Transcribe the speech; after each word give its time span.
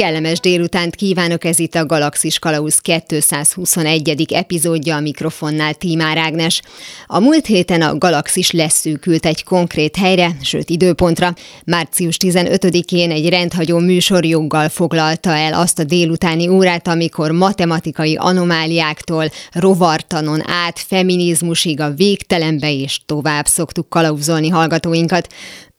Kellemes 0.00 0.40
délutánt 0.40 0.94
kívánok, 0.94 1.44
ez 1.44 1.58
itt 1.58 1.74
a 1.74 1.86
Galaxis 1.86 2.38
Kalauz 2.38 2.78
221. 2.78 4.32
epizódja 4.32 4.96
a 4.96 5.00
mikrofonnál 5.00 5.74
Tímár 5.74 6.16
Ágnes. 6.16 6.62
A 7.06 7.20
múlt 7.20 7.46
héten 7.46 7.82
a 7.82 7.98
Galaxis 7.98 8.50
leszűkült 8.50 9.26
egy 9.26 9.44
konkrét 9.44 9.96
helyre, 9.96 10.36
sőt 10.42 10.70
időpontra. 10.70 11.34
Március 11.64 12.16
15-én 12.24 13.10
egy 13.10 13.28
rendhagyó 13.28 13.78
műsorjoggal 13.78 14.68
foglalta 14.68 15.30
el 15.30 15.54
azt 15.54 15.78
a 15.78 15.84
délutáni 15.84 16.48
órát, 16.48 16.88
amikor 16.88 17.30
matematikai 17.30 18.16
anomáliáktól 18.16 19.30
rovartanon 19.52 20.40
át 20.46 20.78
feminizmusig 20.78 21.80
a 21.80 21.90
végtelenbe 21.90 22.72
és 22.72 23.00
tovább 23.06 23.46
szoktuk 23.46 23.88
kalauzolni 23.88 24.48
hallgatóinkat. 24.48 25.28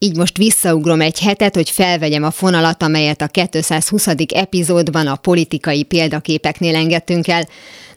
Így 0.03 0.17
most 0.17 0.37
visszaugrom 0.37 1.01
egy 1.01 1.19
hetet, 1.19 1.55
hogy 1.55 1.69
felvegyem 1.69 2.23
a 2.23 2.31
fonalat, 2.31 2.83
amelyet 2.83 3.21
a 3.21 3.27
220. 3.27 4.07
epizódban 4.33 5.07
a 5.07 5.15
politikai 5.15 5.83
példaképeknél 5.83 6.75
engedtünk 6.75 7.27
el. 7.27 7.47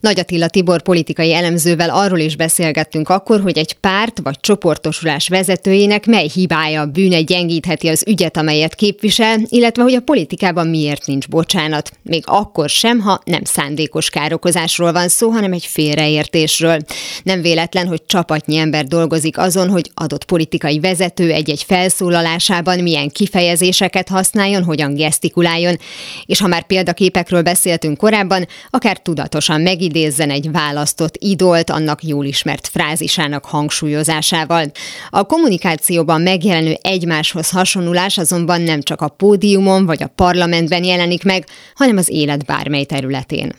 Nagy 0.04 0.18
Attila 0.18 0.48
Tibor 0.48 0.82
politikai 0.82 1.34
elemzővel 1.34 1.90
arról 1.90 2.18
is 2.18 2.36
beszélgettünk 2.36 3.08
akkor, 3.08 3.40
hogy 3.40 3.58
egy 3.58 3.72
párt 3.72 4.20
vagy 4.22 4.40
csoportosulás 4.40 5.28
vezetőjének 5.28 6.06
mely 6.06 6.28
hibája, 6.34 6.86
bűne 6.86 7.20
gyengítheti 7.20 7.88
az 7.88 8.04
ügyet, 8.06 8.36
amelyet 8.36 8.74
képvisel, 8.74 9.38
illetve 9.48 9.82
hogy 9.82 9.95
a 9.95 10.00
politikában 10.00 10.66
miért 10.66 11.06
nincs 11.06 11.28
bocsánat. 11.28 11.90
Még 12.02 12.22
akkor 12.26 12.68
sem, 12.68 13.00
ha 13.00 13.20
nem 13.24 13.45
szándékos 13.45 14.10
károkozásról 14.10 14.92
van 14.92 15.09
szó, 15.09 15.30
hanem 15.30 15.52
egy 15.52 15.66
félreértésről. 15.66 16.78
Nem 17.23 17.42
véletlen, 17.42 17.86
hogy 17.86 18.02
csapatnyi 18.06 18.56
ember 18.56 18.84
dolgozik 18.84 19.38
azon, 19.38 19.68
hogy 19.68 19.90
adott 19.95 20.24
politikai 20.24 20.80
vezető 20.80 21.30
egy-egy 21.30 21.62
felszólalásában 21.62 22.79
milyen 22.79 23.09
kifejezéseket 23.09 24.09
használjon, 24.09 24.64
hogyan 24.64 24.95
gesztikuláljon. 24.95 25.79
És 26.26 26.40
ha 26.40 26.46
már 26.46 26.66
példaképekről 26.66 27.42
beszéltünk 27.42 27.96
korábban, 27.96 28.46
akár 28.70 28.98
tudatosan 28.98 29.60
megid 29.60 29.92
idézzen 29.95 30.30
egy 30.30 30.50
választott 30.50 31.16
idolt 31.18 31.70
annak 31.70 32.02
jól 32.02 32.24
ismert 32.24 32.68
frázisának 32.68 33.45
hangsúlyozásával. 33.45 34.64
A 35.10 35.24
kommunikációban 35.24 36.20
megjelenő 36.20 36.76
egymáshoz 36.82 37.51
hasonlulás 37.51 38.18
azonban 38.18 38.60
nem 38.60 38.82
csak 38.82 39.01
a 39.01 39.09
pódiumon 39.09 39.86
vagy 39.86 40.02
a 40.02 40.06
parlamentben 40.06 40.84
jelenik 40.84 41.24
meg, 41.24 41.45
hanem 41.74 41.96
az 41.96 42.09
élet 42.09 42.45
bármely 42.45 42.84
területén. 42.84 43.52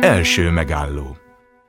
Első 0.00 0.50
megálló 0.50 1.16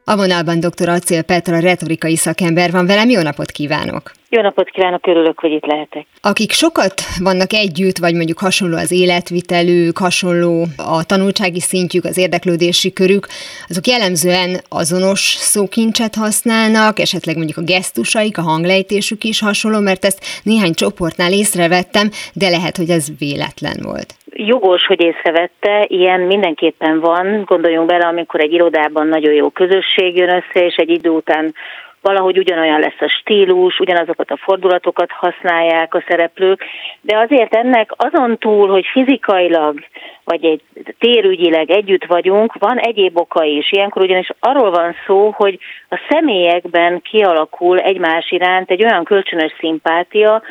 a 0.10 0.16
vonalban 0.16 0.60
dr. 0.60 0.90
Acél 0.90 1.22
Petra 1.22 1.60
retorikai 1.60 2.16
szakember 2.16 2.72
van 2.72 2.86
velem, 2.86 3.10
jó 3.10 3.22
napot 3.22 3.52
kívánok! 3.52 4.12
Jó 4.30 4.42
napot 4.42 4.70
kívánok, 4.70 5.08
örülök, 5.08 5.40
hogy 5.40 5.52
itt 5.52 5.66
lehetek. 5.66 6.06
Akik 6.22 6.52
sokat 6.52 7.02
vannak 7.20 7.54
együtt, 7.54 7.98
vagy 7.98 8.14
mondjuk 8.14 8.40
hasonló 8.40 8.78
az 8.78 8.92
életvitelük, 8.92 9.98
hasonló 9.98 10.66
a 10.78 11.04
tanultsági 11.04 11.60
szintjük, 11.60 12.06
az 12.06 12.18
érdeklődési 12.18 12.94
körük, 12.94 13.28
azok 13.70 13.88
jellemzően 13.88 14.62
azonos 14.70 15.22
szókincset 15.40 16.16
használnak, 16.16 17.00
esetleg 17.00 17.36
mondjuk 17.36 17.58
a 17.58 17.62
gesztusaik, 17.62 18.38
a 18.38 18.42
hanglejtésük 18.42 19.24
is 19.24 19.40
hasonló, 19.40 19.80
mert 19.80 20.06
ezt 20.06 20.42
néhány 20.44 20.74
csoportnál 20.74 21.32
észrevettem, 21.32 22.10
de 22.34 22.50
lehet, 22.50 22.78
hogy 22.78 22.90
ez 22.90 23.08
véletlen 23.20 23.80
volt 23.82 24.17
jogos, 24.38 24.86
hogy 24.86 25.02
észrevette, 25.02 25.86
ilyen 25.88 26.20
mindenképpen 26.20 27.00
van. 27.00 27.44
Gondoljunk 27.46 27.88
bele, 27.88 28.06
amikor 28.06 28.40
egy 28.40 28.54
irodában 28.54 29.08
nagyon 29.08 29.34
jó 29.34 29.50
közösség 29.50 30.16
jön 30.16 30.30
össze, 30.30 30.66
és 30.66 30.76
egy 30.76 30.90
idő 30.90 31.10
után 31.10 31.54
valahogy 32.02 32.38
ugyanolyan 32.38 32.80
lesz 32.80 33.02
a 33.02 33.08
stílus, 33.08 33.80
ugyanazokat 33.80 34.32
a 34.32 34.38
fordulatokat 34.38 35.12
használják 35.12 35.94
a 35.94 36.04
szereplők, 36.08 36.64
de 37.02 37.18
azért 37.18 37.56
ennek 37.56 37.92
azon 37.96 38.38
túl, 38.38 38.68
hogy 38.68 38.86
fizikailag 38.92 39.80
vagy 40.24 40.46
egy 40.46 40.62
térügyileg 41.00 41.70
együtt 41.70 42.06
vagyunk, 42.06 42.54
van 42.60 42.78
egyéb 42.78 43.18
oka 43.18 43.44
is. 43.44 43.72
Ilyenkor 43.72 44.02
ugyanis 44.02 44.30
arról 44.40 44.72
van 44.72 44.96
szó, 45.06 45.34
hogy 45.36 45.60
a 45.90 46.00
személyekben 46.10 47.02
kialakul 47.02 47.80
egymás 47.80 48.32
iránt 48.32 48.72
egy 48.72 48.84
olyan 48.84 49.04
kölcsönös 49.04 49.54
szimpátia, 49.60 50.42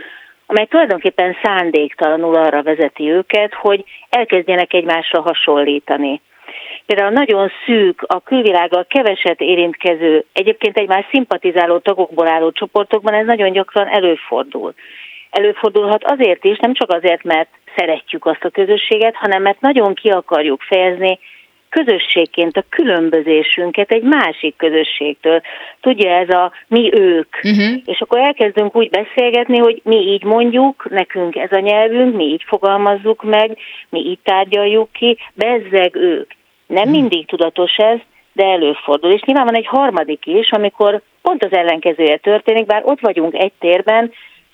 amely 0.47 0.67
tulajdonképpen 0.67 1.37
szándéktalanul 1.43 2.35
arra 2.35 2.63
vezeti 2.63 3.11
őket, 3.11 3.55
hogy 3.55 3.85
elkezdjenek 4.11 4.73
egymásra 4.73 5.21
hasonlítani. 5.21 6.21
Például 6.87 7.11
nagyon 7.11 7.51
szűk, 7.67 8.03
a 8.03 8.21
külvilággal 8.21 8.87
keveset 8.89 9.41
érintkező, 9.41 10.25
egyébként 10.33 10.79
egymás 10.79 11.05
szimpatizáló 11.11 11.79
tagokból 11.79 12.29
álló 12.29 12.51
csoportokban 12.51 13.15
ez 13.15 13.27
nagyon 13.27 13.53
gyakran 13.53 13.89
előfordul. 13.89 14.75
Előfordulhat 15.31 16.05
azért 16.05 16.45
is, 16.45 16.59
nem 16.59 16.75
csak 16.75 16.91
azért, 16.91 17.23
mert 17.23 17.49
szeretjük 17.77 18.27
azt 18.27 18.45
a 18.45 18.51
közösséget, 18.51 19.15
hanem 19.15 19.43
mert 19.43 19.61
nagyon 19.61 19.95
ki 19.95 20.09
akarjuk 20.09 20.63
fejezni 20.63 21.19
közösségként 21.69 22.57
a 22.57 22.65
különbözésünket 22.69 23.91
egy 23.91 24.03
másik 24.03 24.57
közösségtől. 24.57 25.41
Tudja, 25.81 26.11
ez 26.11 26.29
a 26.29 26.53
mi 26.67 26.91
ők. 26.95 27.35
Uh-huh. 27.43 27.81
És 27.85 28.01
akkor 28.01 28.19
elkezdünk 28.19 28.77
úgy 28.77 28.91
beszélgetni, 28.91 29.59
hogy 29.59 29.81
mi 29.85 29.97
így 29.97 30.23
mondjuk, 30.23 30.87
nekünk 30.91 31.37
ez 31.37 31.53
a 31.53 31.59
nyelvünk, 31.59 32.17
mi 32.17 32.25
így 32.25 32.43
fogalmazzuk 32.47 33.23
meg, 33.23 33.59
mi 33.89 34.01
így 34.01 34.19
tárgyaljuk 34.23 34.93
ki, 34.93 35.19
bezzeg 35.35 35.97
ők. 35.97 36.31
Nem 36.67 36.83
uh-huh. 36.83 37.01
mindig 37.01 37.27
tudatos 37.27 37.77
ez, 37.77 37.99
de 38.33 38.45
előfordul. 38.45 39.11
És 39.11 39.23
nyilván 39.23 39.45
van 39.45 39.57
egy 39.57 39.67
harmadik 39.67 40.27
is, 40.27 40.51
amikor 40.51 41.03
pont 41.23 41.45
az 41.45 41.53
ellenkezője 41.53 42.17
történik, 42.17 42.67
bár 42.67 42.83
ott 42.85 43.01
vagyunk 43.01 43.35
egy 43.35 43.53
térben, 43.59 44.13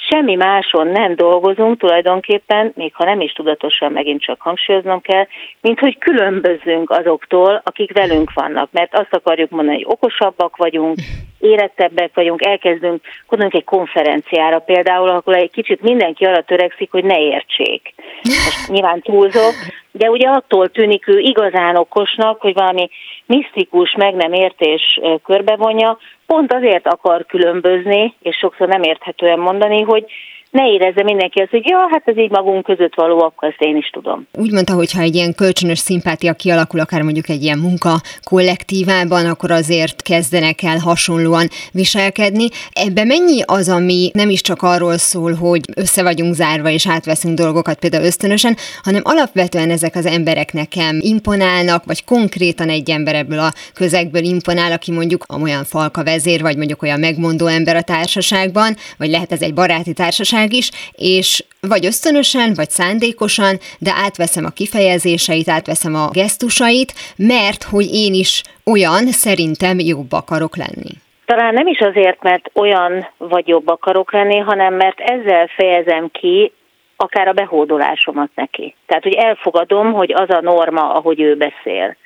semmi 0.08 0.34
máson 0.34 0.86
nem 0.86 1.14
dolgozunk 1.14 1.78
tulajdonképpen, 1.78 2.72
még 2.74 2.94
ha 2.94 3.04
nem 3.04 3.20
is 3.20 3.32
tudatosan 3.32 3.92
megint 3.92 4.22
csak 4.22 4.40
hangsúlyoznom 4.40 5.00
kell, 5.00 5.26
mint 5.60 5.78
hogy 5.78 5.98
különbözünk 5.98 6.90
azoktól, 6.90 7.60
akik 7.64 7.92
velünk 7.92 8.32
vannak, 8.32 8.68
mert 8.72 8.94
azt 8.94 9.14
akarjuk 9.14 9.50
mondani, 9.50 9.76
hogy 9.76 9.92
okosabbak 9.92 10.56
vagyunk, 10.56 10.98
érettebbek 11.38 12.10
vagyunk, 12.14 12.46
elkezdünk, 12.46 13.02
gondolunk 13.26 13.56
egy 13.56 13.64
konferenciára 13.64 14.58
például, 14.58 15.08
akkor 15.08 15.36
egy 15.36 15.50
kicsit 15.50 15.82
mindenki 15.82 16.24
arra 16.24 16.42
törekszik, 16.42 16.90
hogy 16.90 17.04
ne 17.04 17.20
értsék. 17.20 17.94
Most 18.22 18.68
nyilván 18.68 19.00
túlzok, 19.00 19.54
de 19.90 20.10
ugye 20.10 20.28
attól 20.28 20.68
tűnik 20.68 21.08
ő 21.08 21.18
igazán 21.18 21.76
okosnak, 21.76 22.40
hogy 22.40 22.54
valami 22.54 22.88
misztikus, 23.26 23.94
meg 23.98 24.14
nem 24.14 24.32
értés 24.32 25.00
körbevonja, 25.24 25.98
pont 26.32 26.52
azért 26.52 26.86
akar 26.86 27.26
különbözni, 27.26 28.14
és 28.20 28.36
sokszor 28.36 28.68
nem 28.68 28.82
érthetően 28.82 29.38
mondani, 29.38 29.82
hogy 29.82 30.04
ne 30.52 30.72
érezze 30.72 31.02
mindenki 31.02 31.40
azt, 31.40 31.50
hogy 31.50 31.66
ja, 31.66 31.88
hát 31.90 32.02
ez 32.04 32.18
így 32.18 32.30
magunk 32.30 32.64
között 32.64 32.94
való, 32.94 33.22
akkor 33.22 33.48
ezt 33.48 33.60
én 33.60 33.76
is 33.76 33.90
tudom. 33.90 34.26
Úgy 34.32 34.52
mondta, 34.52 34.74
hogy 34.74 34.92
ha 34.92 35.00
egy 35.00 35.14
ilyen 35.14 35.34
kölcsönös 35.34 35.78
szimpátia 35.78 36.32
kialakul, 36.32 36.80
akár 36.80 37.02
mondjuk 37.02 37.28
egy 37.28 37.42
ilyen 37.42 37.58
munka 37.58 37.94
kollektívában, 38.22 39.26
akkor 39.26 39.50
azért 39.50 40.02
kezdenek 40.02 40.62
el 40.62 40.78
hasonlóan 40.78 41.48
viselkedni. 41.72 42.46
Ebben 42.72 43.06
mennyi 43.06 43.42
az, 43.46 43.68
ami 43.68 44.10
nem 44.14 44.30
is 44.30 44.40
csak 44.40 44.62
arról 44.62 44.96
szól, 44.98 45.32
hogy 45.34 45.60
össze 45.76 46.02
vagyunk 46.02 46.34
zárva 46.34 46.68
és 46.68 46.88
átveszünk 46.88 47.38
dolgokat 47.38 47.78
például 47.78 48.04
ösztönösen, 48.04 48.56
hanem 48.82 49.02
alapvetően 49.04 49.70
ezek 49.70 49.94
az 49.94 50.06
emberek 50.06 50.52
nekem 50.52 50.98
imponálnak, 51.00 51.84
vagy 51.84 52.04
konkrétan 52.04 52.68
egy 52.68 52.90
ember 52.90 53.14
ebből 53.14 53.38
a 53.38 53.52
közegből 53.74 54.22
imponál, 54.22 54.72
aki 54.72 54.92
mondjuk 54.92 55.24
olyan 55.42 55.64
falka 55.64 56.04
vezér, 56.04 56.40
vagy 56.42 56.56
mondjuk 56.56 56.82
olyan 56.82 57.00
megmondó 57.00 57.46
ember 57.46 57.76
a 57.76 57.82
társaságban, 57.82 58.74
vagy 58.98 59.10
lehet 59.10 59.32
ez 59.32 59.42
egy 59.42 59.54
baráti 59.54 59.92
társaság, 59.92 60.40
társaság 60.42 60.52
is, 60.52 60.70
és 60.92 61.44
vagy 61.60 61.86
ösztönösen, 61.86 62.52
vagy 62.54 62.70
szándékosan, 62.70 63.56
de 63.78 63.90
átveszem 64.04 64.44
a 64.44 64.50
kifejezéseit, 64.50 65.48
átveszem 65.48 65.94
a 65.94 66.10
gesztusait, 66.12 66.92
mert 67.16 67.62
hogy 67.62 67.88
én 67.92 68.14
is 68.14 68.42
olyan 68.72 69.06
szerintem 69.06 69.78
jobb 69.78 70.12
akarok 70.12 70.56
lenni. 70.56 70.94
Talán 71.24 71.54
nem 71.54 71.66
is 71.66 71.78
azért, 71.78 72.22
mert 72.22 72.50
olyan 72.54 73.08
vagy 73.18 73.48
jobb 73.48 73.68
akarok 73.68 74.12
lenni, 74.12 74.38
hanem 74.38 74.74
mert 74.74 75.00
ezzel 75.00 75.46
fejezem 75.46 76.08
ki 76.10 76.52
akár 76.96 77.28
a 77.28 77.32
behódolásomat 77.32 78.30
neki. 78.34 78.74
Tehát, 78.86 79.02
hogy 79.02 79.14
elfogadom, 79.14 79.92
hogy 79.92 80.12
az 80.12 80.30
a 80.30 80.40
norma, 80.40 80.94
ahogy 80.94 81.20
ő 81.20 81.36
beszél 81.36 81.96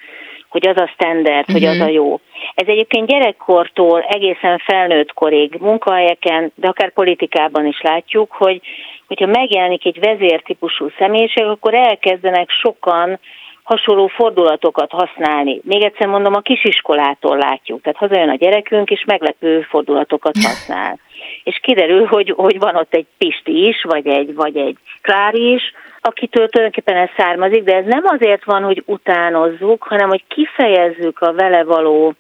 hogy 0.57 0.69
az 0.69 0.77
a 0.77 0.93
standard, 0.95 1.49
uh-huh. 1.49 1.55
hogy 1.55 1.65
az 1.65 1.81
a 1.81 1.85
mhm. 1.85 1.93
jó. 1.93 2.21
Ez 2.55 2.67
egyébként 2.69 3.07
gyerekkortól 3.07 4.01
egészen 4.01 4.59
felnőtt 4.59 5.13
korig 5.13 5.57
munkahelyeken, 5.61 6.53
de 6.55 6.69
akár 6.69 6.93
politikában 6.93 7.67
is 7.67 7.81
látjuk, 7.81 8.33
hogy 8.33 8.61
hogyha 9.07 9.27
megjelenik 9.27 9.87
egy 9.87 10.01
vezértípusú 10.01 10.89
személyiség, 10.99 11.45
akkor 11.45 11.75
elkezdenek 11.75 12.51
sokan 12.51 13.19
hasonló 13.67 14.07
fordulatokat 14.07 14.91
használni. 14.91 15.61
Még 15.65 15.83
egyszer 15.83 16.07
mondom, 16.07 16.35
a 16.35 16.41
kisiskolától 16.41 17.37
látjuk. 17.37 17.83
Tehát 17.83 17.99
hazajön 17.99 18.29
a 18.29 18.35
gyerekünk, 18.35 18.91
és 18.91 19.05
meglepő 19.07 19.61
fordulatokat 19.61 20.35
használ. 20.35 20.99
és 21.45 21.59
kiderül, 21.63 22.05
hogy, 22.05 22.33
hogy 22.37 22.59
van 22.59 22.77
ott 22.77 22.95
egy 22.95 23.07
Pisti 23.19 23.67
is, 23.67 23.83
vagy 23.83 24.07
egy, 24.07 24.35
vagy 24.35 24.57
egy 24.57 24.77
Klári 25.03 25.53
is, 25.53 25.63
akitől 26.01 26.49
tulajdonképpen 26.49 26.97
ez 26.97 27.09
származik, 27.17 27.63
de 27.63 27.77
ez 27.77 27.85
nem 27.85 28.05
azért 28.05 28.45
van, 28.45 28.63
hogy 28.63 28.83
utánozzuk, 28.87 29.83
hanem 29.83 30.09
hogy 30.09 30.23
kifejezzük 30.29 31.21
a 31.21 31.33
vele 31.33 31.65
való 31.65 32.15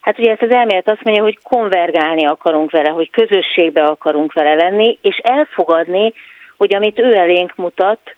Hát 0.00 0.18
ugye 0.18 0.30
ezt 0.30 0.42
az 0.42 0.50
elmélet 0.50 0.88
azt 0.88 1.04
mondja, 1.04 1.22
hogy 1.22 1.38
konvergálni 1.42 2.26
akarunk 2.26 2.70
vele, 2.70 2.88
hogy 2.88 3.10
közösségbe 3.10 3.84
akarunk 3.84 4.32
vele 4.32 4.54
lenni, 4.54 4.98
és 5.02 5.16
elfogadni, 5.16 6.12
hogy 6.56 6.74
amit 6.74 6.98
ő 6.98 7.14
elénk 7.14 7.56
mutat, 7.56 8.16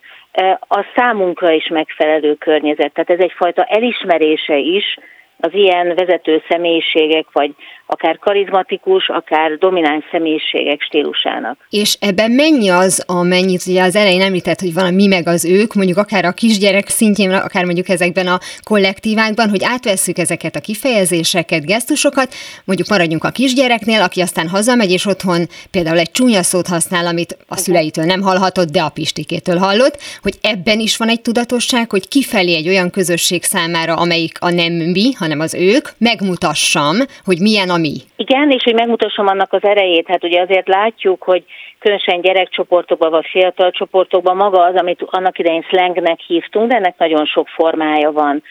a 0.69 0.87
számunkra 0.96 1.50
is 1.50 1.69
megfelelő 1.69 2.34
környezet. 2.34 2.92
Tehát 2.92 3.10
ez 3.10 3.19
egyfajta 3.19 3.64
elismerése 3.64 4.56
is 4.56 4.98
az 5.40 5.50
ilyen 5.52 5.94
vezető 5.94 6.42
személyiségek, 6.48 7.26
vagy 7.32 7.54
akár 7.92 8.19
karizmatikus, 8.19 9.08
akár 9.08 9.58
domináns 9.58 10.04
személyiségek 10.10 10.81
stílusának. 10.82 11.58
És 11.70 11.96
ebben 12.00 12.31
mennyi 12.31 12.69
az, 12.69 13.04
amennyit 13.06 13.66
ugye 13.66 13.82
az 13.82 13.96
elején 13.96 14.20
említett, 14.20 14.60
hogy 14.60 14.75
van 14.75 14.84
a 14.84 14.90
mi 14.90 15.06
meg 15.06 15.26
az 15.26 15.44
ők, 15.44 15.75
mondjuk 15.75 15.98
akár 15.98 16.25
a 16.25 16.32
kisgyerek 16.32 16.88
szintjén, 16.88 17.31
akár 17.31 17.64
mondjuk 17.64 17.88
ezekben 17.88 18.26
a 18.26 18.38
kollektívákban, 18.62 19.48
hogy 19.48 19.60
átvesszük 19.64 20.19
ezeket 20.19 20.56
a 20.56 20.60
kifejezéseket, 20.60 21.66
gesztusokat, 21.66 22.34
mondjuk 22.64 22.88
maradjunk 22.88 23.25
a 23.25 23.31
kisgyereknél, 23.31 24.02
aki 24.02 24.20
aztán 24.20 24.48
hazamegy, 24.48 24.90
és 24.90 25.06
otthon 25.06 25.46
például 25.70 25.98
egy 25.98 26.10
csúnya 26.10 26.43
szót 26.43 26.66
használ, 26.66 27.06
amit 27.06 27.36
a 27.48 27.56
szüleitől 27.56 28.04
nem 28.04 28.20
hallhatott, 28.20 28.70
de 28.70 28.81
a 28.81 28.88
Pistikétől 28.88 29.56
hallott, 29.56 29.98
hogy 30.22 30.34
ebben 30.43 30.78
is 30.78 30.96
van 30.96 31.08
egy 31.08 31.20
tudatosság, 31.20 31.90
hogy 31.90 32.08
kifelé 32.08 32.54
egy 32.54 32.69
olyan 32.69 32.90
közösség 32.90 33.43
számára, 33.43 33.94
amelyik 33.94 34.36
a 34.40 34.50
nem 34.50 34.72
mi, 34.72 35.12
hanem 35.12 35.30
az 35.38 35.55
ők, 35.55 35.88
megmutassam, 35.99 36.97
hogy 37.25 37.38
milyen 37.41 37.71
a 37.71 37.77
mi. 37.77 37.97
Igen, 38.17 38.50
és 38.50 38.62
hogy 38.62 38.75
megmutassam 38.75 39.27
annak 39.27 39.53
az 39.53 39.62
erejét, 39.62 40.06
hát 40.09 40.25
ugye 40.25 40.41
azért 40.41 40.69
látjuk, 40.69 41.23
hogy 41.23 41.44
különösen 41.79 42.21
gyerekcsoportokban 42.21 43.11
vagy 43.11 43.27
fiatal 43.31 43.71
csoportokban 43.71 44.37
maga 44.37 44.62
az, 44.62 44.75
amit 44.75 45.03
annak 45.06 45.38
idején 45.38 45.62
slangnek 45.62 46.21
hívtunk, 46.21 46.71
de 46.71 46.77
ennek 46.77 46.99
nagyon 46.99 47.27
sok 47.27 47.49
formája 47.49 48.12
van. 48.12 48.43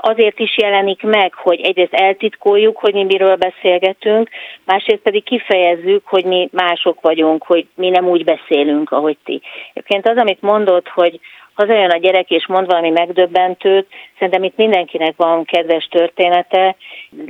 Azért 0.00 0.38
is 0.38 0.56
jelenik 0.56 1.02
meg, 1.02 1.34
hogy 1.34 1.60
egyrészt 1.60 1.94
eltitkoljuk, 1.94 2.76
hogy 2.76 2.94
mi 2.94 3.04
miről 3.04 3.36
beszélgetünk, 3.36 4.28
másrészt 4.64 5.02
pedig 5.02 5.24
kifejezzük, 5.24 6.06
hogy 6.06 6.24
mi 6.24 6.48
mások 6.52 7.00
vagyunk, 7.00 7.44
hogy 7.44 7.66
mi 7.74 7.88
nem 7.88 8.08
úgy 8.08 8.24
beszélünk, 8.24 8.90
ahogy 8.90 9.16
ti. 9.24 9.40
Egyébként 9.72 10.08
az, 10.08 10.16
amit 10.16 10.40
mondott, 10.40 10.88
hogy 10.88 11.20
hazajön 11.56 11.90
a 11.90 11.96
gyerek 11.96 12.30
és 12.30 12.46
mond 12.46 12.66
valami 12.66 12.90
megdöbbentőt, 12.90 13.86
szerintem 14.18 14.42
itt 14.42 14.56
mindenkinek 14.56 15.14
van 15.16 15.44
kedves 15.44 15.84
története. 15.84 16.76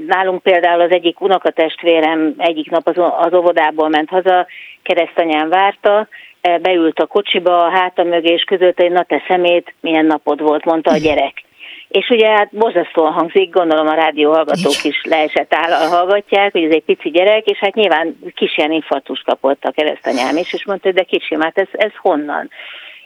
Nálunk 0.07 0.43
például 0.43 0.81
az 0.81 0.91
egyik 0.91 1.21
unokatestvérem 1.21 2.35
egyik 2.39 2.71
nap 2.71 2.87
az, 2.87 3.13
az 3.19 3.35
óvodából 3.35 3.89
ment 3.89 4.09
haza, 4.09 4.47
keresztanyám 4.83 5.49
várta, 5.49 6.09
e, 6.41 6.59
beült 6.59 6.99
a 6.99 7.07
kocsiba, 7.07 7.65
a 7.65 7.71
háta 7.71 8.03
mögé, 8.03 8.33
és 8.33 8.43
közölte, 8.43 8.83
hogy 8.83 8.93
na 8.93 9.03
te 9.03 9.23
szemét, 9.29 9.75
milyen 9.81 10.07
napod 10.07 10.41
volt, 10.41 10.65
mondta 10.65 10.91
a 10.91 10.97
gyerek. 10.97 11.45
És 11.89 12.09
ugye 12.09 12.29
hát 12.29 12.49
borzasztóan 12.53 13.13
hangzik, 13.13 13.51
gondolom 13.51 13.87
a 13.87 13.95
rádió 13.95 14.33
hallgatók 14.33 14.85
is 14.85 15.03
leesett 15.03 15.55
áll, 15.55 15.89
hallgatják, 15.89 16.53
hogy 16.53 16.65
ez 16.65 16.73
egy 16.73 16.85
pici 16.85 17.11
gyerek, 17.11 17.47
és 17.47 17.59
hát 17.59 17.75
nyilván 17.75 18.19
kis 18.35 18.57
ilyen 18.57 18.73
infartus 18.73 19.21
kapott 19.21 19.65
a 19.65 19.71
keresztanyám 19.71 20.37
is, 20.37 20.53
és 20.53 20.65
mondta, 20.65 20.89
hogy 20.89 20.97
de 20.97 21.03
kicsi, 21.03 21.37
hát 21.41 21.59
ez, 21.59 21.69
ez 21.73 21.93
honnan? 22.03 22.51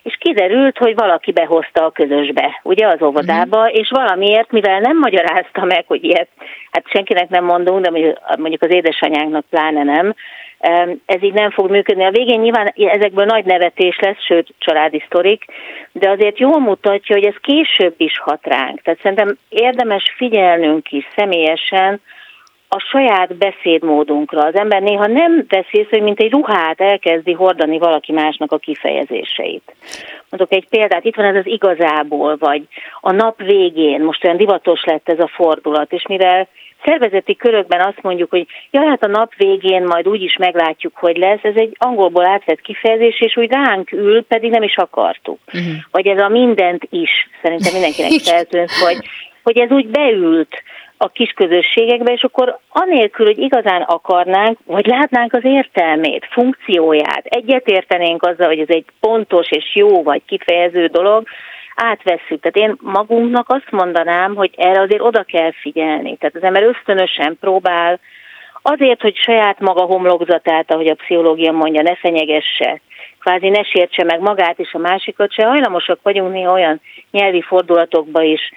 És 0.02 0.16
kiderült, 0.18 0.78
hogy 0.78 0.94
valaki 0.94 1.32
behozta 1.32 1.84
a 1.84 1.90
közösbe, 1.90 2.60
ugye 2.62 2.86
az 2.86 3.02
óvodába, 3.02 3.62
mm. 3.62 3.72
és 3.72 3.88
valamiért, 3.90 4.50
mivel 4.50 4.80
nem 4.80 4.98
magyarázta 4.98 5.64
meg, 5.64 5.84
hogy 5.86 6.04
ilyet, 6.04 6.28
hát 6.70 6.88
senkinek 6.88 7.28
nem 7.28 7.44
mondunk, 7.44 7.86
de 7.86 7.90
mondjuk 8.38 8.62
az 8.62 8.72
édesanyánknak 8.72 9.44
pláne 9.50 9.82
nem, 9.82 10.14
ez 11.06 11.22
így 11.22 11.32
nem 11.32 11.50
fog 11.50 11.70
működni. 11.70 12.04
A 12.04 12.10
végén 12.10 12.40
nyilván 12.40 12.72
ezekből 12.76 13.24
nagy 13.24 13.44
nevetés 13.44 13.98
lesz, 13.98 14.24
sőt 14.24 14.54
családi 14.58 15.02
sztorik, 15.06 15.44
de 15.92 16.10
azért 16.10 16.38
jól 16.38 16.60
mutatja, 16.60 17.14
hogy 17.14 17.24
ez 17.24 17.34
később 17.40 17.94
is 17.96 18.18
hat 18.18 18.40
ránk. 18.42 18.82
Tehát 18.82 19.00
szerintem 19.02 19.38
érdemes 19.48 20.14
figyelnünk 20.16 20.92
is 20.92 21.08
személyesen, 21.16 22.00
a 22.72 22.78
saját 22.78 23.36
beszédmódunkra. 23.36 24.42
Az 24.42 24.54
ember 24.54 24.82
néha 24.82 25.06
nem 25.06 25.44
veszi 25.48 25.78
észre, 25.78 25.88
hogy 25.90 26.02
mint 26.02 26.20
egy 26.20 26.30
ruhát 26.30 26.80
elkezdi 26.80 27.32
hordani 27.32 27.78
valaki 27.78 28.12
másnak 28.12 28.52
a 28.52 28.58
kifejezéseit. 28.58 29.74
Mondok 30.28 30.52
egy 30.52 30.68
példát, 30.68 31.04
itt 31.04 31.14
van 31.14 31.24
ez 31.24 31.36
az 31.36 31.46
igazából, 31.46 32.36
vagy 32.36 32.62
a 33.00 33.12
nap 33.12 33.42
végén, 33.42 34.00
most 34.00 34.24
olyan 34.24 34.36
divatos 34.36 34.84
lett 34.84 35.08
ez 35.08 35.18
a 35.18 35.30
fordulat, 35.34 35.92
és 35.92 36.06
mivel 36.06 36.48
szervezeti 36.84 37.36
körökben 37.36 37.80
azt 37.80 38.02
mondjuk, 38.02 38.30
hogy 38.30 38.46
ja, 38.70 38.88
hát 38.88 39.04
a 39.04 39.06
nap 39.06 39.34
végén 39.34 39.82
majd 39.82 40.08
úgy 40.08 40.22
is 40.22 40.36
meglátjuk, 40.36 40.96
hogy 40.96 41.16
lesz, 41.16 41.42
ez 41.42 41.56
egy 41.56 41.76
angolból 41.78 42.26
átvett 42.26 42.60
kifejezés, 42.60 43.20
és 43.20 43.36
úgy 43.36 43.50
ránk 43.50 43.92
ül, 43.92 44.24
pedig 44.24 44.50
nem 44.50 44.62
is 44.62 44.76
akartuk. 44.76 45.38
Uh-huh. 45.46 45.72
Vagy 45.90 46.06
ez 46.06 46.18
a 46.18 46.28
mindent 46.28 46.86
is, 46.90 47.10
szerintem 47.42 47.72
mindenkinek 47.72 48.20
feltűnt, 48.30 48.70
hogy, 48.70 48.98
hogy 49.42 49.58
ez 49.58 49.70
úgy 49.70 49.86
beült, 49.86 50.62
a 51.02 51.08
kis 51.08 51.30
közösségekbe, 51.30 52.12
és 52.12 52.22
akkor 52.22 52.58
anélkül, 52.68 53.26
hogy 53.26 53.38
igazán 53.38 53.82
akarnánk, 53.82 54.58
vagy 54.64 54.86
látnánk 54.86 55.32
az 55.32 55.44
értelmét, 55.44 56.26
funkcióját, 56.30 57.24
egyetértenénk 57.24 58.22
azzal, 58.22 58.46
hogy 58.46 58.58
ez 58.58 58.68
egy 58.68 58.84
pontos 59.00 59.50
és 59.50 59.74
jó 59.74 60.02
vagy 60.02 60.22
kifejező 60.26 60.86
dolog, 60.86 61.26
átvesszük. 61.74 62.40
Tehát 62.40 62.56
én 62.56 62.76
magunknak 62.80 63.48
azt 63.48 63.70
mondanám, 63.70 64.34
hogy 64.34 64.50
erre 64.56 64.80
azért 64.80 65.02
oda 65.02 65.22
kell 65.22 65.52
figyelni. 65.60 66.16
Tehát 66.16 66.34
az 66.34 66.42
ember 66.42 66.62
ösztönösen 66.62 67.36
próbál 67.40 68.00
azért, 68.62 69.00
hogy 69.00 69.16
saját 69.16 69.60
maga 69.60 69.82
homlokzatát, 69.82 70.72
ahogy 70.72 70.88
a 70.88 70.94
pszichológia 70.94 71.52
mondja, 71.52 71.82
ne 71.82 71.94
fenyegesse, 71.94 72.80
kvázi 73.20 73.48
ne 73.48 73.62
sértse 73.62 74.04
meg 74.04 74.20
magát 74.20 74.58
és 74.58 74.72
a 74.72 74.78
másikat 74.78 75.32
se, 75.32 75.46
hajlamosak 75.46 75.98
vagyunk 76.02 76.32
néha 76.32 76.52
olyan 76.52 76.80
nyelvi 77.10 77.42
fordulatokba 77.42 78.22
is 78.22 78.52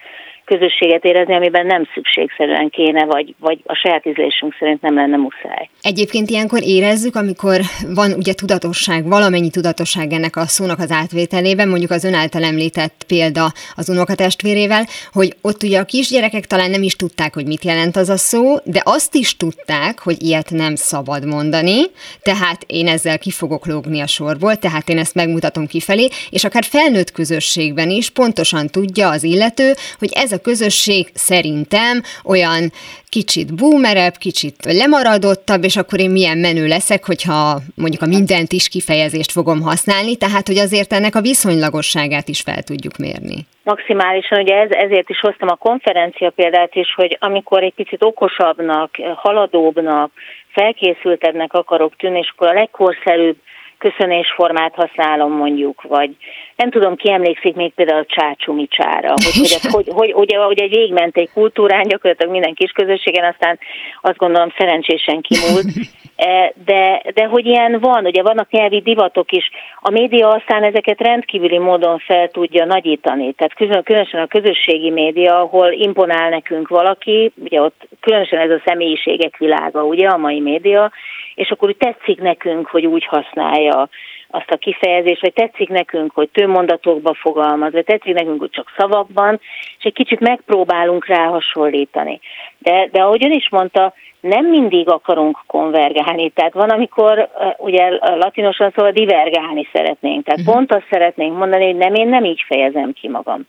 közösséget 0.46 1.04
érezni, 1.04 1.36
amiben 1.36 1.66
nem 1.66 1.88
szükségszerűen 1.94 2.70
kéne, 2.70 3.06
vagy, 3.06 3.36
vagy 3.40 3.60
a 3.66 3.76
saját 3.76 4.06
ízlésünk 4.06 4.56
szerint 4.60 4.82
nem 4.82 4.96
lenne 4.96 5.18
muszáj. 5.18 5.70
Egyébként 5.82 6.30
ilyenkor 6.30 6.60
érezzük, 6.64 7.16
amikor 7.16 7.60
van 7.96 8.12
ugye 8.12 8.34
tudatosság, 8.34 9.08
valamennyi 9.08 9.50
tudatosság 9.50 10.12
ennek 10.12 10.36
a 10.36 10.46
szónak 10.46 10.80
az 10.80 10.92
átvételében, 10.92 11.68
mondjuk 11.68 11.92
az 11.92 12.04
ön 12.04 12.14
által 12.14 12.44
említett 12.44 13.04
példa 13.08 13.52
az 13.76 13.90
unokatestvérével, 13.90 14.86
hogy 15.14 15.34
ott 15.42 15.64
ugye 15.64 15.80
a 15.80 15.86
kisgyerekek 15.86 16.46
talán 16.46 16.70
nem 16.70 16.84
is 16.84 16.96
tudták, 16.96 17.34
hogy 17.34 17.46
mit 17.46 17.64
jelent 17.64 17.96
az 17.96 18.10
a 18.10 18.18
szó, 18.18 18.56
de 18.64 18.82
azt 18.84 19.16
is 19.16 19.38
tudták, 19.38 20.00
hogy 20.00 20.22
ilyet 20.22 20.50
nem 20.50 20.76
szabad 20.76 21.26
mondani, 21.26 21.82
tehát 22.22 22.64
én 22.68 22.88
ezzel 22.88 23.20
ki 23.20 23.32
fogok 23.32 23.66
lógni 23.66 24.02
a 24.02 24.08
sorból, 24.08 24.56
tehát 24.56 24.90
én 24.90 24.98
ezt 24.98 25.16
megmutatom 25.16 25.68
kifelé, 25.68 26.08
és 26.30 26.44
akár 26.44 26.64
felnőtt 26.64 27.12
közösségben 27.12 27.90
is 27.90 28.10
pontosan 28.10 28.68
tudja 28.68 29.10
az 29.10 29.24
illető, 29.24 29.72
hogy 30.00 30.12
ez 30.16 30.32
a 30.34 30.42
közösség 30.42 31.08
szerintem 31.14 32.02
olyan 32.24 32.72
kicsit 33.10 33.56
boomerebb, 33.56 34.14
kicsit 34.20 34.56
lemaradottabb, 34.66 35.64
és 35.64 35.76
akkor 35.76 36.00
én 36.00 36.10
milyen 36.10 36.38
menő 36.38 36.68
leszek, 36.68 37.06
hogyha 37.06 37.60
mondjuk 37.76 38.02
a 38.02 38.14
mindent 38.16 38.52
is 38.52 38.70
kifejezést 38.70 39.32
fogom 39.32 39.62
használni, 39.62 40.18
tehát 40.18 40.48
hogy 40.48 40.58
azért 40.58 40.94
ennek 40.94 41.16
a 41.16 41.22
viszonylagosságát 41.22 42.28
is 42.28 42.42
fel 42.42 42.62
tudjuk 42.64 42.98
mérni. 42.98 43.38
Maximálisan, 43.64 44.40
ugye 44.42 44.56
ez, 44.56 44.72
ezért 44.72 45.10
is 45.10 45.20
hoztam 45.20 45.50
a 45.50 45.56
konferencia 45.56 46.30
példát 46.30 46.76
is, 46.76 46.94
hogy 46.96 47.18
amikor 47.20 47.64
egy 47.64 47.74
picit 47.74 48.04
okosabbnak, 48.04 48.90
haladóbbnak, 49.16 50.12
felkészültebbnek 50.48 51.54
akarok 51.54 51.96
tűnni, 51.96 52.20
és 52.20 52.32
akkor 52.36 52.48
a 52.48 52.54
legkorszerűbb 52.54 53.38
köszönésformát 53.78 54.74
használom 54.76 55.32
mondjuk, 55.32 55.82
vagy 55.82 56.16
nem 56.56 56.70
tudom, 56.70 56.96
ki 56.96 57.12
emlékszik 57.12 57.56
még 57.56 57.74
például 57.74 58.00
a 58.00 58.06
csácsumicsára, 58.06 59.10
hogy, 59.24 59.34
hogy, 59.34 59.58
ez, 59.62 59.72
hogy, 59.72 59.88
hogy 59.92 60.14
ugye, 60.14 60.46
ugye 60.46 60.68
végment 60.68 61.18
egy 61.18 61.30
kultúrán, 61.34 61.88
gyakorlatilag 61.88 62.32
minden 62.32 62.54
kis 62.54 62.72
közösségen, 62.72 63.30
aztán 63.32 63.60
azt 64.02 64.18
gondolom 64.18 64.54
szerencsésen 64.58 65.22
kimúlt, 65.22 65.66
e, 66.16 66.54
de, 66.66 67.02
de 67.14 67.26
hogy 67.26 67.46
ilyen 67.46 67.80
van, 67.80 68.06
ugye 68.06 68.22
vannak 68.22 68.52
nyelvi 68.52 68.82
divatok 68.82 69.32
is, 69.32 69.50
a 69.80 69.90
média 69.90 70.30
aztán 70.30 70.64
ezeket 70.64 71.02
rendkívüli 71.02 71.58
módon 71.58 72.00
fel 72.00 72.30
tudja 72.30 72.66
nagyítani, 72.66 73.34
tehát 73.34 73.84
különösen 73.84 74.22
a 74.22 74.28
közösségi 74.28 74.90
média, 74.90 75.40
ahol 75.40 75.72
imponál 75.72 76.30
nekünk 76.30 76.68
valaki, 76.68 77.32
ugye 77.44 77.62
ott 77.62 77.88
különösen 78.00 78.40
ez 78.40 78.50
a 78.50 78.62
személyiségek 78.66 79.38
világa, 79.38 79.84
ugye 79.84 80.08
a 80.08 80.18
mai 80.18 80.40
média, 80.40 80.92
és 81.36 81.50
akkor 81.50 81.70
úgy 81.70 81.78
tetszik 81.78 82.22
nekünk, 82.22 82.68
hogy 82.68 82.86
úgy 82.86 83.06
használja 83.06 83.90
azt 84.34 84.52
a 84.52 84.58
kifejezést, 84.58 85.22
vagy 85.22 85.34
tetszik 85.34 85.70
nekünk, 85.70 86.12
hogy 86.14 86.30
tőmondatokba 86.30 87.14
fogalmaz, 87.14 87.72
vagy 87.72 87.86
tetszik 87.86 88.14
nekünk, 88.14 88.40
hogy 88.40 88.50
csak 88.50 88.74
szavakban, 88.78 89.40
és 89.78 89.84
egy 89.84 89.94
kicsit 89.94 90.20
megpróbálunk 90.20 91.06
rá 91.06 91.26
hasonlítani. 91.26 92.20
De, 92.58 92.88
de 92.92 93.02
ahogy 93.02 93.26
ön 93.26 93.32
is 93.32 93.50
mondta, 93.50 93.94
nem 94.20 94.46
mindig 94.46 94.90
akarunk 94.90 95.38
konvergálni, 95.48 96.30
tehát 96.30 96.54
van, 96.54 96.70
amikor 96.70 97.30
ugye 97.58 97.90
latinosan 98.00 98.72
szóval 98.76 98.92
divergálni 98.92 99.68
szeretnénk, 99.74 100.24
tehát 100.26 100.40
uh-huh. 100.40 100.56
pont 100.56 100.74
azt 100.74 100.88
szeretnénk 100.90 101.38
mondani, 101.38 101.66
hogy 101.66 101.76
nem, 101.76 101.94
én 101.94 102.08
nem 102.08 102.24
így 102.24 102.44
fejezem 102.48 102.94
ki 102.94 103.10
magam. 103.10 103.46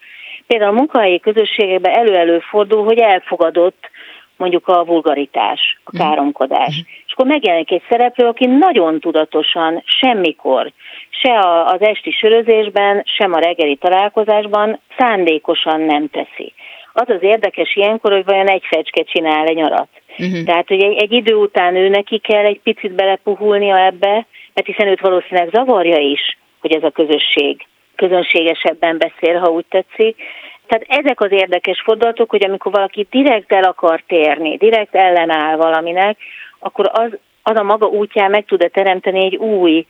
Például 0.47 0.71
a 0.71 0.79
munkahelyi 0.79 1.21
közösségekben 1.21 1.93
elő-elő 1.93 2.39
fordul, 2.39 2.85
hogy 2.85 2.99
elfogadott 2.99 3.91
mondjuk 4.37 4.69
a 4.69 4.85
vulgaritás, 4.85 5.79
a 5.85 5.91
mhm. 5.93 6.03
káromkodás. 6.03 6.77
Mm. 6.77 6.87
És 7.07 7.13
akkor 7.13 7.27
megjelenik 7.27 7.71
egy 7.71 7.83
szereplő, 7.89 8.27
aki 8.27 8.47
nagyon 8.47 9.01
tudatosan 9.01 9.83
semmikor, 9.87 10.73
se 11.11 11.39
az 11.65 11.81
esti 11.81 12.11
sörözésben, 12.11 13.03
sem 13.05 13.33
a 13.33 13.39
reggeli 13.39 13.77
találkozásban 13.77 14.81
szándékosan 14.99 15.81
nem 15.81 16.09
teszi. 16.09 16.53
Az 16.93 17.09
az 17.09 17.23
érdekes 17.23 17.77
ilyenkor, 17.77 18.13
hogy 18.13 18.25
vajon 18.25 18.49
egy 18.49 18.63
fecske 18.65 19.03
csinál 19.03 19.47
egy 19.47 19.57
nyarat. 19.57 19.89
Uh-huh. 20.19 20.45
Tehát, 20.45 20.69
hogy 20.69 20.83
egy, 20.83 21.03
egy 21.03 21.13
idő 21.13 21.35
után 21.35 21.77
ő 21.77 21.89
neki 21.89 22.19
kell 22.19 22.45
egy 22.45 22.61
picit 22.61 22.93
belepuhulnia 22.93 23.85
ebbe, 23.85 24.27
mert 24.55 24.67
hiszen 24.67 24.89
őt 24.89 25.01
valószínűleg 25.01 25.49
zavarja 25.53 25.99
is, 25.99 26.39
hogy 26.61 26.75
ez 26.75 26.83
a 26.83 26.91
közösség 26.91 27.67
közönségesebben 27.97 28.99
beszél, 28.99 29.39
ha 29.39 29.51
úgy 29.51 29.65
tetszik. 29.69 30.23
Tehát 30.67 30.85
ezek 30.89 31.21
az 31.21 31.33
érdekes 31.33 31.83
fordulatok, 31.85 32.31
hogy 32.31 32.45
amikor 32.45 32.73
valaki 32.73 33.07
direkt 33.11 33.53
el 33.53 33.63
akar 33.63 34.03
térni, 34.07 34.57
direkt 34.57 34.95
ellenáll 34.95 35.57
valaminek, 35.57 36.19
akkor 36.59 36.91
az, 36.93 37.19
az 37.43 37.57
a 37.57 37.63
maga 37.63 37.87
útján 37.87 38.31
meg 38.31 38.45
tud-e 38.45 38.69
teremteni 38.69 39.25
egy 39.25 39.37
új, 39.37 39.87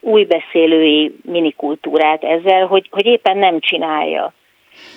új 0.00 0.24
beszélői 0.24 1.14
minikultúrát 1.22 2.24
ezzel, 2.24 2.66
hogy, 2.66 2.88
hogy 2.90 3.06
éppen 3.06 3.36
nem 3.36 3.60
csinálja 3.60 4.32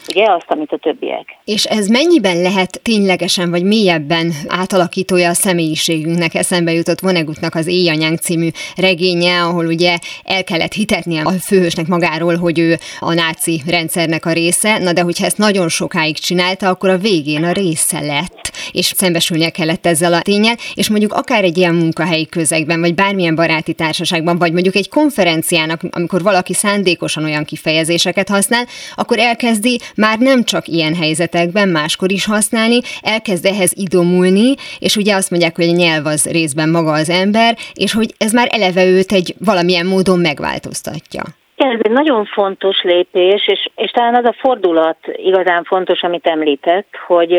ugye 0.07 0.31
azt, 0.31 0.45
amit 0.47 0.71
a 0.71 0.77
többiek. 0.77 1.37
És 1.45 1.63
ez 1.63 1.87
mennyiben 1.87 2.41
lehet 2.41 2.79
ténylegesen 2.83 3.49
vagy 3.49 3.63
mélyebben 3.63 4.33
átalakítója 4.47 5.29
a 5.29 5.33
személyiségünknek? 5.33 6.33
Eszembe 6.35 6.73
jutott 6.73 6.99
Vonegutnak 6.99 7.55
az 7.55 7.67
Éjanyánk 7.67 8.19
című 8.19 8.49
regénye, 8.75 9.41
ahol 9.41 9.65
ugye 9.65 9.97
el 10.23 10.43
kellett 10.43 10.73
hitetnie 10.73 11.21
a 11.21 11.31
főhősnek 11.31 11.87
magáról, 11.87 12.35
hogy 12.35 12.59
ő 12.59 12.77
a 12.99 13.13
náci 13.13 13.61
rendszernek 13.67 14.25
a 14.25 14.31
része, 14.31 14.77
na 14.77 14.93
de 14.93 15.01
hogyha 15.01 15.25
ezt 15.25 15.37
nagyon 15.37 15.69
sokáig 15.69 16.19
csinálta, 16.19 16.69
akkor 16.69 16.89
a 16.89 16.97
végén 16.97 17.43
a 17.43 17.51
része 17.51 17.99
lett, 17.99 18.50
és 18.71 18.85
szembesülnie 18.85 19.49
kellett 19.49 19.85
ezzel 19.85 20.13
a 20.13 20.21
tényel, 20.21 20.55
és 20.73 20.89
mondjuk 20.89 21.13
akár 21.13 21.43
egy 21.43 21.57
ilyen 21.57 21.75
munkahelyi 21.75 22.25
közegben, 22.25 22.79
vagy 22.79 22.95
bármilyen 22.95 23.35
baráti 23.35 23.73
társaságban, 23.73 24.37
vagy 24.37 24.51
mondjuk 24.53 24.75
egy 24.75 24.89
konferenciának, 24.89 25.81
amikor 25.91 26.21
valaki 26.21 26.53
szándékosan 26.53 27.23
olyan 27.23 27.43
kifejezéseket 27.43 28.29
használ, 28.29 28.65
akkor 28.95 29.19
elkezdi 29.19 29.79
már 29.95 30.17
nem 30.17 30.43
csak 30.43 30.67
ilyen 30.67 30.95
helyzetekben, 30.95 31.69
máskor 31.69 32.11
is 32.11 32.25
használni, 32.25 32.79
elkezd 33.01 33.45
ehhez 33.45 33.73
idomulni, 33.75 34.53
és 34.79 34.95
ugye 34.95 35.15
azt 35.15 35.29
mondják, 35.29 35.55
hogy 35.55 35.69
a 35.69 35.75
nyelv 35.75 36.05
az 36.05 36.25
részben 36.25 36.69
maga 36.69 36.91
az 36.91 37.09
ember, 37.09 37.57
és 37.73 37.93
hogy 37.93 38.13
ez 38.17 38.31
már 38.31 38.47
eleve 38.51 38.85
őt 38.85 39.11
egy 39.11 39.35
valamilyen 39.45 39.85
módon 39.85 40.19
megváltoztatja. 40.19 41.23
Ez 41.55 41.79
egy 41.81 41.91
nagyon 41.91 42.25
fontos 42.25 42.81
lépés, 42.83 43.47
és, 43.47 43.69
és 43.75 43.91
talán 43.91 44.15
az 44.15 44.25
a 44.25 44.35
fordulat 44.39 44.97
igazán 45.15 45.63
fontos, 45.63 46.01
amit 46.01 46.25
említett, 46.27 46.87
hogy 47.07 47.31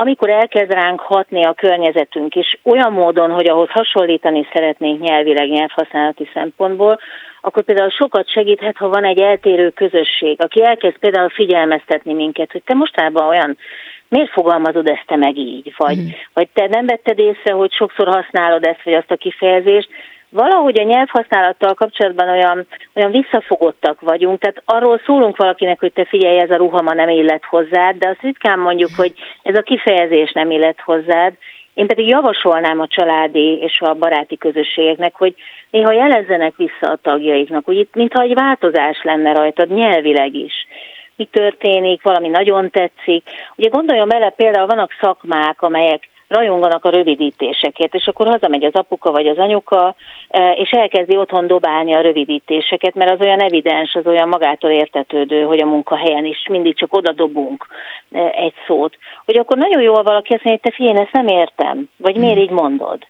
amikor 0.00 0.30
elkezd 0.30 0.72
ránk 0.72 1.00
hatni 1.00 1.44
a 1.44 1.52
környezetünk, 1.52 2.34
és 2.34 2.58
olyan 2.62 2.92
módon, 2.92 3.30
hogy 3.30 3.48
ahhoz 3.48 3.70
hasonlítani 3.70 4.46
szeretnénk 4.52 5.00
nyelvileg, 5.00 5.48
nyelvhasználati 5.48 6.30
szempontból, 6.34 6.98
akkor 7.40 7.62
például 7.62 7.90
sokat 7.90 8.30
segíthet, 8.30 8.76
ha 8.76 8.88
van 8.88 9.04
egy 9.04 9.20
eltérő 9.20 9.70
közösség, 9.70 10.42
aki 10.42 10.64
elkezd 10.64 10.98
például 10.98 11.28
figyelmeztetni 11.28 12.12
minket, 12.12 12.52
hogy 12.52 12.62
te 12.62 12.74
mostában 12.74 13.28
olyan 13.28 13.56
miért 14.08 14.30
fogalmazod 14.30 14.88
ezt 14.88 15.06
te 15.06 15.16
meg 15.16 15.36
így, 15.36 15.74
vagy, 15.76 15.96
mm. 15.96 16.06
vagy 16.34 16.48
te 16.52 16.66
nem 16.66 16.86
vetted 16.86 17.18
észre, 17.18 17.52
hogy 17.52 17.72
sokszor 17.72 18.08
használod 18.08 18.64
ezt 18.64 18.82
vagy 18.84 18.94
azt 18.94 19.10
a 19.10 19.16
kifejezést, 19.16 19.88
valahogy 20.30 20.80
a 20.80 20.82
nyelvhasználattal 20.82 21.74
kapcsolatban 21.74 22.28
olyan, 22.28 22.66
olyan 22.94 23.10
visszafogottak 23.10 24.00
vagyunk, 24.00 24.40
tehát 24.40 24.62
arról 24.64 25.00
szólunk 25.06 25.36
valakinek, 25.36 25.80
hogy 25.80 25.92
te 25.92 26.04
figyelj, 26.04 26.38
ez 26.38 26.50
a 26.50 26.56
ruha 26.56 26.82
ma 26.82 26.94
nem 26.94 27.08
illet 27.08 27.44
hozzád, 27.44 27.96
de 27.96 28.08
azt 28.08 28.22
ritkán 28.22 28.58
mondjuk, 28.58 28.90
hogy 28.96 29.12
ez 29.42 29.56
a 29.56 29.62
kifejezés 29.62 30.32
nem 30.32 30.50
illet 30.50 30.80
hozzád, 30.80 31.32
én 31.74 31.86
pedig 31.86 32.08
javasolnám 32.08 32.80
a 32.80 32.86
családi 32.86 33.58
és 33.60 33.80
a 33.80 33.94
baráti 33.94 34.36
közösségeknek, 34.36 35.14
hogy 35.14 35.34
néha 35.70 35.92
jelezzenek 35.92 36.56
vissza 36.56 36.90
a 36.90 36.98
tagjaiknak, 37.02 37.64
hogy 37.64 37.76
itt 37.76 37.94
mintha 37.94 38.22
egy 38.22 38.34
változás 38.34 39.02
lenne 39.02 39.32
rajtad 39.32 39.72
nyelvileg 39.72 40.34
is. 40.34 40.52
Mi 41.16 41.24
történik, 41.24 42.02
valami 42.02 42.28
nagyon 42.28 42.70
tetszik. 42.70 43.24
Ugye 43.56 43.68
gondoljon 43.68 44.08
bele, 44.08 44.30
például 44.30 44.66
vannak 44.66 44.96
szakmák, 45.00 45.62
amelyek 45.62 46.08
rajonganak 46.30 46.84
a 46.84 46.90
rövidítésekért, 46.90 47.94
és 47.94 48.06
akkor 48.06 48.26
hazamegy 48.26 48.64
az 48.64 48.74
apuka 48.74 49.10
vagy 49.10 49.26
az 49.26 49.38
anyuka, 49.38 49.94
e, 50.28 50.52
és 50.52 50.70
elkezdi 50.70 51.16
otthon 51.16 51.46
dobálni 51.46 51.94
a 51.94 52.00
rövidítéseket, 52.00 52.94
mert 52.94 53.10
az 53.10 53.20
olyan 53.20 53.40
evidens, 53.40 53.94
az 53.94 54.06
olyan 54.06 54.28
magától 54.28 54.70
értetődő, 54.70 55.42
hogy 55.42 55.60
a 55.60 55.66
munkahelyen 55.66 56.24
is 56.24 56.46
mindig 56.50 56.76
csak 56.76 56.96
oda 56.96 57.12
dobunk 57.12 57.66
e, 58.12 58.32
egy 58.36 58.54
szót. 58.66 58.96
Hogy 59.24 59.36
akkor 59.36 59.56
nagyon 59.56 59.82
jól 59.82 60.02
valaki 60.02 60.34
azt 60.34 60.44
mondja, 60.44 60.60
hogy 60.62 60.72
te 60.72 60.76
figyelj, 60.76 60.98
ezt 60.98 61.12
nem 61.12 61.26
értem, 61.26 61.88
vagy 61.96 62.16
miért 62.16 62.34
hmm. 62.34 62.42
így 62.42 62.50
mondod. 62.50 63.06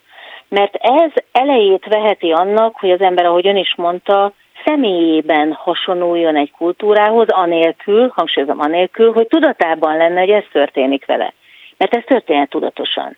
Mert 0.48 0.74
ez 0.74 1.10
elejét 1.32 1.86
veheti 1.86 2.30
annak, 2.30 2.76
hogy 2.78 2.90
az 2.90 3.00
ember, 3.00 3.24
ahogy 3.24 3.46
ön 3.46 3.56
is 3.56 3.74
mondta, 3.76 4.32
személyében 4.64 5.52
hasonuljon 5.52 6.36
egy 6.36 6.50
kultúrához, 6.58 7.28
anélkül, 7.28 8.12
hangsúlyozom 8.14 8.60
anélkül, 8.60 9.12
hogy 9.12 9.26
tudatában 9.26 9.96
lenne, 9.96 10.20
hogy 10.20 10.30
ez 10.30 10.44
történik 10.52 11.06
vele 11.06 11.32
mert 11.80 11.94
ez 11.94 12.02
történhet 12.06 12.48
tudatosan. 12.48 13.16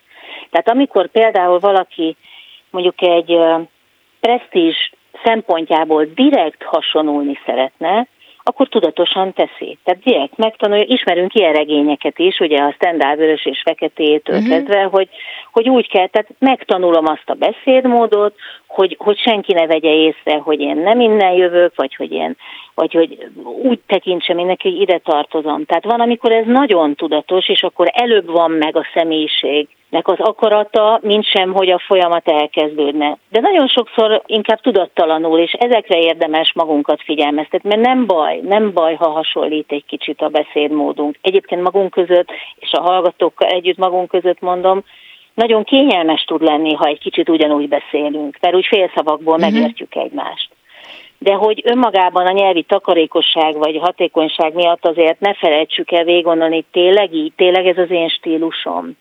Tehát 0.49 0.69
amikor 0.69 1.07
például 1.07 1.59
valaki 1.59 2.15
mondjuk 2.69 3.01
egy 3.01 3.37
presztízs 4.19 4.91
szempontjából 5.23 6.05
direkt 6.05 6.63
hasonulni 6.63 7.39
szeretne, 7.45 8.07
akkor 8.43 8.67
tudatosan 8.67 9.33
teszi. 9.33 9.77
Tehát 9.83 10.03
direkt 10.03 10.37
megtanulja, 10.37 10.83
ismerünk 10.87 11.33
ilyen 11.33 11.53
regényeket 11.53 12.19
is, 12.19 12.39
ugye 12.39 12.57
a 12.57 12.71
Stendhal 12.71 13.15
vörös 13.15 13.45
és 13.45 13.61
feketétől 13.65 14.35
uh-huh. 14.35 14.51
kezdve, 14.51 14.83
hogy, 14.83 15.09
hogy 15.51 15.69
úgy 15.69 15.89
kell, 15.89 16.07
tehát 16.07 16.29
megtanulom 16.39 17.05
azt 17.05 17.29
a 17.29 17.33
beszédmódot, 17.33 18.33
hogy, 18.67 18.95
hogy 18.99 19.17
senki 19.17 19.53
ne 19.53 19.67
vegye 19.67 19.93
észre, 19.93 20.37
hogy 20.37 20.59
én 20.59 20.77
nem 20.77 20.99
innen 20.99 21.33
jövök, 21.33 21.75
vagy 21.75 21.95
hogy 21.95 22.11
én 22.11 22.35
vagy 22.75 22.93
hogy 22.93 23.27
úgy 23.63 23.79
tekintsem 23.87 24.35
mindenki, 24.35 24.69
hogy 24.69 24.81
ide 24.81 24.97
tartozom. 24.97 25.65
Tehát 25.65 25.83
van, 25.83 25.99
amikor 25.99 26.31
ez 26.31 26.45
nagyon 26.45 26.95
tudatos, 26.95 27.49
és 27.49 27.63
akkor 27.63 27.87
előbb 27.93 28.31
van 28.31 28.51
meg 28.51 28.77
a 28.77 28.87
személyiségnek 28.93 30.07
az 30.07 30.19
akarata, 30.19 30.99
mint 31.01 31.25
sem, 31.25 31.53
hogy 31.53 31.69
a 31.69 31.79
folyamat 31.79 32.27
elkezdődne. 32.27 33.17
De 33.29 33.39
nagyon 33.39 33.67
sokszor 33.67 34.21
inkább 34.25 34.61
tudattalanul, 34.61 35.39
és 35.39 35.51
ezekre 35.51 35.99
érdemes 35.99 36.53
magunkat 36.53 37.01
figyelmeztetni, 37.03 37.69
mert 37.69 37.87
nem 37.87 38.05
baj, 38.05 38.32
nem 38.41 38.73
baj, 38.73 38.95
ha 38.95 39.09
hasonlít 39.09 39.71
egy 39.71 39.85
kicsit 39.85 40.21
a 40.21 40.29
beszédmódunk. 40.29 41.17
Egyébként 41.21 41.61
magunk 41.61 41.91
között, 41.91 42.31
és 42.55 42.71
a 42.71 42.81
hallgatókkal 42.81 43.49
együtt 43.49 43.77
magunk 43.77 44.09
között 44.09 44.39
mondom, 44.39 44.83
nagyon 45.33 45.63
kényelmes 45.63 46.23
tud 46.23 46.41
lenni, 46.41 46.73
ha 46.73 46.85
egy 46.85 46.99
kicsit 46.99 47.29
ugyanúgy 47.29 47.67
beszélünk, 47.67 48.37
mert 48.41 48.55
úgy 48.55 48.65
félszavakból 48.65 49.35
uh-huh. 49.35 49.51
megértjük 49.51 49.95
egymást 49.95 50.49
de 51.23 51.33
hogy 51.33 51.61
önmagában 51.63 52.25
a 52.25 52.31
nyelvi 52.31 52.63
takarékosság 52.63 53.57
vagy 53.57 53.77
hatékonyság 53.77 54.53
miatt 54.53 54.85
azért 54.85 55.19
ne 55.19 55.33
felejtsük 55.33 55.91
el 55.91 56.03
végigondolni, 56.03 56.65
tényleg 56.71 57.13
így, 57.13 57.33
tényleg 57.35 57.67
ez 57.67 57.77
az 57.77 57.91
én 57.91 58.09
stílusom, 58.09 58.97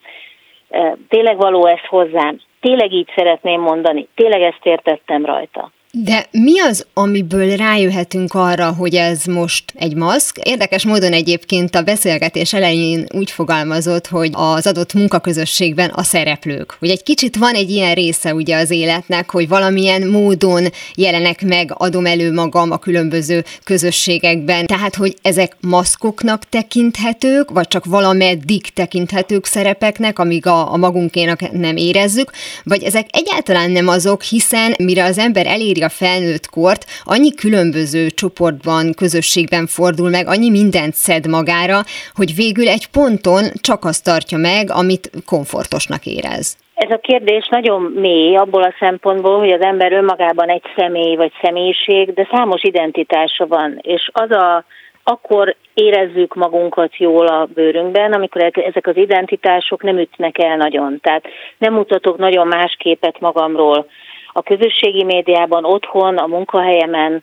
tényleg 1.08 1.36
való 1.36 1.66
ez 1.66 1.86
hozzám, 1.88 2.40
tényleg 2.60 2.92
így 2.92 3.08
szeretném 3.14 3.60
mondani, 3.60 4.08
tényleg 4.14 4.42
ezt 4.42 4.66
értettem 4.66 5.24
rajta. 5.24 5.70
De 5.98 6.26
mi 6.30 6.60
az, 6.60 6.86
amiből 6.94 7.56
rájöhetünk 7.56 8.34
arra, 8.34 8.74
hogy 8.74 8.94
ez 8.94 9.24
most 9.24 9.64
egy 9.74 9.94
maszk? 9.94 10.38
Érdekes 10.38 10.84
módon 10.84 11.12
egyébként 11.12 11.74
a 11.74 11.82
beszélgetés 11.82 12.52
elején 12.52 13.06
úgy 13.14 13.30
fogalmazott, 13.30 14.06
hogy 14.06 14.30
az 14.32 14.66
adott 14.66 14.94
munkaközösségben 14.94 15.90
a 15.90 16.02
szereplők. 16.02 16.76
Hogy 16.78 16.88
egy 16.88 17.02
kicsit 17.02 17.36
van 17.36 17.54
egy 17.54 17.70
ilyen 17.70 17.94
része 17.94 18.34
ugye 18.34 18.56
az 18.56 18.70
életnek, 18.70 19.30
hogy 19.30 19.48
valamilyen 19.48 20.08
módon 20.08 20.64
jelenek 20.94 21.42
meg, 21.44 21.74
adom 21.76 22.06
elő 22.06 22.32
magam 22.32 22.70
a 22.70 22.78
különböző 22.78 23.44
közösségekben. 23.64 24.66
Tehát, 24.66 24.94
hogy 24.94 25.16
ezek 25.22 25.56
maszkoknak 25.60 26.48
tekinthetők, 26.48 27.50
vagy 27.50 27.68
csak 27.68 27.84
valameddig 27.84 28.72
tekinthetők 28.72 29.46
szerepeknek, 29.46 30.18
amíg 30.18 30.46
a, 30.46 30.72
a 30.72 30.76
magunkénak 30.76 31.50
nem 31.50 31.76
érezzük, 31.76 32.30
vagy 32.64 32.82
ezek 32.82 33.06
egyáltalán 33.10 33.70
nem 33.70 33.88
azok, 33.88 34.22
hiszen 34.22 34.74
mire 34.78 35.04
az 35.04 35.18
ember 35.18 35.46
eléri 35.46 35.80
a 35.82 35.88
felnőtt 35.88 36.46
kort, 36.46 36.84
annyi 37.04 37.34
különböző 37.34 38.06
csoportban, 38.06 38.92
közösségben 38.96 39.66
fordul 39.66 40.10
meg, 40.10 40.26
annyi 40.26 40.50
mindent 40.50 40.94
szed 40.94 41.26
magára, 41.28 41.78
hogy 42.14 42.34
végül 42.34 42.68
egy 42.68 42.86
ponton 42.86 43.44
csak 43.60 43.84
azt 43.84 44.04
tartja 44.04 44.38
meg, 44.38 44.70
amit 44.70 45.10
komfortosnak 45.26 46.06
érez. 46.06 46.56
Ez 46.74 46.90
a 46.90 46.98
kérdés 47.02 47.48
nagyon 47.50 47.80
mély 47.82 48.36
abból 48.36 48.62
a 48.62 48.74
szempontból, 48.78 49.38
hogy 49.38 49.52
az 49.52 49.60
ember 49.60 49.92
önmagában 49.92 50.48
egy 50.48 50.62
személy 50.76 51.16
vagy 51.16 51.32
személyiség, 51.42 52.14
de 52.14 52.28
számos 52.32 52.62
identitása 52.62 53.46
van, 53.46 53.78
és 53.82 54.10
az 54.12 54.30
a 54.30 54.64
akkor 55.04 55.56
érezzük 55.74 56.34
magunkat 56.34 56.96
jól 56.96 57.26
a 57.26 57.48
bőrünkben, 57.54 58.12
amikor 58.12 58.50
ezek 58.52 58.86
az 58.86 58.96
identitások 58.96 59.82
nem 59.82 59.98
ütnek 59.98 60.38
el 60.38 60.56
nagyon. 60.56 60.98
Tehát 61.00 61.24
nem 61.58 61.74
mutatok 61.74 62.18
nagyon 62.18 62.46
más 62.46 62.76
képet 62.78 63.20
magamról, 63.20 63.86
a 64.32 64.42
közösségi 64.42 65.04
médiában, 65.04 65.64
otthon, 65.64 66.16
a 66.16 66.26
munkahelyemen, 66.26 67.22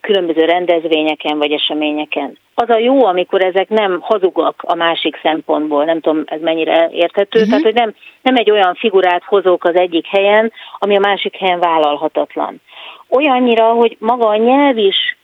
különböző 0.00 0.44
rendezvényeken 0.44 1.38
vagy 1.38 1.52
eseményeken. 1.52 2.38
az 2.54 2.68
a 2.68 2.78
jó, 2.78 3.04
amikor 3.04 3.42
ezek 3.42 3.68
nem 3.68 4.00
hazugak 4.00 4.62
a 4.66 4.74
másik 4.74 5.18
szempontból, 5.22 5.84
nem 5.84 6.00
tudom, 6.00 6.22
ez 6.26 6.40
mennyire 6.40 6.88
érthető, 6.92 7.38
uh-huh. 7.38 7.48
tehát 7.48 7.64
hogy 7.64 7.74
nem, 7.74 7.94
nem 8.22 8.36
egy 8.36 8.50
olyan 8.50 8.74
figurát 8.74 9.22
hozok 9.24 9.64
az 9.64 9.74
egyik 9.74 10.06
helyen, 10.06 10.52
ami 10.78 10.96
a 10.96 11.00
másik 11.00 11.36
helyen 11.36 11.60
vállalhatatlan. 11.60 12.60
Olyannyira, 13.08 13.72
hogy 13.72 13.96
maga 13.98 14.28
a 14.28 14.36
nyelv 14.36 14.76
is 14.76 15.16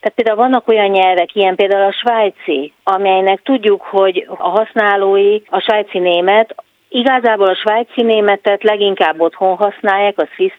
tehát 0.00 0.16
például 0.16 0.36
vannak 0.36 0.68
olyan 0.68 0.90
nyelvek, 0.90 1.34
ilyen 1.34 1.54
például 1.54 1.86
a 1.86 1.92
svájci, 1.92 2.72
amelynek 2.82 3.42
tudjuk, 3.42 3.82
hogy 3.82 4.26
a 4.28 4.48
használói 4.48 5.40
a 5.48 5.60
svájci 5.60 5.98
német, 5.98 6.54
igazából 6.90 7.46
a 7.46 7.54
svájci 7.54 8.02
németet 8.02 8.62
leginkább 8.62 9.20
otthon 9.20 9.56
használják, 9.56 10.18
a 10.18 10.28
Swiss 10.34 10.52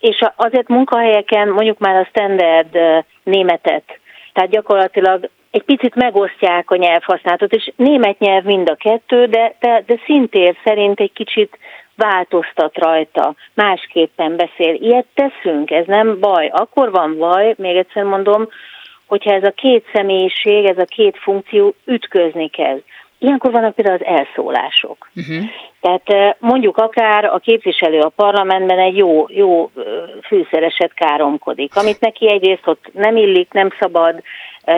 és 0.00 0.24
azért 0.36 0.68
munkahelyeken 0.68 1.48
mondjuk 1.48 1.78
már 1.78 1.96
a 1.96 2.08
standard 2.08 2.78
németet, 3.22 3.98
tehát 4.32 4.50
gyakorlatilag 4.50 5.28
egy 5.50 5.62
picit 5.62 5.94
megosztják 5.94 6.70
a 6.70 6.76
nyelvhasználatot, 6.76 7.52
és 7.52 7.72
német 7.76 8.18
nyelv 8.18 8.44
mind 8.44 8.70
a 8.70 8.74
kettő, 8.74 9.26
de, 9.26 9.54
de, 9.60 9.82
de 9.86 10.00
szintén 10.04 10.56
szerint 10.64 11.00
egy 11.00 11.12
kicsit 11.12 11.58
változtat 11.96 12.78
rajta, 12.78 13.34
másképpen 13.54 14.36
beszél. 14.36 14.74
Ilyet 14.74 15.06
teszünk, 15.14 15.70
ez 15.70 15.86
nem 15.86 16.20
baj. 16.20 16.46
Akkor 16.52 16.90
van 16.90 17.18
baj, 17.18 17.54
még 17.58 17.76
egyszer 17.76 18.02
mondom, 18.02 18.48
hogyha 19.06 19.34
ez 19.34 19.44
a 19.44 19.50
két 19.50 19.84
személyiség, 19.92 20.64
ez 20.64 20.78
a 20.78 20.84
két 20.84 21.18
funkció 21.18 21.74
ütközni 21.84 22.48
kezd. 22.48 22.82
Ilyenkor 23.22 23.50
vannak 23.50 23.74
például 23.74 23.98
az 24.00 24.06
elszólások. 24.06 25.10
Uh-huh. 25.14 25.44
Tehát 25.80 26.36
mondjuk 26.38 26.76
akár 26.76 27.24
a 27.24 27.38
képviselő 27.38 27.98
a 27.98 28.08
parlamentben 28.08 28.78
egy 28.78 28.96
jó, 28.96 29.26
jó 29.28 29.70
fűszereset 30.26 30.94
káromkodik, 30.94 31.76
amit 31.76 32.00
neki 32.00 32.30
egyrészt 32.30 32.66
ott 32.66 32.90
nem 32.92 33.16
illik, 33.16 33.52
nem 33.52 33.68
szabad, 33.80 34.22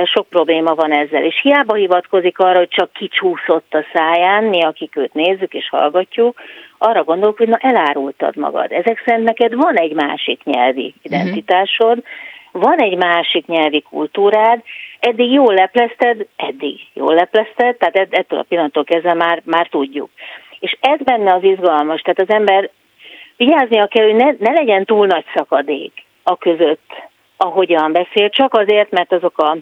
sok 0.05 0.29
probléma 0.29 0.75
van 0.75 0.93
ezzel. 0.93 1.25
És 1.25 1.41
hiába 1.43 1.75
hivatkozik 1.75 2.39
arra, 2.39 2.59
hogy 2.59 2.69
csak 2.69 2.93
kicsúszott 2.93 3.75
a 3.75 3.85
száján, 3.93 4.45
mi 4.45 4.63
akik 4.63 4.97
őt 4.97 5.15
nézzük 5.15 5.55
és 5.55 5.69
hallgatjuk, 5.69 6.41
arra 6.79 7.05
gondolok, 7.05 7.37
hogy 7.37 7.49
na 7.49 7.57
elárultad 7.57 8.37
magad. 8.37 8.73
Ezek 8.73 9.03
szerint 9.05 9.25
neked 9.25 9.55
van 9.55 9.77
egy 9.77 9.93
másik 9.93 10.45
nyelvi 10.45 10.95
mhm. 11.03 11.15
identitásod, 11.15 12.03
van 12.53 12.79
egy 12.79 12.97
másik 12.97 13.47
nyelvi 13.47 13.81
kultúrád, 13.81 14.63
eddig 14.99 15.33
jól 15.33 15.55
leplezted, 15.55 16.27
eddig 16.37 16.81
jól 16.93 17.15
leplezted, 17.15 17.77
tehát 17.77 18.09
ettől 18.11 18.39
a 18.39 18.45
pillanattól 18.49 18.85
kezdve 18.85 19.15
már, 19.15 19.43
már 19.45 19.69
tudjuk. 19.69 20.11
És 20.59 20.77
ez 20.81 20.99
benne 20.99 21.35
az 21.35 21.43
izgalmas, 21.43 22.01
tehát 22.01 22.21
az 22.21 22.31
ember 22.31 22.71
vigyáznia 23.37 23.87
kell, 23.87 24.05
hogy 24.05 24.15
ne, 24.15 24.31
ne 24.39 24.51
legyen 24.51 24.85
túl 24.85 25.07
nagy 25.07 25.25
szakadék 25.35 25.93
a 26.23 26.37
között, 26.37 27.11
ahogyan 27.37 27.93
beszél, 27.93 28.31
csak 28.31 28.55
azért, 28.55 28.91
mert 28.91 29.13
azok 29.13 29.39
a 29.39 29.57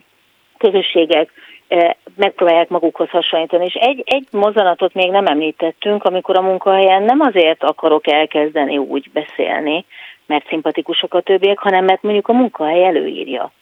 közösségek 0.58 1.30
eh, 1.68 1.90
megpróbálják 2.16 2.68
magukhoz 2.68 3.08
hasonlítani. 3.08 3.64
És 3.64 3.74
egy, 3.74 4.02
egy 4.06 4.26
mozzanatot 4.30 4.94
még 4.94 5.10
nem 5.10 5.26
említettünk, 5.26 6.04
amikor 6.04 6.36
a 6.36 6.42
munkahelyen 6.42 7.02
nem 7.02 7.20
azért 7.20 7.62
akarok 7.62 8.06
elkezdeni 8.06 8.78
úgy 8.78 9.10
beszélni, 9.12 9.84
mert 10.30 10.48
szimpatikusak 10.48 11.14
a 11.14 11.20
többiek, 11.20 11.58
hanem 11.58 11.84
mert 11.84 12.02
mondjuk 12.02 12.28
a 12.28 12.32
munkahely 12.32 12.84
előírja. 12.84 13.52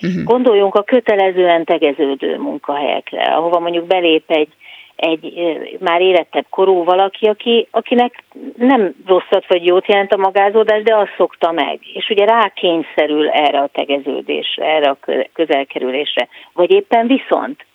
Uh-huh. 0.00 0.24
Gondoljunk 0.24 0.74
a 0.74 0.82
kötelezően 0.82 1.64
tegeződő 1.64 2.38
munkahelyekre, 2.38 3.22
ahova 3.22 3.58
mondjuk 3.58 3.86
belép 3.86 4.24
egy, 4.26 4.48
egy 4.96 5.32
már 5.80 6.00
érettebb 6.00 6.46
korú 6.50 6.84
valaki, 6.84 7.26
aki, 7.26 7.68
akinek 7.70 8.24
nem 8.56 8.94
rosszat 9.06 9.46
vagy 9.48 9.66
jót 9.66 9.88
jelent 9.88 10.12
a 10.12 10.16
magázódás, 10.16 10.82
de 10.82 10.96
azt 10.96 11.14
szokta 11.16 11.52
meg. 11.52 11.78
És 11.92 12.08
ugye 12.08 12.24
rákényszerül 12.24 13.28
erre 13.28 13.58
a 13.58 13.70
tegeződésre, 13.72 14.64
erre 14.64 14.90
a 14.90 14.98
közelkerülésre. 15.32 16.28
Vagy 16.52 16.70
éppen 16.70 17.06
viszont 17.06 17.66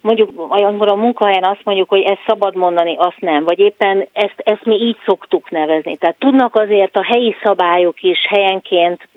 mondjuk 0.00 0.52
olyankor 0.52 0.88
a 0.88 0.94
munkahelyen 0.96 1.44
azt 1.44 1.64
mondjuk, 1.64 1.88
hogy 1.88 2.02
ezt 2.02 2.22
szabad 2.26 2.54
mondani, 2.54 2.96
azt 2.96 3.20
nem, 3.20 3.44
vagy 3.44 3.58
éppen 3.58 4.08
ezt, 4.12 4.34
ezt 4.36 4.64
mi 4.64 4.74
így 4.74 4.96
szoktuk 5.04 5.50
nevezni. 5.50 5.96
Tehát 5.96 6.18
tudnak 6.18 6.54
azért 6.54 6.96
a 6.96 7.04
helyi 7.04 7.36
szabályok 7.42 8.02
is 8.02 8.26
helyenként 8.28 9.08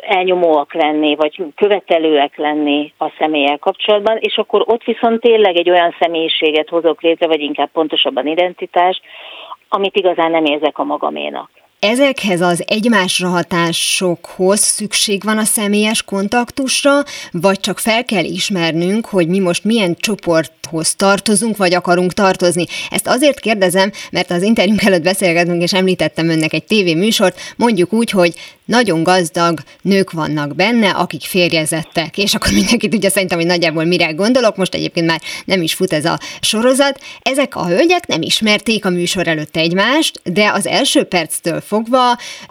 elnyomóak 0.00 0.74
lenni, 0.74 1.14
vagy 1.14 1.42
követelőek 1.56 2.36
lenni 2.36 2.92
a 2.98 3.12
személlyel 3.18 3.58
kapcsolatban, 3.58 4.16
és 4.20 4.36
akkor 4.36 4.64
ott 4.66 4.84
viszont 4.84 5.20
tényleg 5.20 5.56
egy 5.56 5.70
olyan 5.70 5.94
személyiséget 5.98 6.68
hozok 6.68 7.02
létre, 7.02 7.26
vagy 7.26 7.40
inkább 7.40 7.70
pontosabban 7.72 8.26
identitás, 8.26 9.00
amit 9.68 9.96
igazán 9.96 10.30
nem 10.30 10.44
érzek 10.44 10.78
a 10.78 10.84
magaménak. 10.84 11.61
Ezekhez 11.84 12.40
az 12.40 12.62
egymásra 12.66 13.28
hatásokhoz 13.28 14.60
szükség 14.60 15.22
van 15.24 15.38
a 15.38 15.44
személyes 15.44 16.02
kontaktusra, 16.02 17.02
vagy 17.32 17.60
csak 17.60 17.78
fel 17.78 18.04
kell 18.04 18.24
ismernünk, 18.24 19.06
hogy 19.06 19.28
mi 19.28 19.38
most 19.38 19.64
milyen 19.64 19.96
csoporthoz 19.98 20.94
tartozunk, 20.94 21.56
vagy 21.56 21.74
akarunk 21.74 22.12
tartozni. 22.12 22.66
Ezt 22.90 23.06
azért 23.06 23.40
kérdezem, 23.40 23.90
mert 24.10 24.30
az 24.30 24.42
interjúnk 24.42 24.82
előtt 24.82 25.02
beszélgetünk, 25.02 25.62
és 25.62 25.72
említettem 25.72 26.28
önnek 26.28 26.52
egy 26.52 26.64
tévéműsort, 26.64 27.40
mondjuk 27.56 27.92
úgy, 27.92 28.10
hogy 28.10 28.34
nagyon 28.64 29.02
gazdag 29.02 29.60
nők 29.82 30.10
vannak 30.10 30.54
benne, 30.54 30.90
akik 30.90 31.22
férjezettek, 31.22 32.18
és 32.18 32.34
akkor 32.34 32.52
mindenki 32.52 32.88
tudja 32.88 33.10
szerintem, 33.10 33.38
hogy 33.38 33.46
nagyjából 33.46 33.84
mire 33.84 34.10
gondolok, 34.10 34.56
most 34.56 34.74
egyébként 34.74 35.06
már 35.06 35.20
nem 35.44 35.62
is 35.62 35.74
fut 35.74 35.92
ez 35.92 36.04
a 36.04 36.18
sorozat. 36.40 37.00
Ezek 37.22 37.56
a 37.56 37.66
hölgyek 37.66 38.06
nem 38.06 38.22
ismerték 38.22 38.84
a 38.84 38.90
műsor 38.90 39.28
előtt 39.28 39.56
egymást, 39.56 40.20
de 40.24 40.50
az 40.50 40.66
első 40.66 41.02
perctől 41.02 41.60
fogva 41.72 42.06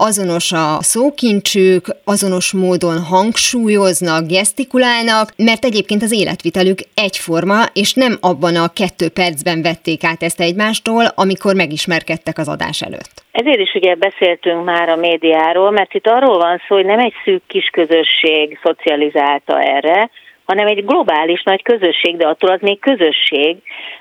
azonos 0.10 0.52
a 0.52 0.68
szókincsük, 0.94 1.84
azonos 2.14 2.48
módon 2.54 2.98
hangsúlyoznak, 3.14 4.24
gesztikulálnak, 4.36 5.28
mert 5.50 5.64
egyébként 5.70 6.02
az 6.04 6.14
életvitelük 6.22 6.80
egyforma, 7.06 7.60
és 7.82 7.90
nem 8.04 8.14
abban 8.30 8.56
a 8.56 8.74
kettő 8.80 9.08
percben 9.20 9.60
vették 9.62 10.04
át 10.04 10.22
ezt 10.28 10.42
egymástól, 10.48 11.04
amikor 11.24 11.54
megismerkedtek 11.56 12.38
az 12.38 12.48
adás 12.56 12.82
előtt. 12.88 13.16
Ezért 13.32 13.60
is 13.68 13.74
ugye 13.80 13.96
beszéltünk 13.96 14.64
már 14.66 14.90
a 14.90 15.02
médiáról, 15.08 15.72
mert 15.72 15.94
itt 15.94 16.08
arról 16.08 16.38
van 16.38 16.62
szó, 16.68 16.76
hogy 16.76 16.86
nem 16.86 17.00
egy 17.00 17.14
szűk 17.24 17.44
kis 17.48 17.68
közösség 17.80 18.60
szocializálta 18.64 19.62
erre, 19.62 20.10
hanem 20.52 20.68
egy 20.68 20.86
globális 20.86 21.44
nagy 21.44 21.62
közösség, 21.62 22.18
de 22.18 22.28
attól 22.28 22.50
az 22.50 22.62
még 22.62 22.80
közösség. 22.80 23.58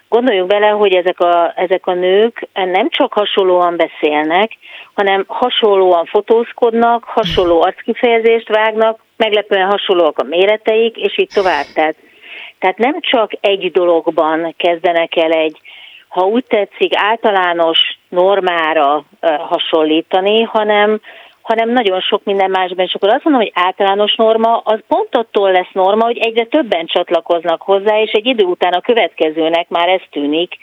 Gondoljunk 0.08 0.48
bele, 0.48 0.68
hogy 0.68 0.94
ezek 0.94 1.20
a, 1.20 1.52
ezek 1.56 1.86
a 1.86 1.94
nők 1.94 2.48
nem 2.52 2.88
csak 2.88 3.12
hasonlóan 3.12 3.76
beszélnek, 3.76 4.52
hanem 4.94 5.24
hasonlóan 5.26 6.04
fotózkodnak, 6.04 7.04
hasonló 7.04 7.62
arckifejezést 7.62 8.48
vágnak, 8.48 9.00
meglepően 9.16 9.70
hasonlóak 9.70 10.18
a 10.18 10.26
méreteik, 10.28 10.96
és 10.96 11.18
így 11.18 11.30
tovább. 11.34 11.64
Tehát, 11.74 11.96
tehát 12.58 12.78
nem 12.78 13.00
csak 13.00 13.30
egy 13.40 13.70
dologban 13.72 14.54
kezdenek 14.56 15.16
el 15.16 15.30
egy, 15.30 15.60
ha 16.08 16.26
úgy 16.26 16.44
tetszik, 16.44 16.92
általános 16.94 17.78
normára 18.08 19.04
hasonlítani, 19.38 20.42
hanem, 20.42 21.00
hanem 21.50 21.70
nagyon 21.70 22.00
sok 22.00 22.24
minden 22.24 22.50
másban. 22.50 22.84
És 22.84 22.94
akkor 22.94 23.08
azt 23.08 23.24
mondom, 23.24 23.42
hogy 23.42 23.52
általános 23.54 24.14
norma, 24.14 24.56
az 24.56 24.78
pont 24.88 25.16
attól 25.16 25.50
lesz 25.52 25.72
norma, 25.72 26.04
hogy 26.04 26.18
egyre 26.18 26.44
többen 26.44 26.86
csatlakoznak 26.86 27.62
hozzá, 27.62 28.00
és 28.00 28.12
egy 28.12 28.26
idő 28.26 28.44
után 28.44 28.72
a 28.72 28.80
következőnek 28.80 29.68
már 29.68 29.88
ez 29.88 30.00
tűnik, 30.10 30.56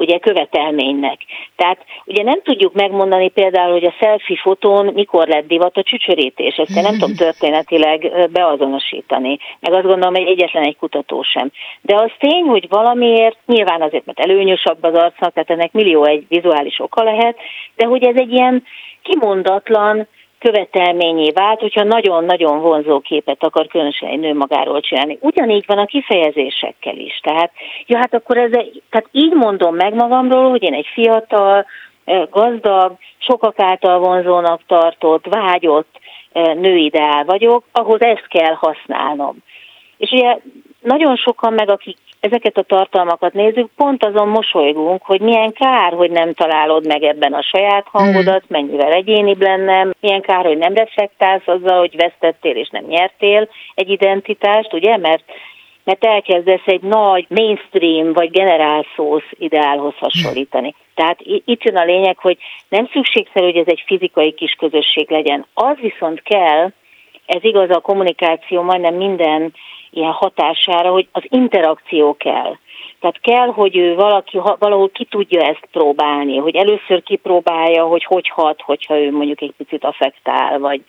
ugye 0.00 0.18
követelménynek. 0.18 1.18
Tehát 1.56 1.78
ugye 2.04 2.22
nem 2.22 2.42
tudjuk 2.42 2.72
megmondani 2.72 3.28
például, 3.28 3.72
hogy 3.72 3.84
a 3.84 3.94
selfie 4.00 4.40
fotón 4.42 4.92
mikor 4.94 5.28
lett 5.28 5.46
divat 5.46 5.76
a 5.76 5.82
csücsörítés, 5.82 6.56
ezt 6.56 6.82
nem 6.82 6.92
tudom 6.92 7.14
történetileg 7.26 8.28
beazonosítani, 8.32 9.38
meg 9.60 9.72
azt 9.72 9.86
gondolom, 9.86 10.14
hogy 10.14 10.26
egyetlen 10.26 10.62
egy 10.62 10.76
kutató 10.76 11.22
sem. 11.22 11.50
De 11.80 11.94
az 11.94 12.10
tény, 12.18 12.44
hogy 12.44 12.68
valamiért, 12.68 13.36
nyilván 13.46 13.82
azért, 13.82 14.06
mert 14.06 14.20
előnyösebb 14.20 14.82
az 14.82 14.94
arcnak, 14.94 15.32
tehát 15.32 15.50
ennek 15.50 15.72
millió 15.72 16.04
egy 16.04 16.24
vizuális 16.28 16.80
oka 16.80 17.02
lehet, 17.02 17.36
de 17.76 17.86
hogy 17.86 18.04
ez 18.04 18.16
egy 18.16 18.32
ilyen 18.32 18.64
kimondatlan, 19.02 20.06
követelményé 20.40 21.30
vált, 21.30 21.60
hogyha 21.60 21.82
nagyon-nagyon 21.82 22.60
vonzó 22.60 23.00
képet 23.00 23.44
akar 23.44 23.66
különösen 23.66 24.08
egy 24.08 24.18
nő 24.18 24.34
magáról 24.34 24.80
csinálni. 24.80 25.18
Ugyanígy 25.20 25.64
van 25.66 25.78
a 25.78 25.86
kifejezésekkel 25.86 26.96
is. 26.96 27.20
Tehát, 27.22 27.52
ja, 27.86 27.98
hát 27.98 28.14
akkor 28.14 28.36
ez, 28.36 28.50
tehát 28.90 29.08
így 29.12 29.32
mondom 29.32 29.74
meg 29.74 29.94
magamról, 29.94 30.50
hogy 30.50 30.62
én 30.62 30.74
egy 30.74 30.86
fiatal, 30.92 31.66
gazdag, 32.30 32.96
sokak 33.18 33.60
által 33.60 33.98
vonzónak 33.98 34.60
tartott, 34.66 35.24
vágyott 35.24 35.98
nőideál 36.32 37.24
vagyok, 37.24 37.64
ahhoz 37.72 38.00
ezt 38.00 38.26
kell 38.28 38.54
használnom. 38.54 39.36
És 39.96 40.10
ugye 40.10 40.38
nagyon 40.80 41.16
sokan 41.16 41.52
meg, 41.52 41.70
akik 41.70 41.96
ezeket 42.20 42.56
a 42.58 42.62
tartalmakat 42.62 43.32
nézzük, 43.32 43.70
pont 43.76 44.04
azon 44.04 44.28
mosolygunk, 44.28 45.02
hogy 45.02 45.20
milyen 45.20 45.52
kár, 45.52 45.92
hogy 45.92 46.10
nem 46.10 46.34
találod 46.34 46.86
meg 46.86 47.02
ebben 47.02 47.32
a 47.32 47.42
saját 47.42 47.86
hangodat, 47.90 48.44
hmm. 48.46 48.58
mennyivel 48.58 48.92
egyénibb 48.92 49.40
lenne, 49.40 49.86
milyen 50.00 50.20
kár, 50.20 50.44
hogy 50.44 50.58
nem 50.58 50.74
reflektálsz 50.74 51.46
azzal, 51.46 51.78
hogy 51.78 51.96
vesztettél 51.96 52.56
és 52.56 52.68
nem 52.68 52.84
nyertél 52.84 53.48
egy 53.74 53.90
identitást, 53.90 54.72
ugye, 54.72 54.96
mert 54.96 55.24
mert 55.84 56.04
elkezdesz 56.04 56.66
egy 56.66 56.82
nagy 56.82 57.26
mainstream 57.28 58.12
vagy 58.12 58.30
generálszósz 58.30 59.30
ideálhoz 59.30 59.94
hasonlítani. 59.98 60.74
Tehát 60.94 61.18
itt 61.44 61.62
jön 61.62 61.76
a 61.76 61.84
lényeg, 61.84 62.18
hogy 62.18 62.36
nem 62.68 62.88
szükségszerű, 62.92 63.44
hogy 63.44 63.56
ez 63.56 63.66
egy 63.66 63.82
fizikai 63.86 64.32
kis 64.32 64.52
közösség 64.52 65.10
legyen. 65.10 65.46
Az 65.54 65.76
viszont 65.80 66.22
kell, 66.22 66.70
ez 67.30 67.44
igaz 67.44 67.70
a 67.70 67.80
kommunikáció 67.80 68.62
majdnem 68.62 68.94
minden 68.94 69.52
ilyen 69.90 70.10
hatására, 70.10 70.90
hogy 70.90 71.08
az 71.12 71.22
interakció 71.28 72.16
kell. 72.16 72.56
Tehát 73.00 73.20
kell, 73.20 73.46
hogy 73.46 73.76
ő 73.76 73.94
valaki 73.94 74.38
valahol 74.58 74.90
ki 74.90 75.04
tudja 75.04 75.40
ezt 75.40 75.68
próbálni, 75.72 76.36
hogy 76.36 76.56
először 76.56 77.02
kipróbálja, 77.02 77.84
hogy 77.84 78.04
hogy 78.04 78.28
hat, 78.28 78.60
hogyha 78.60 78.98
ő 78.98 79.12
mondjuk 79.12 79.40
egy 79.40 79.52
picit 79.56 79.84
affektál, 79.84 80.58
vagy, 80.58 80.80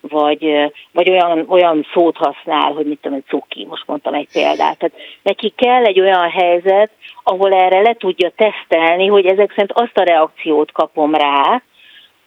vagy, 0.00 0.70
vagy 0.92 1.10
olyan, 1.10 1.44
olyan 1.48 1.86
szót 1.92 2.16
használ, 2.16 2.72
hogy 2.72 2.86
mit 2.86 2.98
tudom, 3.00 3.16
egy 3.16 3.28
cuki, 3.28 3.66
most 3.68 3.86
mondtam 3.86 4.14
egy 4.14 4.28
példát. 4.32 4.78
Tehát 4.78 4.96
neki 5.22 5.52
kell 5.56 5.84
egy 5.84 6.00
olyan 6.00 6.30
helyzet, 6.30 6.90
ahol 7.22 7.52
erre 7.52 7.80
le 7.80 7.94
tudja 7.94 8.30
tesztelni, 8.36 9.06
hogy 9.06 9.26
ezek 9.26 9.50
szerint 9.50 9.72
azt 9.72 9.98
a 9.98 10.02
reakciót 10.02 10.72
kapom 10.72 11.14
rá, 11.14 11.62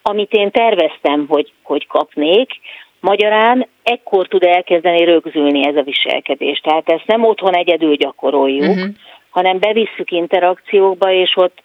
amit 0.01 0.33
én 0.33 0.51
terveztem, 0.51 1.25
hogy, 1.27 1.51
hogy 1.63 1.87
kapnék, 1.87 2.49
Magyarán 3.03 3.67
ekkor 3.83 4.27
tud 4.27 4.43
elkezdeni 4.43 5.03
rögzülni 5.03 5.67
ez 5.67 5.75
a 5.75 5.81
viselkedés. 5.81 6.59
Tehát 6.59 6.89
ezt 6.89 7.05
nem 7.05 7.23
otthon 7.23 7.55
egyedül 7.55 7.95
gyakoroljuk, 7.95 8.69
uh-huh. 8.69 8.89
hanem 9.29 9.59
bevisszük 9.59 10.11
interakciókba, 10.11 11.11
és 11.11 11.33
ott 11.35 11.61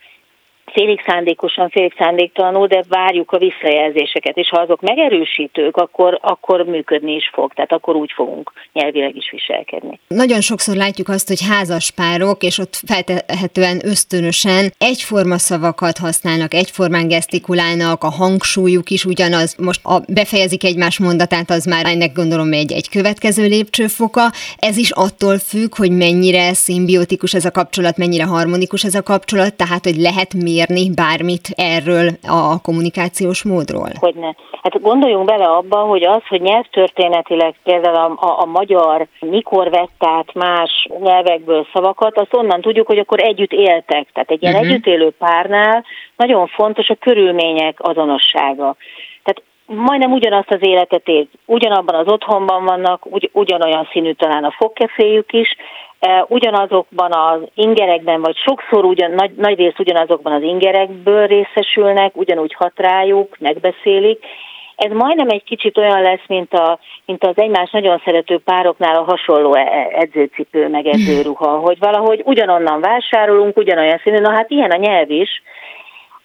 félig 0.72 1.02
szándékosan, 1.06 1.68
félig 1.68 1.94
szándéktalanul, 1.98 2.66
de 2.66 2.84
várjuk 2.88 3.32
a 3.32 3.38
visszajelzéseket, 3.38 4.36
és 4.36 4.48
ha 4.48 4.60
azok 4.60 4.80
megerősítők, 4.80 5.76
akkor, 5.76 6.18
akkor 6.22 6.64
működni 6.64 7.14
is 7.14 7.30
fog, 7.32 7.52
tehát 7.52 7.72
akkor 7.72 7.96
úgy 7.96 8.12
fogunk 8.14 8.52
nyelvileg 8.72 9.16
is 9.16 9.30
viselkedni. 9.30 10.00
Nagyon 10.08 10.40
sokszor 10.40 10.76
látjuk 10.76 11.08
azt, 11.08 11.28
hogy 11.28 11.46
házas 11.48 11.90
párok, 11.90 12.42
és 12.42 12.58
ott 12.58 12.74
feltehetően 12.86 13.80
ösztönösen 13.84 14.72
egyforma 14.78 15.38
szavakat 15.38 15.98
használnak, 15.98 16.54
egyformán 16.54 17.08
gesztikulálnak, 17.08 18.04
a 18.04 18.10
hangsúlyuk 18.10 18.90
is 18.90 19.04
ugyanaz. 19.04 19.56
Most 19.58 19.80
a 19.84 20.00
befejezik 20.08 20.64
egymás 20.64 20.98
mondatát, 20.98 21.50
az 21.50 21.64
már 21.64 21.86
ennek 21.86 22.12
gondolom 22.12 22.52
egy, 22.52 22.72
egy 22.72 22.88
következő 22.88 23.46
lépcsőfoka. 23.46 24.22
Ez 24.58 24.76
is 24.76 24.90
attól 24.90 25.38
függ, 25.38 25.76
hogy 25.76 25.90
mennyire 25.90 26.54
szimbiotikus 26.54 27.34
ez 27.34 27.44
a 27.44 27.50
kapcsolat, 27.50 27.96
mennyire 27.96 28.24
harmonikus 28.24 28.84
ez 28.84 28.94
a 28.94 29.02
kapcsolat, 29.02 29.54
tehát 29.54 29.84
hogy 29.84 29.96
lehet 29.96 30.34
mi 30.34 30.57
mérni 30.58 30.94
bármit 30.94 31.48
erről 31.56 32.08
a 32.22 32.60
kommunikációs 32.60 33.44
módról? 33.44 33.90
Hogyne. 34.00 34.36
Hát 34.62 34.80
gondoljunk 34.80 35.26
bele 35.26 35.44
abba, 35.44 35.76
hogy 35.76 36.04
az, 36.04 36.22
hogy 36.28 36.40
nyelvtörténetileg 36.40 37.54
például 37.62 37.96
a, 37.96 38.26
a, 38.26 38.40
a 38.40 38.44
magyar 38.44 39.06
mikor 39.20 39.70
vett 39.70 39.98
át 39.98 40.34
más 40.34 40.88
nyelvekből 41.00 41.66
szavakat, 41.72 42.18
azt 42.18 42.34
onnan 42.34 42.60
tudjuk, 42.60 42.86
hogy 42.86 42.98
akkor 42.98 43.20
együtt 43.20 43.52
éltek. 43.52 44.08
Tehát 44.12 44.30
egy 44.30 44.42
ilyen 44.42 44.54
uh-huh. 44.54 44.70
együtt 44.70 44.86
élő 44.86 45.10
párnál 45.18 45.84
nagyon 46.16 46.46
fontos 46.46 46.88
a 46.88 46.94
körülmények 46.94 47.76
azonossága 47.80 48.76
Tehát 49.22 49.42
majdnem 49.66 50.12
ugyanazt 50.12 50.50
az 50.50 50.58
életet 50.60 51.08
él, 51.08 51.26
ugyanabban 51.44 51.94
az 51.94 52.12
otthonban 52.12 52.64
vannak, 52.64 53.06
ugy, 53.06 53.30
ugyanolyan 53.32 53.88
színű 53.92 54.12
talán 54.12 54.44
a 54.44 54.54
fogkeféjük 54.58 55.32
is, 55.32 55.56
ugyanazokban 56.28 57.12
az 57.12 57.40
ingerekben, 57.54 58.20
vagy 58.20 58.36
sokszor 58.36 58.84
ugyan, 58.84 59.10
nagy, 59.10 59.30
nagy 59.36 59.58
rész 59.58 59.78
ugyanazokban 59.78 60.32
az 60.32 60.42
ingerekből 60.42 61.26
részesülnek, 61.26 62.16
ugyanúgy 62.16 62.54
hat 62.54 62.72
rájuk, 62.76 63.36
megbeszélik. 63.38 64.24
Ez 64.76 64.92
majdnem 64.92 65.28
egy 65.28 65.44
kicsit 65.44 65.78
olyan 65.78 66.02
lesz, 66.02 66.26
mint, 66.26 66.52
a, 66.54 66.78
mint 67.06 67.24
az 67.24 67.36
egymás 67.36 67.70
nagyon 67.70 68.02
szerető 68.04 68.38
pároknál 68.38 68.96
a 68.96 69.04
hasonló 69.04 69.54
e, 69.54 69.60
e, 69.60 69.88
edzőcipő, 69.90 70.68
meg 70.68 70.86
edzőruha, 70.86 71.58
hogy 71.58 71.78
valahogy 71.78 72.22
ugyanonnan 72.24 72.80
vásárolunk, 72.80 73.56
ugyanolyan 73.56 74.00
színű, 74.02 74.18
na 74.18 74.30
hát 74.30 74.50
ilyen 74.50 74.70
a 74.70 74.76
nyelv 74.76 75.10
is. 75.10 75.42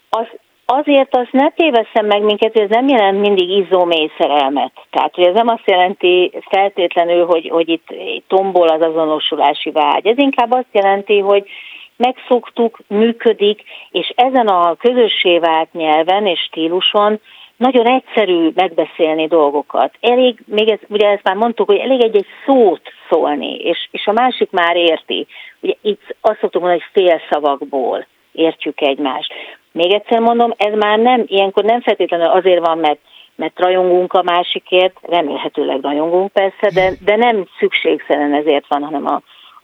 Az 0.10 0.28
Azért 0.66 1.16
azt 1.16 1.32
ne 1.32 1.50
tévesszem 1.50 2.06
meg 2.06 2.22
minket, 2.22 2.54
hogy 2.54 2.62
ez 2.62 2.70
nem 2.70 2.88
jelent 2.88 3.20
mindig 3.20 3.50
izzómély 3.50 4.12
szerelmet. 4.18 4.72
Tehát, 4.90 5.16
hogy 5.16 5.24
ez 5.24 5.34
nem 5.34 5.48
azt 5.48 5.66
jelenti 5.70 6.32
feltétlenül, 6.50 7.26
hogy, 7.26 7.50
hogy 7.50 7.70
itt 7.70 7.88
tombol 8.28 8.68
az 8.68 8.82
azonosulási 8.82 9.72
vágy. 9.72 10.08
Ez 10.08 10.18
inkább 10.18 10.52
azt 10.52 10.72
jelenti, 10.72 11.20
hogy 11.20 11.50
megszoktuk, 11.96 12.80
működik, 12.88 13.64
és 13.92 14.14
ezen 14.16 14.48
a 14.48 14.76
közössé 14.76 15.38
vált 15.40 15.74
nyelven 15.74 16.26
és 16.26 16.40
stíluson 16.40 17.20
nagyon 17.58 17.88
egyszerű 17.88 18.50
megbeszélni 18.56 19.28
dolgokat. 19.28 19.94
Elég, 20.02 20.40
még 20.46 20.70
ez, 20.70 20.80
ugye 20.88 21.08
ezt 21.08 21.24
már 21.24 21.36
mondtuk, 21.36 21.68
hogy 21.68 21.78
elég 21.78 22.04
egy-egy 22.04 22.28
szót 22.46 22.82
szólni, 23.10 23.56
és, 23.56 23.88
és 23.92 24.08
a 24.08 24.12
másik 24.12 24.52
már 24.52 24.76
érti. 24.76 25.28
Ugye 25.60 25.74
itt 25.82 26.16
azt 26.22 26.40
szoktuk 26.40 26.62
mondani, 26.62 26.82
hogy 26.82 27.04
félszavakból 27.04 28.08
értjük 28.34 28.82
egymást. 28.82 29.34
Még 29.72 29.94
egyszer 29.94 30.20
mondom, 30.20 30.54
ez 30.58 30.74
már 30.74 31.00
nem, 31.00 31.24
ilyenkor 31.26 31.64
nem 31.64 31.82
feltétlenül 31.82 32.28
azért 32.28 32.66
van, 32.66 32.78
mert 32.78 33.00
mert 33.36 33.60
rajongunk 33.60 34.14
a 34.14 34.24
másikért, 34.24 34.98
remélhetőleg 35.02 35.82
rajongunk 35.82 36.32
persze, 36.32 36.70
de, 36.74 36.92
de 37.06 37.16
nem 37.16 37.46
szükségszerűen 37.60 38.34
ezért 38.34 38.68
van, 38.68 38.84
hanem 38.84 39.06
a, 39.06 39.22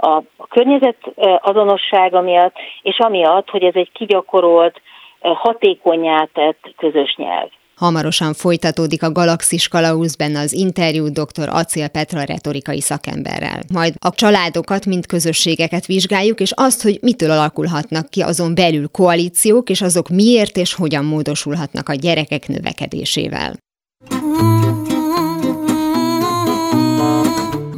a, 0.08 0.23
a 0.38 0.47
környezet 0.47 0.97
azonossága 1.41 2.21
miatt, 2.21 2.55
és 2.82 2.99
amiatt, 2.99 3.49
hogy 3.49 3.63
ez 3.63 3.75
egy 3.75 3.91
kigyakorolt, 3.91 4.82
hatékonyá 5.19 6.27
tett 6.34 6.73
közös 6.77 7.15
nyelv. 7.15 7.49
Hamarosan 7.79 8.33
folytatódik 8.33 9.03
a 9.03 9.11
Galaxis 9.11 9.67
Kalauz 9.67 10.15
benne 10.15 10.39
az 10.39 10.53
interjú 10.53 11.07
dr. 11.07 11.49
Acél 11.49 11.87
Petra 11.87 12.23
retorikai 12.23 12.81
szakemberrel. 12.81 13.61
Majd 13.73 13.93
a 13.99 14.09
családokat, 14.09 14.85
mint 14.85 15.05
közösségeket 15.05 15.85
vizsgáljuk, 15.85 16.39
és 16.39 16.51
azt, 16.55 16.81
hogy 16.81 16.99
mitől 17.01 17.31
alakulhatnak 17.31 18.09
ki 18.09 18.21
azon 18.21 18.55
belül 18.55 18.87
koalíciók, 18.87 19.69
és 19.69 19.81
azok 19.81 20.09
miért 20.09 20.57
és 20.57 20.73
hogyan 20.73 21.05
módosulhatnak 21.05 21.89
a 21.89 21.93
gyerekek 21.93 22.47
növekedésével. 22.47 23.55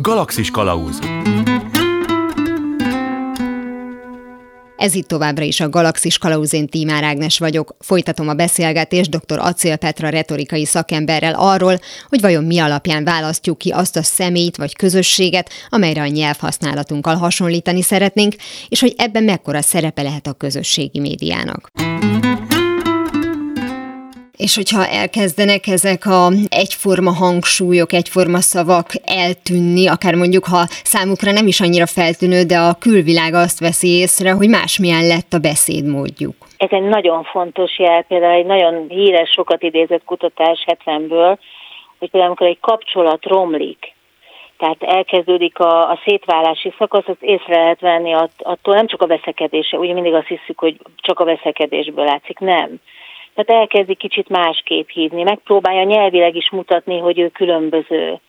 Galaxis 0.02 0.52
Kalauz 0.52 1.00
Ez 4.82 4.96
itt 4.96 5.08
továbbra 5.08 5.44
is 5.44 5.60
a 5.60 5.70
Galaxis 5.70 6.18
Kalauzén 6.18 6.68
Tímár 6.68 7.04
Ágnes 7.04 7.40
vagyok. 7.40 7.76
Folytatom 7.80 8.28
a 8.28 8.34
beszélgetést 8.34 9.10
dr. 9.10 9.40
Acél 9.40 9.76
Petra 9.76 10.10
retorikai 10.10 10.66
szakemberrel 10.66 11.34
arról, 11.34 11.80
hogy 12.10 12.22
vajon 12.22 12.44
mi 12.44 12.60
alapján 12.60 13.04
választjuk 13.04 13.58
ki 13.58 13.70
azt 13.70 13.98
a 13.98 14.04
személyt 14.04 14.58
vagy 14.58 14.76
közösséget, 14.76 15.50
amelyre 15.70 16.02
a 16.02 16.08
nyelvhasználatunkkal 16.08 17.16
hasonlítani 17.16 17.82
szeretnénk, 17.82 18.36
és 18.70 18.80
hogy 18.80 18.94
ebben 18.98 19.24
mekkora 19.24 19.62
szerepe 19.62 20.02
lehet 20.02 20.28
a 20.28 20.34
közösségi 20.34 21.00
médiának. 21.00 21.72
És 24.46 24.56
hogyha 24.56 24.84
elkezdenek 25.02 25.64
ezek 25.78 26.02
a 26.20 26.24
egyforma 26.64 27.14
hangsúlyok, 27.24 27.92
egyforma 27.94 28.40
szavak 28.54 28.88
eltűnni, 29.24 29.88
akár 29.96 30.16
mondjuk, 30.16 30.46
ha 30.54 30.64
számukra 30.94 31.32
nem 31.32 31.48
is 31.48 31.60
annyira 31.66 31.88
feltűnő, 32.00 32.40
de 32.52 32.58
a 32.68 32.80
külvilág 32.86 33.34
azt 33.34 33.60
veszi 33.68 33.92
észre, 34.04 34.32
hogy 34.40 34.50
másmilyen 34.50 35.06
lett 35.14 35.32
a 35.38 35.44
beszédmódjuk. 35.50 36.36
Ez 36.58 36.72
egy 36.78 36.88
nagyon 36.98 37.24
fontos 37.24 37.80
jel, 37.80 38.02
például 38.04 38.40
egy 38.42 38.46
nagyon 38.56 38.74
híres, 38.90 39.30
sokat 39.30 39.62
idézett 39.64 40.04
kutatás 40.06 40.60
70-ből, 40.68 41.38
hogy 42.00 42.10
például 42.10 42.32
amikor 42.32 42.48
egy 42.48 42.60
kapcsolat 42.60 43.26
romlik, 43.26 43.94
tehát 44.58 44.84
elkezdődik 44.84 45.60
a, 45.60 45.90
a 45.90 46.00
szétválási 46.06 46.74
szakasz, 46.78 47.08
azt 47.08 47.24
észre 47.24 47.56
lehet 47.56 47.80
venni 47.80 48.14
attól 48.38 48.76
nem 48.76 48.88
csak 48.88 49.02
a 49.02 49.08
veszekedése, 49.08 49.78
ugye 49.78 49.94
mindig 49.94 50.14
azt 50.14 50.28
hiszük, 50.28 50.60
hogy 50.60 50.78
csak 50.96 51.20
a 51.20 51.26
veszekedésből 51.26 52.06
látszik, 52.06 52.40
nem 52.40 52.80
tehát 53.36 53.62
elkezdi 53.62 53.96
kicsit 53.96 54.30
másképp 54.30 54.90
hívni, 54.90 55.24
megpróbálja 55.24 55.84
nyelvileg 55.84 56.36
is 56.36 56.50
mutatni, 56.50 57.00
hogy 57.00 57.20
ő 57.20 57.28
különböző, 57.28 58.20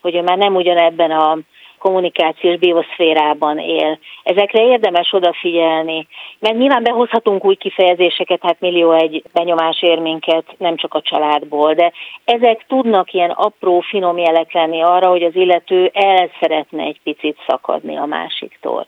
hogy 0.00 0.14
ő 0.14 0.22
már 0.22 0.38
nem 0.38 0.54
ugyanebben 0.54 1.10
a 1.10 1.38
kommunikációs 1.80 2.58
bioszférában 2.58 3.58
él. 3.58 3.98
Ezekre 4.22 4.64
érdemes 4.64 5.12
odafigyelni, 5.12 6.06
mert 6.38 6.56
nyilván 6.56 6.82
behozhatunk 6.82 7.44
új 7.44 7.54
kifejezéseket, 7.54 8.42
hát 8.42 8.60
millió 8.60 8.92
egy 8.92 9.22
benyomás 9.32 9.82
ér 9.82 9.98
minket, 9.98 10.44
nem 10.58 10.76
csak 10.76 10.94
a 10.94 11.02
családból, 11.02 11.74
de 11.74 11.92
ezek 12.24 12.64
tudnak 12.68 13.12
ilyen 13.12 13.30
apró, 13.30 13.80
finom 13.80 14.18
jelek 14.18 14.52
lenni 14.52 14.82
arra, 14.82 15.08
hogy 15.08 15.22
az 15.22 15.34
illető 15.34 15.90
el 15.94 16.30
szeretne 16.40 16.82
egy 16.82 17.00
picit 17.04 17.36
szakadni 17.46 17.96
a 17.96 18.04
másiktól. 18.04 18.86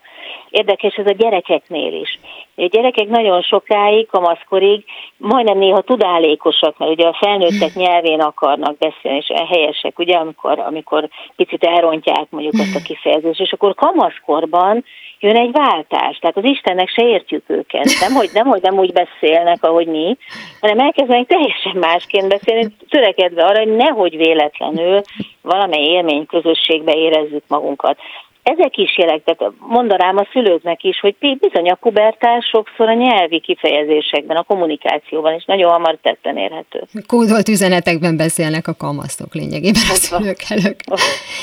Érdekes 0.53 0.95
ez 0.95 1.07
a 1.07 1.11
gyerekeknél 1.11 1.93
is. 1.93 2.19
A 2.55 2.65
gyerekek 2.65 3.07
nagyon 3.07 3.41
sokáig, 3.41 4.07
kamaszkorig 4.07 4.85
majdnem 5.17 5.57
néha 5.57 5.81
tudálékosak, 5.81 6.77
mert 6.77 6.91
ugye 6.91 7.07
a 7.07 7.17
felnőttek 7.19 7.73
nyelvén 7.73 8.19
akarnak 8.19 8.77
beszélni, 8.77 9.17
és 9.17 9.31
helyesek, 9.49 9.99
ugye, 9.99 10.15
amikor, 10.15 10.59
amikor 10.59 11.09
picit 11.35 11.63
elrontják 11.63 12.27
mondjuk 12.29 12.53
azt 12.53 12.75
a 12.75 12.81
kifejezést, 12.85 13.39
és 13.39 13.51
akkor 13.51 13.75
kamaszkorban 13.75 14.85
jön 15.19 15.35
egy 15.35 15.51
váltás. 15.51 16.17
Tehát 16.17 16.37
az 16.37 16.43
Istennek 16.45 16.89
se 16.89 17.07
értjük 17.07 17.43
őket. 17.47 17.85
Nem, 17.99 18.13
hogy 18.13 18.29
nem, 18.33 18.47
hogy 18.47 18.61
nem 18.61 18.79
úgy 18.79 18.93
beszélnek, 18.93 19.63
ahogy 19.63 19.87
mi, 19.87 20.17
hanem 20.61 20.79
elkezdenek 20.79 21.27
teljesen 21.27 21.75
másként 21.75 22.27
beszélni, 22.27 22.75
törekedve 22.89 23.45
arra, 23.45 23.59
hogy 23.59 23.75
nehogy 23.75 24.17
véletlenül 24.17 25.01
valamely 25.41 25.83
élmény 25.83 26.25
közösségbe 26.25 26.93
érezzük 26.93 27.43
magunkat 27.47 27.97
ezek 28.43 28.77
is 28.77 28.97
jelek, 28.97 29.23
tehát 29.23 29.53
mondanám 29.59 30.17
a 30.17 30.27
szülőknek 30.31 30.83
is, 30.83 30.99
hogy 30.99 31.15
bizony 31.19 31.69
a 31.69 31.75
pubertás 31.75 32.45
sokszor 32.45 32.89
a 32.89 32.93
nyelvi 32.93 33.39
kifejezésekben, 33.39 34.37
a 34.37 34.43
kommunikációban 34.43 35.33
is 35.33 35.45
nagyon 35.45 35.71
hamar 35.71 35.97
tetten 36.01 36.37
érhető. 36.37 36.83
Kódolt 37.07 37.49
üzenetekben 37.49 38.17
beszélnek 38.17 38.67
a 38.67 38.73
kamaszok 38.73 39.33
lényegében 39.33 39.81
a 39.89 39.93
szülők 39.93 40.43
elők. 40.49 40.79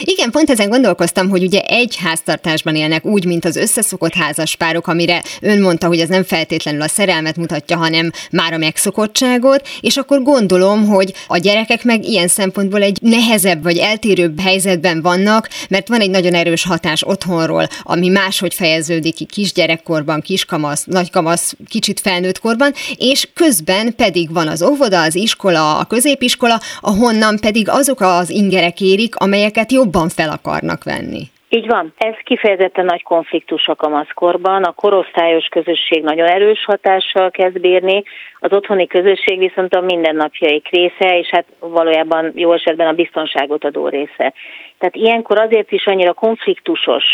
Igen, 0.00 0.30
pont 0.30 0.50
ezen 0.50 0.68
gondolkoztam, 0.68 1.28
hogy 1.28 1.42
ugye 1.42 1.60
egy 1.60 1.96
háztartásban 2.04 2.74
élnek 2.74 3.04
úgy, 3.04 3.24
mint 3.24 3.44
az 3.44 3.56
összeszokott 3.56 4.14
házaspárok, 4.14 4.86
amire 4.86 5.22
ön 5.42 5.60
mondta, 5.60 5.86
hogy 5.86 5.98
ez 5.98 6.08
nem 6.08 6.22
feltétlenül 6.22 6.82
a 6.82 6.88
szerelmet 6.88 7.36
mutatja, 7.36 7.76
hanem 7.76 8.10
már 8.32 8.52
a 8.52 8.58
megszokottságot, 8.58 9.68
és 9.80 9.96
akkor 9.96 10.22
gondolom, 10.22 10.86
hogy 10.86 11.12
a 11.28 11.38
gyerekek 11.38 11.84
meg 11.84 12.04
ilyen 12.04 12.28
szempontból 12.28 12.82
egy 12.82 12.98
nehezebb 13.02 13.62
vagy 13.62 13.78
eltérőbb 13.78 14.40
helyzetben 14.40 15.02
vannak, 15.02 15.48
mert 15.70 15.88
van 15.88 16.00
egy 16.00 16.10
nagyon 16.10 16.34
erős 16.34 16.64
hatás 16.66 16.88
otthonról, 17.03 17.68
ami 17.83 18.09
máshogy 18.09 18.55
fejeződik 18.55 19.14
ki 19.14 19.24
kisgyerekkorban, 19.24 20.20
kiskamasz, 20.20 20.85
nagykamasz, 20.85 21.55
kicsit 21.68 22.00
felnőtt 22.00 22.38
korban, 22.38 22.72
és 22.96 23.29
közben 23.35 23.94
pedig 23.94 24.33
van 24.33 24.48
az 24.48 24.62
óvoda, 24.62 25.03
az 25.03 25.14
iskola, 25.14 25.79
a 25.79 25.85
középiskola, 25.85 26.61
ahonnan 26.81 27.38
pedig 27.38 27.68
azok 27.68 28.00
az 28.00 28.31
ingerek 28.31 28.81
érik, 28.81 29.16
amelyeket 29.16 29.72
jobban 29.72 30.09
fel 30.09 30.31
akarnak 30.31 30.85
venni. 30.85 31.31
Így 31.52 31.66
van. 31.66 31.92
Ez 31.96 32.14
kifejezetten 32.24 32.84
nagy 32.84 33.02
konfliktus 33.02 33.66
a 33.66 33.74
kamaszkorban. 33.74 34.64
A 34.64 34.72
korosztályos 34.72 35.46
közösség 35.46 36.02
nagyon 36.02 36.26
erős 36.26 36.64
hatással 36.64 37.30
kezd 37.30 37.60
bírni, 37.60 38.02
az 38.38 38.52
otthoni 38.52 38.86
közösség 38.86 39.38
viszont 39.38 39.74
a 39.74 39.80
mindennapjaik 39.80 40.68
része, 40.68 41.18
és 41.18 41.28
hát 41.28 41.46
valójában 41.58 42.32
jó 42.34 42.52
esetben 42.52 42.86
a 42.86 42.92
biztonságot 42.92 43.64
adó 43.64 43.88
része. 43.88 44.32
Tehát 44.78 44.96
ilyenkor 44.96 45.40
azért 45.40 45.72
is 45.72 45.86
annyira 45.86 46.12
konfliktusos 46.12 47.04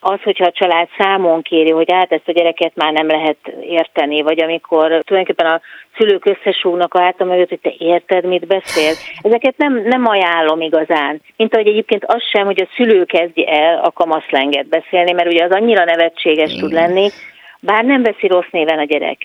az, 0.00 0.22
hogyha 0.22 0.44
a 0.44 0.52
család 0.52 0.88
számon 0.98 1.42
kéri, 1.42 1.70
hogy 1.70 1.92
hát 1.92 2.12
ezt 2.12 2.28
a 2.28 2.32
gyereket 2.32 2.72
már 2.74 2.92
nem 2.92 3.06
lehet 3.06 3.36
érteni, 3.62 4.22
vagy 4.22 4.42
amikor 4.42 4.86
tulajdonképpen 4.86 5.46
a 5.46 5.60
szülők 5.96 6.24
összesúgnak 6.24 6.94
a 6.94 7.00
hátam 7.00 7.28
mögött, 7.28 7.48
hogy 7.48 7.60
te 7.60 7.74
érted, 7.78 8.24
mit 8.24 8.46
beszél. 8.46 8.92
Ezeket 9.22 9.56
nem, 9.56 9.82
nem 9.82 10.06
ajánlom 10.06 10.60
igazán. 10.60 11.20
Mint 11.36 11.54
ahogy 11.54 11.66
egyébként 11.66 12.04
az 12.04 12.22
sem, 12.32 12.44
hogy 12.44 12.60
a 12.60 12.68
szülő 12.76 13.04
kezdje 13.04 13.46
el 13.46 13.78
a 13.84 13.90
kamaszlenget 13.90 14.68
beszélni, 14.68 15.12
mert 15.12 15.32
ugye 15.32 15.44
az 15.44 15.50
annyira 15.50 15.84
nevetséges 15.84 16.54
tud 16.54 16.72
lenni, 16.72 17.08
bár 17.60 17.84
nem 17.84 18.02
veszi 18.02 18.26
rossz 18.26 18.50
néven 18.50 18.78
a 18.78 18.84
gyerek. 18.84 19.18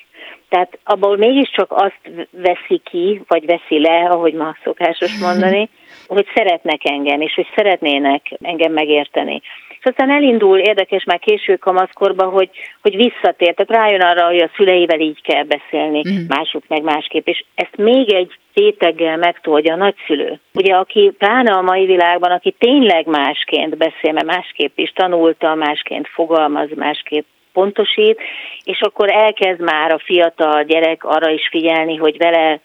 Tehát 0.49 0.79
abból 0.83 1.17
mégiscsak 1.17 1.71
azt 1.71 1.99
veszi 2.31 2.81
ki, 2.83 3.21
vagy 3.27 3.45
veszi 3.45 3.79
le, 3.79 4.07
ahogy 4.09 4.33
ma 4.33 4.55
szokásos 4.63 5.17
mondani, 5.17 5.69
hogy 6.07 6.27
szeretnek 6.33 6.79
engem, 6.83 7.21
és 7.21 7.33
hogy 7.33 7.47
szeretnének 7.55 8.21
engem 8.41 8.71
megérteni 8.71 9.41
aztán 9.85 10.11
elindul 10.11 10.59
érdekes 10.59 11.03
már 11.03 11.19
késő 11.19 11.55
kamaszkorban, 11.55 12.29
hogy, 12.29 12.49
hogy 12.81 12.95
visszatér, 12.95 13.53
tehát 13.53 13.83
rájön 13.83 14.01
arra, 14.01 14.25
hogy 14.25 14.39
a 14.39 14.49
szüleivel 14.55 14.99
így 14.99 15.21
kell 15.21 15.43
beszélni, 15.43 15.99
uh-huh. 15.99 16.27
mások 16.27 16.63
meg 16.67 16.83
másképp, 16.83 17.27
és 17.27 17.43
ezt 17.55 17.77
még 17.77 18.13
egy 18.13 18.31
réteggel 18.53 19.17
megtolja 19.17 19.73
a 19.73 19.77
nagyszülő. 19.77 20.39
Ugye, 20.53 20.73
aki 20.73 21.13
pláne 21.17 21.51
a 21.51 21.61
mai 21.61 21.85
világban, 21.85 22.31
aki 22.31 22.55
tényleg 22.59 23.07
másként 23.07 23.77
beszél, 23.77 24.11
mert 24.11 24.25
másképp 24.25 24.77
is 24.77 24.91
tanulta, 24.91 25.55
másként 25.55 26.07
fogalmaz, 26.07 26.69
másképp 26.75 27.25
pontosít, 27.53 28.19
és 28.63 28.81
akkor 28.81 29.11
elkezd 29.11 29.61
már 29.61 29.91
a 29.91 29.99
fiatal 30.03 30.63
gyerek 30.63 31.03
arra 31.03 31.29
is 31.29 31.47
figyelni, 31.51 31.95
hogy 31.95 32.17
vele 32.17 32.59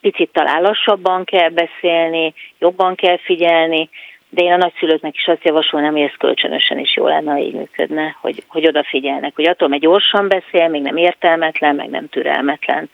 picit 0.00 0.30
talán 0.32 0.62
lassabban 0.62 1.24
kell 1.24 1.48
beszélni, 1.48 2.34
jobban 2.58 2.94
kell 2.94 3.18
figyelni, 3.18 3.88
de 4.34 4.42
én 4.42 4.52
a 4.52 4.56
nagyszülőknek 4.56 5.14
is 5.14 5.26
azt 5.26 5.44
javasolnám, 5.44 5.92
hogy 5.92 6.00
ez 6.00 6.16
kölcsönösen 6.18 6.78
is 6.78 6.96
jó 6.96 7.06
lenne, 7.06 7.32
ha 7.32 7.38
így 7.38 7.54
működne, 7.54 8.16
hogy, 8.20 8.44
hogy 8.48 8.66
odafigyelnek, 8.66 9.34
hogy 9.34 9.48
attól, 9.48 9.68
mert 9.68 9.82
gyorsan 9.82 10.28
beszél, 10.28 10.68
még 10.68 10.82
nem 10.82 10.96
értelmetlen, 10.96 11.74
meg 11.74 11.90
nem 11.90 12.08
türelmetlen 12.08 12.90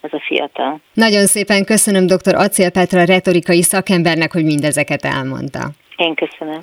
az 0.00 0.12
a 0.12 0.22
fiatal. 0.26 0.80
Nagyon 0.94 1.26
szépen 1.26 1.64
köszönöm 1.64 2.06
dr. 2.06 2.34
Acél 2.34 2.70
Petra 2.70 3.04
retorikai 3.04 3.62
szakembernek, 3.62 4.32
hogy 4.32 4.44
mindezeket 4.44 5.04
elmondta. 5.04 5.70
Én 5.96 6.14
köszönöm. 6.14 6.60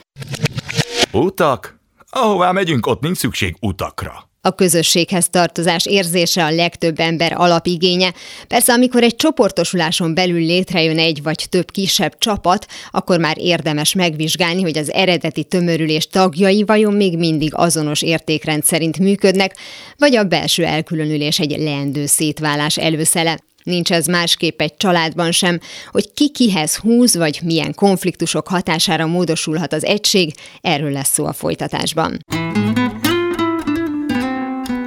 Utak? 1.14 1.80
Ahová 2.10 2.52
megyünk, 2.52 2.86
ott 2.86 3.02
nincs 3.02 3.18
szükség 3.18 3.56
utakra. 3.62 4.29
A 4.42 4.56
közösséghez 4.56 5.30
tartozás 5.30 5.86
érzése 5.86 6.46
a 6.46 6.52
legtöbb 6.52 7.00
ember 7.00 7.34
alapigénye. 7.36 8.14
Persze, 8.48 8.74
amikor 8.74 9.04
egy 9.04 9.16
csoportosuláson 9.16 10.14
belül 10.14 10.40
létrejön 10.40 11.00
egy 11.00 11.24
vagy 11.24 11.46
több 11.50 11.72
kisebb 11.72 12.18
csapat, 12.18 12.68
akkor 12.92 13.20
már 13.20 13.38
érdemes 13.38 13.94
megvizsgálni, 13.94 14.62
hogy 14.62 14.78
az 14.78 14.92
eredeti 14.92 15.44
tömörülés 15.44 16.08
tagjai 16.08 16.64
vajon 16.64 16.94
még 16.94 17.18
mindig 17.18 17.52
azonos 17.54 18.02
értékrend 18.02 18.64
szerint 18.64 19.00
működnek, 19.00 19.56
vagy 19.98 20.16
a 20.16 20.24
belső 20.24 20.66
elkülönülés 20.66 21.40
egy 21.40 21.58
leendő 21.58 22.06
szétválás 22.06 22.78
előszele. 22.78 23.40
Nincs 23.64 23.92
ez 23.92 24.06
másképp 24.06 24.62
egy 24.62 24.78
családban 24.78 25.32
sem, 25.32 25.60
hogy 25.92 26.14
ki 26.14 26.30
kihez 26.30 26.76
húz, 26.76 27.16
vagy 27.16 27.40
milyen 27.44 27.74
konfliktusok 27.74 28.48
hatására 28.48 29.06
módosulhat 29.06 29.74
az 29.74 29.86
egység, 29.86 30.34
erről 30.62 30.92
lesz 30.92 31.14
szó 31.14 31.26
a 31.26 31.34
folytatásban. 31.34 32.20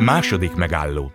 Második 0.04 0.54
megálló. 0.54 1.12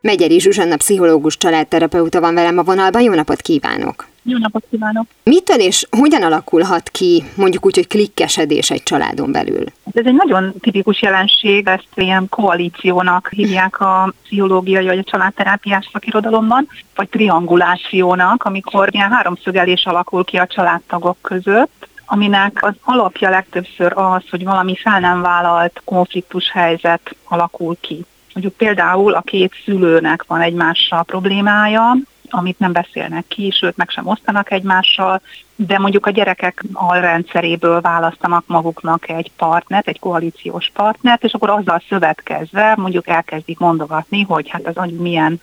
Megyeri 0.00 0.40
Zsuzsanna 0.40 0.76
pszichológus 0.76 1.36
családterapeuta 1.36 2.20
van 2.20 2.34
velem 2.34 2.58
a 2.58 2.62
vonalban. 2.62 3.02
Jó 3.02 3.14
napot 3.14 3.40
kívánok! 3.40 4.06
Jó 4.22 4.38
napot 4.38 4.64
kívánok! 4.70 5.06
Mitől 5.22 5.56
és 5.56 5.86
hogyan 5.90 6.22
alakulhat 6.22 6.88
ki 6.88 7.22
mondjuk 7.36 7.66
úgy, 7.66 7.74
hogy 7.74 7.86
klikkesedés 7.86 8.70
egy 8.70 8.82
családon 8.82 9.32
belül? 9.32 9.64
Ez 9.92 10.06
egy 10.06 10.14
nagyon 10.14 10.52
tipikus 10.60 11.02
jelenség, 11.02 11.66
ezt 11.66 11.88
ilyen 11.94 12.28
koalíciónak 12.28 13.28
hívják 13.30 13.80
a 13.80 14.12
pszichológiai 14.22 14.86
vagy 14.86 14.98
a 14.98 15.04
családterápiás 15.04 15.88
szakirodalomban, 15.92 16.68
vagy 16.94 17.08
triangulációnak, 17.08 18.44
amikor 18.44 18.88
ilyen 18.90 19.10
háromszögelés 19.10 19.84
alakul 19.86 20.24
ki 20.24 20.36
a 20.36 20.46
családtagok 20.46 21.16
között, 21.20 21.88
aminek 22.06 22.58
az 22.60 22.74
alapja 22.82 23.30
legtöbbször 23.30 23.92
az, 23.94 24.22
hogy 24.30 24.44
valami 24.44 24.76
fel 24.76 25.00
nem 25.00 25.22
vállalt 25.22 25.80
konfliktus 25.84 26.50
helyzet 26.50 27.16
alakul 27.24 27.76
ki. 27.80 28.04
Mondjuk 28.34 28.56
például 28.56 29.14
a 29.14 29.20
két 29.20 29.52
szülőnek 29.64 30.24
van 30.26 30.40
egymással 30.40 31.02
problémája, 31.02 31.96
amit 32.30 32.58
nem 32.58 32.72
beszélnek 32.72 33.24
ki, 33.28 33.50
sőt 33.50 33.76
meg 33.76 33.88
sem 33.88 34.06
osztanak 34.06 34.50
egymással, 34.50 35.20
de 35.56 35.78
mondjuk 35.78 36.06
a 36.06 36.10
gyerekek 36.10 36.64
alrendszeréből 36.72 37.80
választanak 37.80 38.44
maguknak 38.46 39.08
egy 39.08 39.30
partnert, 39.36 39.88
egy 39.88 39.98
koalíciós 39.98 40.70
partnert, 40.74 41.24
és 41.24 41.32
akkor 41.32 41.50
azzal 41.50 41.82
szövetkezve 41.88 42.74
mondjuk 42.76 43.08
elkezdik 43.08 43.58
mondogatni, 43.58 44.22
hogy 44.22 44.48
hát 44.48 44.66
az 44.66 44.76
anyu 44.76 45.02
milyen 45.02 45.40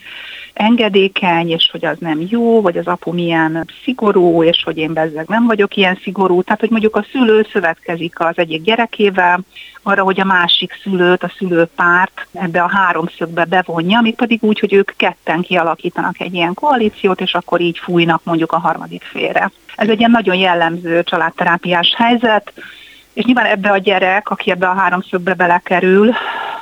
engedékeny, 0.53 1.49
és 1.49 1.69
hogy 1.71 1.85
az 1.85 1.97
nem 1.99 2.25
jó, 2.29 2.61
vagy 2.61 2.77
az 2.77 2.87
apu 2.87 3.13
milyen 3.13 3.67
szigorú, 3.83 4.43
és 4.43 4.63
hogy 4.63 4.77
én 4.77 4.93
bezzeg 4.93 5.27
nem 5.27 5.45
vagyok 5.45 5.75
ilyen 5.75 5.99
szigorú. 6.01 6.41
Tehát, 6.41 6.59
hogy 6.59 6.69
mondjuk 6.69 6.95
a 6.95 7.05
szülő 7.11 7.47
szövetkezik 7.51 8.19
az 8.19 8.37
egyik 8.37 8.61
gyerekével, 8.61 9.39
arra, 9.83 10.03
hogy 10.03 10.19
a 10.19 10.25
másik 10.25 10.79
szülőt, 10.83 11.23
a 11.23 11.31
szülőpárt 11.37 12.27
ebbe 12.33 12.61
a 12.61 12.69
háromszögbe 12.69 13.45
bevonja, 13.45 14.01
még 14.01 14.15
pedig 14.15 14.43
úgy, 14.43 14.59
hogy 14.59 14.73
ők 14.73 14.91
ketten 14.95 15.41
kialakítanak 15.41 16.19
egy 16.19 16.33
ilyen 16.33 16.53
koalíciót, 16.53 17.21
és 17.21 17.33
akkor 17.33 17.61
így 17.61 17.77
fújnak 17.77 18.23
mondjuk 18.23 18.51
a 18.51 18.59
harmadik 18.59 19.03
félre. 19.03 19.51
Ez 19.75 19.89
egy 19.89 19.99
ilyen 19.99 20.11
nagyon 20.11 20.35
jellemző 20.35 21.03
családterápiás 21.03 21.93
helyzet, 21.97 22.53
és 23.13 23.23
nyilván 23.23 23.45
ebbe 23.45 23.71
a 23.71 23.77
gyerek, 23.77 24.29
aki 24.29 24.51
ebbe 24.51 24.67
a 24.67 24.73
háromszögbe 24.73 25.33
belekerül, 25.33 26.13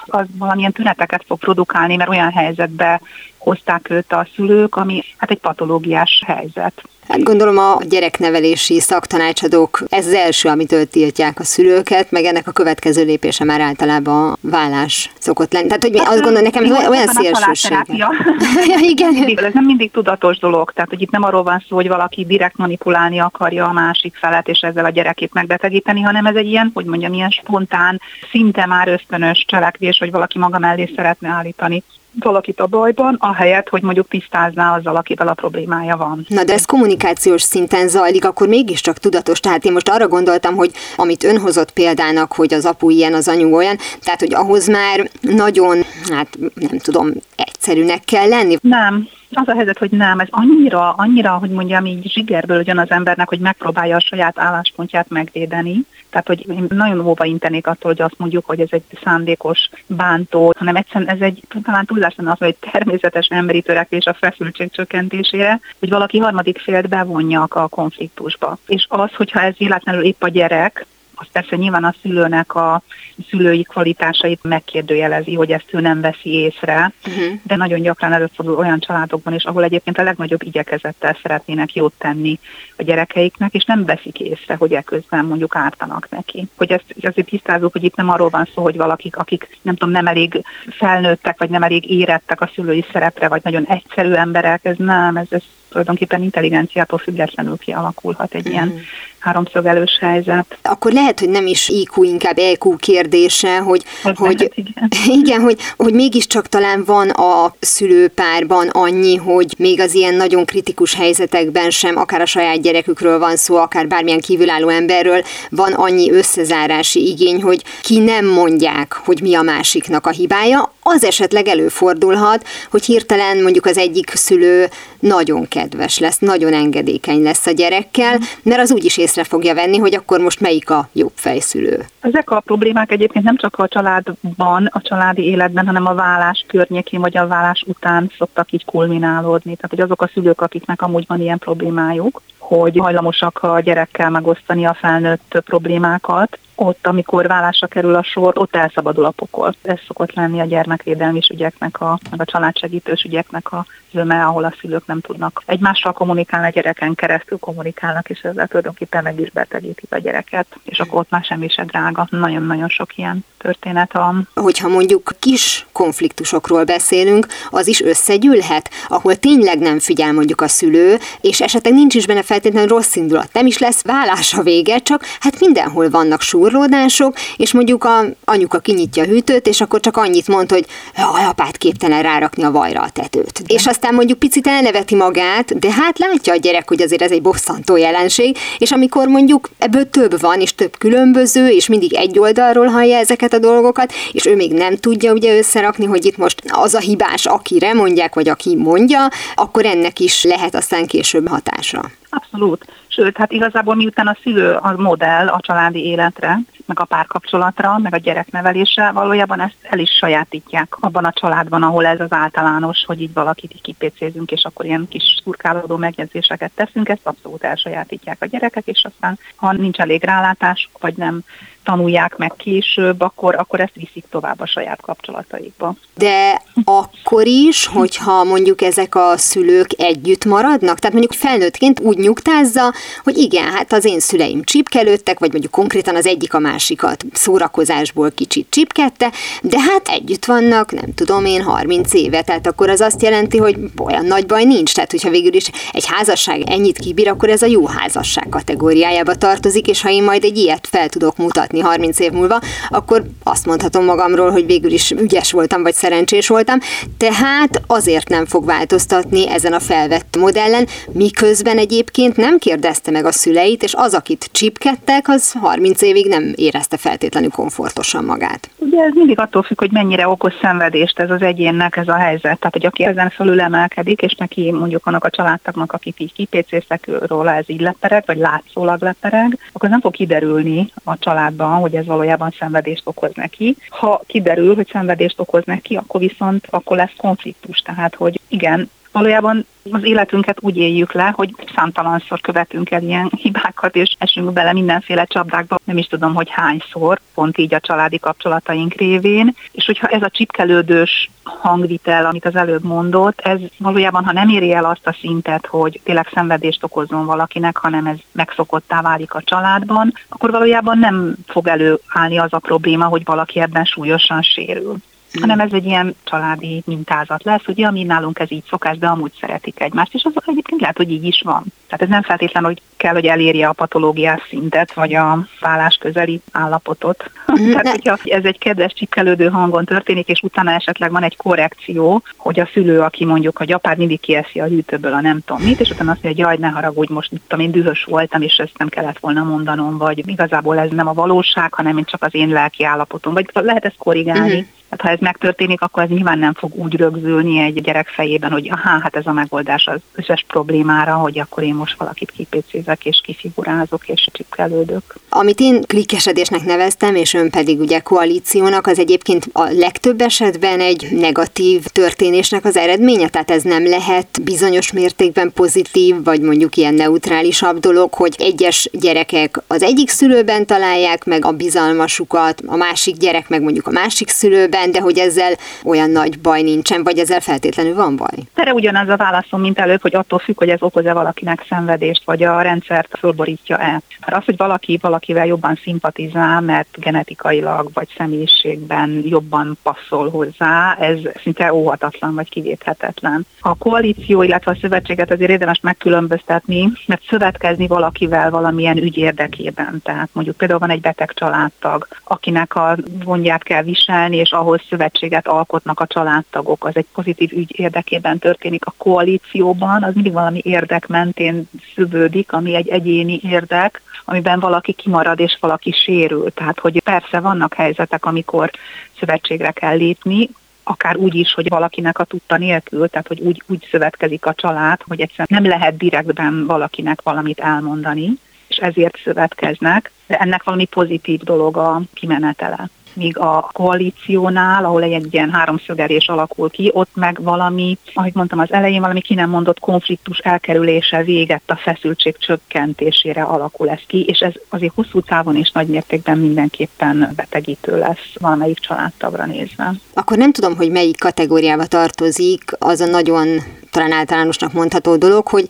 az 0.05 0.25
valamilyen 0.37 0.71
tüneteket 0.71 1.23
fog 1.27 1.39
produkálni, 1.39 1.95
mert 1.95 2.09
olyan 2.09 2.31
helyzetbe 2.31 3.01
hozták 3.39 3.89
őt 3.89 4.13
a 4.13 4.27
szülők, 4.35 4.75
ami 4.75 5.03
hát 5.17 5.31
egy 5.31 5.39
patológiás 5.39 6.23
helyzet. 6.25 6.83
Hát 7.09 7.23
gondolom 7.23 7.57
a 7.57 7.77
gyereknevelési 7.89 8.79
szaktanácsadók, 8.79 9.83
ez 9.89 10.07
az 10.07 10.13
első, 10.13 10.49
amitől 10.49 10.85
tiltják 10.85 11.39
a 11.39 11.43
szülőket, 11.43 12.11
meg 12.11 12.23
ennek 12.23 12.47
a 12.47 12.51
következő 12.51 13.03
lépése 13.03 13.43
már 13.43 13.61
általában 13.61 14.31
a 14.31 14.37
vállás 14.41 15.11
szokott 15.19 15.53
lenni. 15.53 15.67
Tehát, 15.67 15.83
hogy 15.83 15.99
hát, 15.99 16.07
azt 16.07 16.21
gondolom, 16.21 16.43
nekem 16.43 16.63
ez 16.63 16.87
olyan 16.87 17.07
szélsőség. 17.07 17.77
Igen. 18.91 19.35
Ez 19.35 19.53
nem 19.53 19.65
mindig 19.65 19.91
tudatos 19.91 20.37
dolog, 20.37 20.71
tehát 20.71 20.89
hogy 20.89 21.01
itt 21.01 21.11
nem 21.11 21.23
arról 21.23 21.43
van 21.43 21.65
szó, 21.67 21.75
hogy 21.75 21.87
valaki 21.87 22.25
direkt 22.25 22.57
manipulálni 22.57 23.19
akarja 23.19 23.65
a 23.65 23.73
másik 23.73 24.15
felet, 24.15 24.47
és 24.47 24.59
ezzel 24.59 24.85
a 24.85 24.89
gyerekét 24.89 25.33
megbetegíteni, 25.33 26.01
hanem 26.01 26.25
ez 26.25 26.35
egy 26.35 26.47
ilyen, 26.47 26.71
hogy 26.73 26.85
mondjam, 26.85 27.13
ilyen 27.13 27.29
spontán, 27.29 28.01
szinte 28.31 28.65
már 28.65 28.87
ösztönös 28.87 29.45
cselekvés, 29.47 29.97
hogy 29.97 30.11
valaki 30.11 30.37
maga 30.37 30.59
mellé 30.59 30.93
szeretne 30.95 31.29
állítani 31.29 31.83
valakit 32.23 32.59
a 32.59 32.65
bajban, 32.65 33.15
ahelyett, 33.19 33.69
hogy 33.69 33.81
mondjuk 33.81 34.07
tisztázná 34.07 34.75
azzal, 34.75 34.95
akivel 34.95 35.27
a 35.27 35.33
problémája 35.33 35.97
van. 35.97 36.25
Na 36.27 36.43
de 36.43 36.53
ez 36.53 36.65
kommunikációs 36.65 37.41
szinten 37.41 37.87
zajlik, 37.87 38.25
akkor 38.25 38.47
mégiscsak 38.47 38.97
tudatos. 38.97 39.39
Tehát 39.39 39.65
én 39.65 39.71
most 39.71 39.89
arra 39.89 40.07
gondoltam, 40.07 40.55
hogy 40.55 40.71
amit 40.95 41.23
ön 41.23 41.39
hozott 41.39 41.71
példának, 41.71 42.33
hogy 42.33 42.53
az 42.53 42.65
apu 42.65 42.89
ilyen, 42.89 43.13
az 43.13 43.27
anyu 43.27 43.55
olyan, 43.55 43.77
tehát 44.03 44.19
hogy 44.19 44.33
ahhoz 44.33 44.67
már 44.67 45.09
nagyon, 45.21 45.77
hát 46.09 46.37
nem 46.53 46.77
tudom, 46.77 47.11
egyszerűnek 47.35 48.03
kell 48.05 48.27
lenni. 48.27 48.57
Nem, 48.61 49.07
Az 49.31 49.47
a 49.47 49.55
helyzet, 49.55 49.77
hogy 49.77 49.91
nem, 49.91 50.19
ez 50.19 50.27
annyira, 50.29 50.93
annyira, 50.93 51.31
hogy 51.31 51.49
mondjam, 51.49 51.85
így 51.85 52.11
zsigerből 52.11 52.61
jön 52.65 52.77
az 52.77 52.91
embernek, 52.91 53.29
hogy 53.29 53.39
megpróbálja 53.39 53.95
a 53.95 53.99
saját 53.99 54.39
álláspontját 54.39 55.09
megvédeni. 55.09 55.85
Tehát, 56.09 56.27
hogy 56.27 56.49
én 56.49 56.65
nagyon 56.69 56.99
óva 56.99 57.25
intenék 57.25 57.67
attól, 57.67 57.91
hogy 57.91 58.01
azt 58.01 58.17
mondjuk, 58.17 58.45
hogy 58.45 58.59
ez 58.59 58.67
egy 58.71 58.83
szándékos 59.03 59.69
bántó, 59.87 60.53
hanem 60.57 60.75
egyszerűen 60.75 61.09
ez 61.09 61.21
egy, 61.21 61.43
talán 61.63 61.85
túlzás 61.85 62.13
lenne 62.15 62.31
az, 62.31 62.37
hogy 62.37 62.55
természetes 62.71 63.27
emberi 63.27 63.61
törekvés 63.61 64.05
a 64.05 64.13
feszültség 64.13 64.71
csökkentésére, 64.71 65.59
hogy 65.79 65.89
valaki 65.89 66.17
harmadik 66.17 66.59
félt 66.59 66.87
bevonjak 66.87 67.55
a 67.55 67.67
konfliktusba. 67.67 68.57
És 68.67 68.85
az, 68.89 69.13
hogyha 69.13 69.41
ez 69.41 69.53
véletlenül 69.57 70.03
épp 70.03 70.23
a 70.23 70.29
gyerek, 70.29 70.85
az 71.19 71.27
persze 71.31 71.55
nyilván 71.55 71.83
a 71.83 71.93
szülőnek 72.01 72.55
a 72.55 72.81
szülői 73.29 73.63
kvalitásait 73.63 74.43
megkérdőjelezi, 74.43 75.35
hogy 75.35 75.51
ezt 75.51 75.73
ő 75.73 75.79
nem 75.79 76.01
veszi 76.01 76.29
észre, 76.29 76.93
uh-huh. 77.07 77.33
de 77.43 77.55
nagyon 77.55 77.81
gyakran 77.81 78.13
előfordul 78.13 78.57
olyan 78.57 78.79
családokban 78.79 79.33
is, 79.33 79.43
ahol 79.43 79.63
egyébként 79.63 79.97
a 79.97 80.03
legnagyobb 80.03 80.43
igyekezettel 80.43 81.17
szeretnének 81.21 81.73
jót 81.73 81.93
tenni 81.97 82.39
a 82.77 82.83
gyerekeiknek, 82.83 83.53
és 83.53 83.63
nem 83.63 83.85
veszik 83.85 84.19
észre, 84.19 84.55
hogy 84.55 84.73
eközben 84.73 85.25
mondjuk 85.25 85.55
ártanak 85.55 86.09
neki. 86.09 86.47
Hogy 86.55 86.71
ezt 86.71 86.95
azért 87.01 87.27
tisztázunk, 87.27 87.71
hogy 87.71 87.83
itt 87.83 87.95
nem 87.95 88.09
arról 88.09 88.29
van 88.29 88.47
szó, 88.53 88.61
hogy 88.61 88.77
valakik, 88.77 89.17
akik 89.17 89.57
nem 89.61 89.75
tudom, 89.75 89.93
nem 89.93 90.07
elég 90.07 90.43
felnőttek, 90.69 91.39
vagy 91.39 91.49
nem 91.49 91.63
elég 91.63 91.89
érettek 91.89 92.41
a 92.41 92.51
szülői 92.53 92.85
szerepre, 92.91 93.27
vagy 93.27 93.41
nagyon 93.43 93.65
egyszerű 93.65 94.11
emberek, 94.11 94.65
ez 94.65 94.75
nem, 94.77 95.17
ez, 95.17 95.27
ez 95.29 95.43
tulajdonképpen 95.69 96.23
intelligenciától 96.23 96.99
függetlenül 96.99 97.57
kialakulhat 97.57 98.33
egy 98.33 98.47
mm. 98.47 98.51
ilyen 98.51 98.81
háromszögelős 99.19 99.97
helyzet. 99.99 100.57
Akkor 100.61 100.91
lehet, 100.91 101.19
hogy 101.19 101.29
nem 101.29 101.47
is 101.47 101.69
IQ, 101.69 102.03
inkább 102.03 102.37
EQ 102.37 102.75
kérdése, 102.75 103.57
hogy, 103.57 103.83
Ez 104.03 104.17
hogy 104.17 104.37
lehet, 104.37 104.57
igen. 104.57 104.89
igen, 105.21 105.41
hogy, 105.41 105.59
hogy 105.77 105.93
mégiscsak 105.93 106.47
talán 106.47 106.83
van 106.85 107.09
a 107.09 107.55
szülőpárban 107.59 108.67
annyi, 108.67 109.15
hogy 109.15 109.55
még 109.57 109.79
az 109.79 109.93
ilyen 109.93 110.13
nagyon 110.13 110.45
kritikus 110.45 110.93
helyzetekben 110.93 111.69
sem, 111.69 111.97
akár 111.97 112.21
a 112.21 112.25
saját 112.25 112.61
gyerekükről 112.61 113.19
van 113.19 113.35
szó, 113.35 113.55
akár 113.55 113.87
bármilyen 113.87 114.19
kívülálló 114.19 114.67
emberről, 114.67 115.23
van 115.49 115.73
annyi 115.73 116.11
összezárási 116.11 117.07
igény, 117.07 117.41
hogy 117.41 117.63
ki 117.81 117.99
nem 117.99 118.25
mondják, 118.25 118.93
hogy 118.93 119.21
mi 119.21 119.35
a 119.35 119.41
másiknak 119.41 120.07
a 120.07 120.09
hibája, 120.09 120.73
az 120.89 121.03
esetleg 121.03 121.47
előfordulhat, 121.47 122.45
hogy 122.71 122.85
hirtelen 122.85 123.41
mondjuk 123.41 123.65
az 123.65 123.77
egyik 123.77 124.09
szülő 124.09 124.65
nagyon 124.99 125.47
kedves 125.47 125.99
lesz, 125.99 126.19
nagyon 126.19 126.53
engedékeny 126.53 127.21
lesz 127.21 127.45
a 127.45 127.51
gyerekkel, 127.51 128.19
mert 128.43 128.61
az 128.61 128.71
úgyis 128.71 128.97
észre 128.97 129.23
fogja 129.23 129.53
venni, 129.53 129.77
hogy 129.77 129.95
akkor 129.95 130.19
most 130.19 130.39
melyik 130.39 130.69
a 130.69 130.89
jobb 130.93 131.11
fejszülő. 131.15 131.85
Ezek 131.99 132.31
a 132.31 132.39
problémák 132.39 132.91
egyébként 132.91 133.25
nem 133.25 133.37
csak 133.37 133.57
a 133.57 133.67
családban, 133.67 134.69
a 134.71 134.81
családi 134.81 135.23
életben, 135.23 135.65
hanem 135.65 135.85
a 135.85 135.93
vállás 135.93 136.45
környékén 136.47 136.99
vagy 136.99 137.17
a 137.17 137.27
vállás 137.27 137.63
után 137.67 138.11
szoktak 138.17 138.51
így 138.51 138.65
kulminálódni. 138.65 139.55
Tehát, 139.55 139.69
hogy 139.69 139.81
azok 139.81 140.01
a 140.01 140.09
szülők, 140.13 140.41
akiknek 140.41 140.81
amúgy 140.81 141.05
van 141.07 141.21
ilyen 141.21 141.37
problémájuk, 141.37 142.21
hogy 142.37 142.77
hajlamosak 142.77 143.43
a 143.43 143.59
gyerekkel 143.59 144.09
megosztani 144.09 144.65
a 144.65 144.77
felnőtt 144.79 145.41
problémákat, 145.45 146.39
ott, 146.59 146.87
amikor 146.87 147.27
vállásra 147.27 147.67
kerül 147.67 147.95
a 147.95 148.03
sor, 148.03 148.37
ott 148.37 148.55
elszabadul 148.55 149.05
a 149.05 149.11
pokol. 149.11 149.55
Ez 149.61 149.79
szokott 149.87 150.13
lenni 150.13 150.39
a 150.39 150.45
gyermekvédelmi 150.45 151.19
ügyeknek, 151.31 151.81
a, 151.81 151.99
meg 152.09 152.21
a 152.21 152.25
családsegítős 152.25 153.03
ügyeknek 153.03 153.51
a 153.51 153.65
zöme, 153.91 154.25
ahol 154.25 154.43
a 154.43 154.53
szülők 154.61 154.85
nem 154.85 155.01
tudnak 155.01 155.43
egymással 155.45 155.91
kommunikálni, 155.91 156.47
a 156.47 156.49
gyereken 156.49 156.95
keresztül 156.95 157.37
kommunikálnak, 157.37 158.09
és 158.09 158.19
ezzel 158.19 158.47
tulajdonképpen 158.47 159.03
meg 159.03 159.19
is 159.19 159.31
betegítik 159.31 159.93
a 159.93 159.97
gyereket, 159.97 160.47
és 160.63 160.79
akkor 160.79 160.99
ott 160.99 161.09
már 161.09 161.23
semmi 161.23 161.49
se 161.49 161.63
drága. 161.63 162.07
Nagyon-nagyon 162.09 162.69
sok 162.69 162.97
ilyen 162.97 163.25
történet 163.37 163.93
van. 163.93 164.27
Hogyha 164.35 164.67
mondjuk 164.67 165.11
kis 165.19 165.67
konfliktusokról 165.71 166.63
beszélünk, 166.63 167.27
az 167.49 167.67
is 167.67 167.81
összegyűlhet, 167.81 168.69
ahol 168.87 169.15
tényleg 169.15 169.59
nem 169.59 169.79
figyel 169.79 170.13
mondjuk 170.13 170.41
a 170.41 170.47
szülő, 170.47 170.97
és 171.21 171.41
esetleg 171.41 171.73
nincs 171.73 171.95
is 171.95 172.05
benne 172.05 172.23
feltétlenül 172.23 172.67
rossz 172.67 172.95
indulat. 172.95 173.33
Nem 173.33 173.45
is 173.45 173.57
lesz 173.57 173.83
vállás 173.83 174.33
a 174.33 174.41
vége, 174.41 174.79
csak 174.79 175.05
hát 175.19 175.39
mindenhol 175.39 175.89
vannak 175.89 176.21
súrlódások, 176.49 177.13
és 177.37 177.53
mondjuk 177.53 177.83
a 177.83 178.05
anyuka 178.25 178.59
kinyitja 178.59 179.03
a 179.03 179.05
hűtőt, 179.05 179.47
és 179.47 179.61
akkor 179.61 179.79
csak 179.79 179.97
annyit 179.97 180.27
mond, 180.27 180.51
hogy 180.51 180.65
a 180.95 181.25
apát 181.29 181.57
képtelen 181.57 182.01
rárakni 182.01 182.43
a 182.43 182.51
vajra 182.51 182.81
a 182.81 182.89
tetőt. 182.89 183.41
És 183.47 183.65
aztán 183.65 183.93
mondjuk 183.93 184.19
picit 184.19 184.47
elneveti 184.47 184.95
magát, 184.95 185.59
de 185.59 185.71
hát 185.71 185.99
látja 185.99 186.33
a 186.33 186.35
gyerek, 186.35 186.67
hogy 186.67 186.81
azért 186.81 187.01
ez 187.01 187.11
egy 187.11 187.21
bosszantó 187.21 187.77
jelenség, 187.77 188.37
és 188.57 188.71
amikor 188.71 189.07
mondjuk 189.07 189.49
ebből 189.57 189.89
több 189.89 190.19
van, 190.19 190.41
és 190.41 190.55
több 190.55 190.77
különböző, 190.77 191.47
és 191.47 191.67
mindig 191.67 191.93
egy 191.93 192.19
oldalról 192.19 192.67
hallja 192.67 192.97
ezeket 192.97 193.33
a 193.33 193.39
dolgokat, 193.39 193.93
és 194.11 194.25
ő 194.25 194.35
még 194.35 194.51
nem 194.53 194.75
tudja 194.75 195.11
ugye 195.11 195.37
összerakni, 195.37 195.85
hogy 195.85 196.05
itt 196.05 196.17
most 196.17 196.41
az 196.47 196.73
a 196.73 196.79
hibás, 196.79 197.25
akire 197.25 197.73
mondják, 197.73 198.13
vagy 198.13 198.29
aki 198.29 198.55
mondja, 198.55 199.07
akkor 199.35 199.65
ennek 199.65 199.99
is 199.99 200.23
lehet 200.23 200.55
aztán 200.55 200.85
később 200.85 201.27
hatása. 201.27 201.91
Abszolút. 202.09 202.65
Sőt, 202.99 203.17
hát 203.17 203.31
igazából 203.31 203.75
miután 203.75 204.07
a 204.07 204.17
szülő 204.23 204.53
a 204.53 204.75
modell 204.77 205.27
a 205.27 205.39
családi 205.41 205.85
életre, 205.85 206.39
meg 206.65 206.79
a 206.79 206.85
párkapcsolatra, 206.85 207.77
meg 207.77 207.93
a 207.93 207.97
gyereknevelésre, 207.97 208.91
valójában 208.91 209.41
ezt 209.41 209.55
el 209.61 209.79
is 209.79 209.89
sajátítják 209.89 210.75
abban 210.79 211.05
a 211.05 211.11
családban, 211.11 211.63
ahol 211.63 211.85
ez 211.85 211.99
az 211.99 212.11
általános, 212.13 212.83
hogy 212.85 213.01
így 213.01 213.13
valakit 213.13 213.53
így 213.53 213.61
kipécézünk, 213.61 214.31
és 214.31 214.43
akkor 214.43 214.65
ilyen 214.65 214.87
kis 214.89 215.21
szurkálódó 215.23 215.77
megjegyzéseket 215.77 216.51
teszünk, 216.55 216.89
ezt 216.89 217.07
abszolút 217.07 217.43
elsajátítják 217.43 218.17
a 218.19 218.25
gyerekek, 218.25 218.67
és 218.67 218.83
aztán, 218.83 219.19
ha 219.35 219.51
nincs 219.51 219.77
elég 219.77 220.03
rálátás, 220.03 220.69
vagy 220.79 220.93
nem 220.97 221.21
tanulják 221.69 222.17
meg 222.17 222.33
később, 222.37 223.01
akkor, 223.01 223.35
akkor 223.35 223.59
ezt 223.59 223.73
viszik 223.73 224.05
tovább 224.09 224.39
a 224.39 224.45
saját 224.45 224.81
kapcsolataikba. 224.81 225.73
De 225.95 226.41
akkor 226.63 227.27
is, 227.27 227.65
hogyha 227.65 228.23
mondjuk 228.23 228.61
ezek 228.61 228.95
a 228.95 229.13
szülők 229.17 229.69
együtt 229.77 230.25
maradnak, 230.25 230.79
tehát 230.79 230.95
mondjuk 230.97 231.13
felnőttként 231.13 231.79
úgy 231.79 231.97
nyugtázza, 231.97 232.73
hogy 233.03 233.17
igen, 233.17 233.43
hát 233.43 233.73
az 233.73 233.85
én 233.85 233.99
szüleim 233.99 234.43
csipkelődtek, 234.43 235.19
vagy 235.19 235.31
mondjuk 235.31 235.51
konkrétan 235.51 235.95
az 235.95 236.05
egyik 236.05 236.33
a 236.33 236.39
másikat 236.39 237.05
szórakozásból 237.13 238.11
kicsit 238.11 238.47
csipkedte, 238.49 239.11
de 239.41 239.59
hát 239.59 239.87
együtt 239.87 240.25
vannak, 240.25 240.71
nem 240.71 240.93
tudom 240.93 241.25
én, 241.25 241.41
30 241.41 241.93
éve, 241.93 242.21
tehát 242.21 242.47
akkor 242.47 242.69
az 242.69 242.81
azt 242.81 243.01
jelenti, 243.01 243.37
hogy 243.37 243.57
olyan 243.77 244.05
nagy 244.05 244.25
baj 244.25 244.43
nincs, 244.43 244.73
tehát 244.73 244.91
hogyha 244.91 245.09
végül 245.09 245.33
is 245.33 245.51
egy 245.71 245.85
házasság 245.85 246.41
ennyit 246.41 246.77
kibír, 246.77 247.07
akkor 247.07 247.29
ez 247.29 247.41
a 247.41 247.45
jó 247.45 247.67
házasság 247.67 248.27
kategóriájába 248.29 249.15
tartozik, 249.15 249.67
és 249.67 249.81
ha 249.81 249.89
én 249.89 250.03
majd 250.03 250.23
egy 250.23 250.37
ilyet 250.37 250.67
fel 250.67 250.89
tudok 250.89 251.17
mutatni 251.17 251.58
30 251.59 251.99
év 251.99 252.11
múlva, 252.11 252.39
akkor 252.69 253.03
azt 253.23 253.45
mondhatom 253.45 253.85
magamról, 253.85 254.31
hogy 254.31 254.45
végül 254.45 254.71
is 254.71 254.91
ügyes 254.91 255.31
voltam, 255.31 255.61
vagy 255.61 255.73
szerencsés 255.73 256.27
voltam, 256.27 256.59
tehát 256.97 257.61
azért 257.67 258.09
nem 258.09 258.25
fog 258.25 258.45
változtatni 258.45 259.29
ezen 259.29 259.53
a 259.53 259.59
felvett 259.59 260.17
modellen, 260.19 260.67
miközben 260.91 261.57
egyébként 261.57 262.17
nem 262.17 262.37
kérdezte 262.37 262.91
meg 262.91 263.05
a 263.05 263.11
szüleit, 263.11 263.63
és 263.63 263.73
az, 263.77 263.93
akit 263.93 264.29
csipkedtek, 264.31 265.07
az 265.07 265.31
30 265.31 265.81
évig 265.81 266.07
nem 266.07 266.33
érezte 266.35 266.77
feltétlenül 266.77 267.29
komfortosan 267.29 268.03
magát. 268.03 268.49
Ugye 268.57 268.83
ez 268.83 268.93
mindig 268.93 269.19
attól 269.19 269.43
függ, 269.43 269.59
hogy 269.59 269.71
mennyire 269.71 270.07
okoz 270.07 270.33
szenvedést 270.41 270.99
ez 270.99 271.09
az 271.09 271.21
egyénnek 271.21 271.77
ez 271.77 271.87
a 271.87 271.95
helyzet. 271.95 272.21
Tehát, 272.21 272.53
hogy 272.53 272.65
aki 272.65 272.83
ezen 272.83 273.09
fölül 273.09 273.41
emelkedik, 273.41 274.01
és 274.01 274.15
neki 274.15 274.51
mondjuk 274.51 274.85
annak 274.85 275.03
a 275.03 275.09
családtagnak, 275.09 275.71
akik 275.71 275.99
így 275.99 276.13
kipécészek 276.13 276.89
róla, 277.07 277.33
ez 277.33 277.49
így 277.49 277.61
lepereg, 277.61 278.03
vagy 278.05 278.17
látszólag 278.17 278.81
lepereg, 278.81 279.37
akkor 279.53 279.69
nem 279.69 279.81
fog 279.81 279.93
kiderülni 279.93 280.71
a 280.83 280.97
családban, 281.39 281.59
hogy 281.61 281.75
ez 281.75 281.85
valójában 281.85 282.33
szenvedést 282.39 282.81
okoz 282.83 283.11
neki. 283.13 283.55
Ha 283.69 284.01
kiderül, 284.05 284.55
hogy 284.55 284.67
szenvedést 284.67 285.19
okoz 285.19 285.43
neki, 285.45 285.75
akkor 285.75 285.99
viszont 285.99 286.47
akkor 286.49 286.77
lesz 286.77 286.93
konfliktus. 286.97 287.59
Tehát, 287.59 287.95
hogy 287.95 288.19
igen, 288.27 288.69
valójában 288.99 289.45
az 289.71 289.83
életünket 289.83 290.37
úgy 290.41 290.57
éljük 290.57 290.93
le, 290.93 291.13
hogy 291.15 291.35
számtalanszor 291.55 292.21
követünk 292.21 292.71
el 292.71 292.81
ilyen 292.81 293.11
hibákat, 293.17 293.75
és 293.75 293.95
esünk 293.97 294.33
bele 294.33 294.53
mindenféle 294.53 295.05
csapdákba, 295.05 295.59
nem 295.63 295.77
is 295.77 295.85
tudom, 295.85 296.13
hogy 296.13 296.29
hányszor, 296.29 296.99
pont 297.13 297.37
így 297.37 297.53
a 297.53 297.59
családi 297.59 297.99
kapcsolataink 297.99 298.73
révén, 298.73 299.35
és 299.51 299.65
hogyha 299.65 299.87
ez 299.87 300.01
a 300.01 300.09
csipkelődős 300.09 301.09
hangvitel, 301.23 302.05
amit 302.05 302.25
az 302.25 302.35
előbb 302.35 302.63
mondott, 302.63 303.19
ez 303.19 303.39
valójában, 303.57 304.05
ha 304.05 304.11
nem 304.11 304.29
éri 304.29 304.53
el 304.53 304.65
azt 304.65 304.87
a 304.87 304.97
szintet, 304.99 305.45
hogy 305.45 305.81
tényleg 305.83 306.07
szenvedést 306.13 306.63
okozzon 306.63 307.05
valakinek, 307.05 307.57
hanem 307.57 307.85
ez 307.85 307.97
megszokottá 308.11 308.81
válik 308.81 309.13
a 309.13 309.21
családban, 309.21 309.93
akkor 310.09 310.31
valójában 310.31 310.77
nem 310.77 311.15
fog 311.27 311.47
előállni 311.47 312.17
az 312.17 312.33
a 312.33 312.39
probléma, 312.39 312.85
hogy 312.85 313.05
valaki 313.05 313.39
ebben 313.39 313.65
súlyosan 313.65 314.21
sérül 314.21 314.77
hanem 315.19 315.39
ez 315.39 315.53
egy 315.53 315.65
ilyen 315.65 315.95
családi 316.03 316.63
mintázat 316.65 317.23
lesz, 317.23 317.47
ugye, 317.47 317.67
ami 317.67 317.83
nálunk 317.83 318.19
ez 318.19 318.31
így 318.31 318.43
szokás, 318.49 318.77
de 318.77 318.87
amúgy 318.87 319.11
szeretik 319.19 319.61
egymást, 319.61 319.93
és 319.93 320.03
azok 320.03 320.23
egyébként 320.27 320.61
lehet, 320.61 320.77
hogy 320.77 320.91
így 320.91 321.05
is 321.05 321.21
van. 321.25 321.43
Tehát 321.67 321.81
ez 321.81 321.89
nem 321.89 322.01
feltétlenül, 322.01 322.49
hogy 322.49 322.61
kell, 322.77 322.93
hogy 322.93 323.05
elérje 323.05 323.47
a 323.47 323.53
patológiás 323.53 324.21
szintet, 324.29 324.73
vagy 324.73 324.93
a 324.93 325.27
vállás 325.39 325.77
közeli 325.79 326.21
állapotot. 326.31 327.11
Tehát, 327.51 327.67
hogyha 327.67 327.97
ez 328.03 328.23
egy 328.23 328.37
kedves 328.37 328.73
csipkelődő 328.73 329.29
hangon 329.29 329.65
történik, 329.65 330.07
és 330.07 330.21
utána 330.21 330.51
esetleg 330.51 330.91
van 330.91 331.03
egy 331.03 331.17
korrekció, 331.17 332.03
hogy 332.17 332.39
a 332.39 332.49
szülő, 332.53 332.79
aki 332.79 333.05
mondjuk, 333.05 333.37
hogy 333.37 333.51
apád 333.51 333.77
mindig 333.77 333.99
kieszi 333.99 334.39
a 334.39 334.45
hűtőből 334.45 334.93
a 334.93 335.01
nem 335.01 335.21
tudom 335.25 335.43
mit, 335.43 335.59
és 335.59 335.69
utána 335.69 335.91
azt 335.91 336.03
mondja, 336.03 336.25
hogy 336.25 336.39
jaj, 336.39 336.49
ne 336.49 336.55
haragudj, 336.55 336.93
most 336.93 337.11
mit 337.11 337.21
tudom, 337.27 337.45
én 337.45 337.51
dühös 337.51 337.83
voltam, 337.83 338.21
és 338.21 338.37
ezt 338.37 338.57
nem 338.57 338.69
kellett 338.69 338.99
volna 338.99 339.23
mondanom, 339.23 339.77
vagy 339.77 340.07
igazából 340.07 340.59
ez 340.59 340.69
nem 340.71 340.87
a 340.87 340.93
valóság, 340.93 341.53
hanem 341.53 341.77
én 341.77 341.83
csak 341.85 342.03
az 342.03 342.15
én 342.15 342.29
lelki 342.29 342.63
állapotom, 342.63 343.13
vagy 343.13 343.29
lehet 343.33 343.65
ezt 343.65 343.77
korrigálni. 343.77 344.47
Uh-huh 344.71 344.79
Hát 344.79 344.81
ha 344.81 344.89
ez 344.89 344.99
megtörténik, 344.99 345.61
akkor 345.61 345.83
ez 345.83 345.89
nyilván 345.89 346.19
nem 346.19 346.33
fog 346.33 346.55
úgy 346.55 346.75
rögzülni 346.75 347.39
egy 347.39 347.61
gyerek 347.61 347.87
fejében, 347.87 348.31
hogy 348.31 348.49
aha, 348.51 348.79
hát 348.81 348.95
ez 348.95 349.05
a 349.05 349.11
megoldás 349.11 349.67
az 349.67 349.79
összes 349.95 350.25
problémára, 350.27 350.93
hogy 350.93 351.19
akkor 351.19 351.43
én 351.43 351.53
most 351.53 351.77
valakit 351.77 352.11
kipécézek 352.11 352.85
és 352.85 353.01
kifigurázok 353.03 353.87
és 353.87 354.07
csipkelődök. 354.11 354.95
Amit 355.09 355.39
én 355.39 355.61
klikkesedésnek 355.61 356.45
neveztem, 356.45 356.95
és 356.95 357.13
ön 357.13 357.29
pedig 357.29 357.59
ugye 357.59 357.79
koalíciónak, 357.79 358.67
az 358.67 358.79
egyébként 358.79 359.29
a 359.33 359.43
legtöbb 359.43 360.01
esetben 360.01 360.59
egy 360.59 360.87
negatív 360.91 361.63
történésnek 361.63 362.45
az 362.45 362.57
eredménye, 362.57 363.07
tehát 363.07 363.31
ez 363.31 363.43
nem 363.43 363.67
lehet 363.67 364.23
bizonyos 364.23 364.71
mértékben 364.71 365.31
pozitív, 365.33 366.03
vagy 366.03 366.21
mondjuk 366.21 366.55
ilyen 366.55 366.73
neutrálisabb 366.73 367.59
dolog, 367.59 367.93
hogy 367.93 368.15
egyes 368.17 368.69
gyerekek 368.73 369.41
az 369.47 369.63
egyik 369.63 369.89
szülőben 369.89 370.45
találják 370.45 371.05
meg 371.05 371.25
a 371.25 371.31
bizalmasukat, 371.31 372.41
a 372.45 372.55
másik 372.55 372.97
gyerek 372.97 373.29
meg 373.29 373.41
mondjuk 373.41 373.67
a 373.67 373.71
másik 373.71 374.09
szülőben, 374.09 374.58
de 374.71 374.79
hogy 374.79 374.97
ezzel 374.97 375.33
olyan 375.63 375.89
nagy 375.89 376.19
baj 376.19 376.41
nincsen, 376.41 376.83
vagy 376.83 376.97
ezzel 376.97 377.19
feltétlenül 377.19 377.75
van 377.75 377.95
baj? 377.95 378.17
Erre 378.33 378.53
ugyanaz 378.53 378.89
a 378.89 378.97
válaszom, 378.97 379.41
mint 379.41 379.59
előbb, 379.59 379.81
hogy 379.81 379.95
attól 379.95 380.19
függ, 380.19 380.37
hogy 380.37 380.49
ez 380.49 380.61
okoz-e 380.61 380.93
valakinek 380.93 381.45
szenvedést, 381.49 382.01
vagy 382.05 382.23
a 382.23 382.41
rendszert 382.41 382.97
fölborítja-e. 382.99 383.81
Mert 383.99 384.17
az, 384.17 384.25
hogy 384.25 384.37
valaki 384.37 384.77
valakivel 384.81 385.25
jobban 385.25 385.59
szimpatizál, 385.63 386.41
mert 386.41 386.79
genetikailag 386.79 387.69
vagy 387.73 387.87
személyiségben 387.97 389.01
jobban 389.05 389.57
passzol 389.63 390.09
hozzá, 390.09 390.77
ez 390.79 390.97
szinte 391.21 391.53
óhatatlan 391.53 392.15
vagy 392.15 392.29
kivéthetetlen. 392.29 393.25
A 393.39 393.57
koalíció, 393.57 394.23
illetve 394.23 394.51
a 394.51 394.57
szövetséget 394.61 395.11
azért 395.11 395.31
érdemes 395.31 395.59
megkülönböztetni, 395.61 396.71
mert 396.85 397.03
szövetkezni 397.09 397.67
valakivel 397.67 398.29
valamilyen 398.29 398.77
ügy 398.77 398.97
érdekében. 398.97 399.81
Tehát 399.83 400.09
mondjuk 400.11 400.37
például 400.37 400.59
van 400.59 400.69
egy 400.69 400.81
beteg 400.81 401.13
családtag, 401.13 401.87
akinek 402.03 402.55
a 402.55 402.77
gondját 403.03 403.43
kell 403.43 403.63
viselni, 403.63 404.15
és 404.17 404.31
ahhoz 404.31 404.48
szövetséget 404.57 405.27
alkotnak 405.27 405.79
a 405.79 405.87
családtagok. 405.87 406.65
Az 406.65 406.75
egy 406.75 406.85
pozitív 406.93 407.31
ügy 407.31 407.59
érdekében 407.59 408.19
történik 408.19 408.65
a 408.65 408.73
koalícióban, 408.77 409.83
az 409.83 409.93
mindig 409.93 410.13
valami 410.13 410.41
érdek 410.43 410.87
mentén 410.87 411.49
szövődik, 411.75 412.31
ami 412.31 412.55
egy 412.55 412.67
egyéni 412.67 413.19
érdek, 413.23 413.81
amiben 414.05 414.39
valaki 414.39 414.71
kimarad 414.71 415.19
és 415.19 415.37
valaki 415.39 415.71
sérül. 415.71 416.31
Tehát, 416.33 416.59
hogy 416.59 416.81
persze 416.81 417.19
vannak 417.19 417.53
helyzetek, 417.53 418.05
amikor 418.05 418.51
szövetségre 418.99 419.51
kell 419.51 419.75
lépni, 419.75 420.29
akár 420.63 420.97
úgy 420.97 421.15
is, 421.15 421.33
hogy 421.33 421.49
valakinek 421.49 421.99
a 421.99 422.03
tudta 422.03 422.37
nélkül, 422.37 422.87
tehát 422.87 423.07
hogy 423.07 423.19
úgy, 423.19 423.43
úgy 423.47 423.67
szövetkezik 423.71 424.25
a 424.25 424.33
család, 424.33 424.81
hogy 424.87 425.01
egyszerűen 425.01 425.41
nem 425.41 425.51
lehet 425.51 425.77
direktben 425.77 426.45
valakinek 426.45 427.01
valamit 427.01 427.39
elmondani, 427.39 428.11
és 428.47 428.57
ezért 428.57 428.97
szövetkeznek, 429.03 429.91
de 430.07 430.17
ennek 430.17 430.43
valami 430.43 430.65
pozitív 430.65 431.19
dolog 431.19 431.57
a 431.57 431.81
kimenetele 431.93 432.69
míg 432.99 433.17
a 433.17 433.49
koalíciónál, 433.53 434.65
ahol 434.65 434.83
egy 434.83 435.13
ilyen 435.13 435.31
háromszögelés 435.31 436.07
alakul 436.07 436.49
ki, 436.49 436.71
ott 436.73 436.89
meg 436.93 437.21
valami, 437.21 437.77
ahogy 437.93 438.11
mondtam 438.15 438.39
az 438.39 438.51
elején, 438.51 438.81
valami 438.81 439.01
ki 439.01 439.13
nem 439.13 439.29
mondott 439.29 439.59
konfliktus 439.59 440.17
elkerülése 440.17 441.03
végett 441.03 441.49
a 441.49 441.55
feszültség 441.55 442.17
csökkentésére 442.17 443.21
alakul 443.21 443.69
ez 443.69 443.81
ki, 443.87 444.03
és 444.03 444.19
ez 444.19 444.33
azért 444.49 444.73
hosszú 444.75 445.01
távon 445.01 445.35
és 445.35 445.51
nagy 445.51 445.67
mértékben 445.67 446.17
mindenképpen 446.17 447.13
betegítő 447.15 447.77
lesz 447.77 448.13
valamelyik 448.19 448.59
családtagra 448.59 449.25
nézve. 449.25 449.73
Akkor 449.93 450.17
nem 450.17 450.31
tudom, 450.31 450.55
hogy 450.55 450.71
melyik 450.71 450.99
kategóriába 450.99 451.65
tartozik 451.65 452.43
az 452.57 452.81
a 452.81 452.85
nagyon 452.85 453.27
talán 453.71 453.91
általánosnak 453.91 454.53
mondható 454.53 454.95
dolog, 454.95 455.27
hogy 455.27 455.45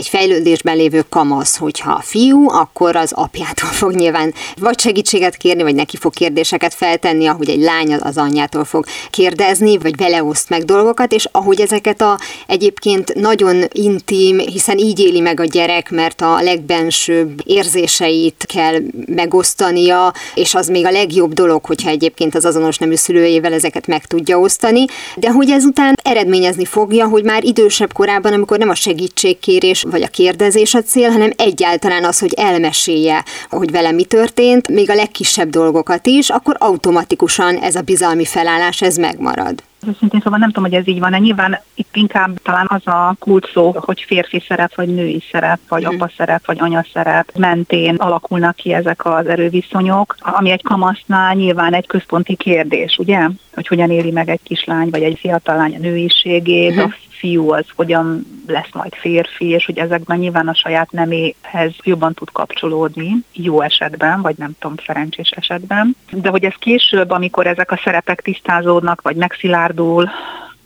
egy 0.00 0.08
fejlődésben 0.08 0.76
lévő 0.76 1.04
kamasz, 1.08 1.56
hogyha 1.56 2.00
fiú, 2.04 2.50
akkor 2.50 2.96
az 2.96 3.12
apjától 3.12 3.68
fog 3.68 3.94
nyilván 3.94 4.34
vagy 4.56 4.80
segítséget 4.80 5.36
kérni, 5.36 5.62
vagy 5.62 5.74
neki 5.74 5.96
fog 5.96 6.12
kérdéseket 6.12 6.74
feltenni, 6.74 7.26
ahogy 7.26 7.48
egy 7.48 7.60
lány 7.60 7.94
az 7.94 8.16
anyjától 8.16 8.64
fog 8.64 8.84
kérdezni, 9.10 9.78
vagy 9.78 9.96
vele 9.96 10.24
oszt 10.24 10.48
meg 10.48 10.64
dolgokat, 10.64 11.12
és 11.12 11.28
ahogy 11.32 11.60
ezeket 11.60 12.00
a 12.00 12.18
egyébként 12.46 13.14
nagyon 13.14 13.64
intim, 13.72 14.38
hiszen 14.38 14.78
így 14.78 14.98
éli 14.98 15.20
meg 15.20 15.40
a 15.40 15.44
gyerek, 15.44 15.90
mert 15.90 16.20
a 16.20 16.42
legbensőbb 16.42 17.40
érzéseit 17.44 18.44
kell 18.52 18.76
megosztania, 19.06 20.12
és 20.34 20.54
az 20.54 20.68
még 20.68 20.86
a 20.86 20.90
legjobb 20.90 21.32
dolog, 21.32 21.64
hogyha 21.64 21.90
egyébként 21.90 22.34
az 22.34 22.44
azonos 22.44 22.78
nemű 22.78 22.94
szülőjével 22.94 23.52
ezeket 23.52 23.86
meg 23.86 24.06
tudja 24.06 24.38
osztani, 24.38 24.84
de 25.16 25.30
hogy 25.30 25.50
ezután 25.50 25.94
eredményezni 26.02 26.64
fogja, 26.64 27.06
hogy 27.06 27.24
már 27.24 27.44
idősebb 27.44 27.92
korában, 27.92 28.32
amikor 28.32 28.58
nem 28.58 28.68
a 28.68 28.74
segítségkérés 28.74 29.84
vagy 29.90 30.02
a 30.02 30.08
kérdezés 30.08 30.74
a 30.74 30.82
cél, 30.82 31.10
hanem 31.10 31.30
egyáltalán 31.36 32.04
az, 32.04 32.18
hogy 32.18 32.32
elmesélje, 32.34 33.24
hogy 33.50 33.70
vele 33.70 33.90
mi 33.92 34.04
történt, 34.04 34.68
még 34.68 34.90
a 34.90 34.94
legkisebb 34.94 35.48
dolgokat 35.48 36.06
is, 36.06 36.30
akkor 36.30 36.56
automatikusan 36.58 37.56
ez 37.56 37.74
a 37.74 37.80
bizalmi 37.80 38.24
felállás, 38.24 38.82
ez 38.82 38.96
megmarad. 38.96 39.62
Őszintén 39.88 40.20
szóval 40.20 40.38
nem 40.38 40.50
tudom, 40.50 40.70
hogy 40.70 40.78
ez 40.78 40.88
így 40.88 40.98
van-e. 40.98 41.18
Nyilván 41.18 41.60
itt 41.74 41.96
inkább 41.96 42.38
talán 42.42 42.66
az 42.68 42.86
a 42.86 43.16
kult 43.18 43.50
szó, 43.52 43.74
hogy 43.76 44.04
férfi 44.06 44.44
szerep, 44.48 44.74
vagy 44.74 44.94
női 44.94 45.22
szerep, 45.32 45.58
vagy 45.68 45.82
mm. 45.82 45.86
apa 45.86 46.10
szerep, 46.16 46.46
vagy 46.46 46.58
anya 46.60 46.84
szerep 46.92 47.36
mentén 47.36 47.94
alakulnak 47.94 48.56
ki 48.56 48.72
ezek 48.72 49.04
az 49.04 49.26
erőviszonyok, 49.26 50.16
ami 50.20 50.50
egy 50.50 50.62
kamasznál 50.62 51.34
nyilván 51.34 51.74
egy 51.74 51.86
központi 51.86 52.36
kérdés, 52.36 52.96
ugye? 52.98 53.28
Hogy 53.54 53.66
hogyan 53.66 53.90
éli 53.90 54.10
meg 54.10 54.28
egy 54.28 54.42
kislány, 54.42 54.90
vagy 54.90 55.02
egy 55.02 55.18
fiatal 55.18 55.56
lány 55.56 55.74
a 55.74 55.78
nőiségét, 55.78 56.74
mm. 56.74 56.78
a 56.78 56.94
fiú 57.20 57.52
az 57.52 57.64
hogyan 57.74 58.26
lesz 58.46 58.72
majd 58.72 58.94
férfi, 58.94 59.48
és 59.48 59.66
hogy 59.66 59.78
ezekben 59.78 60.18
nyilván 60.18 60.48
a 60.48 60.54
saját 60.54 60.90
neméhez 60.90 61.74
jobban 61.82 62.14
tud 62.14 62.30
kapcsolódni, 62.32 63.16
jó 63.32 63.60
esetben, 63.60 64.22
vagy 64.22 64.38
nem 64.38 64.52
tudom, 64.58 64.76
szerencsés 64.86 65.30
esetben. 65.30 65.96
De 66.12 66.28
hogy 66.28 66.44
ez 66.44 66.54
később, 66.58 67.10
amikor 67.10 67.46
ezek 67.46 67.70
a 67.70 67.80
szerepek 67.84 68.20
tisztázódnak, 68.20 69.02
vagy 69.02 69.16
megszilárdul, 69.16 70.10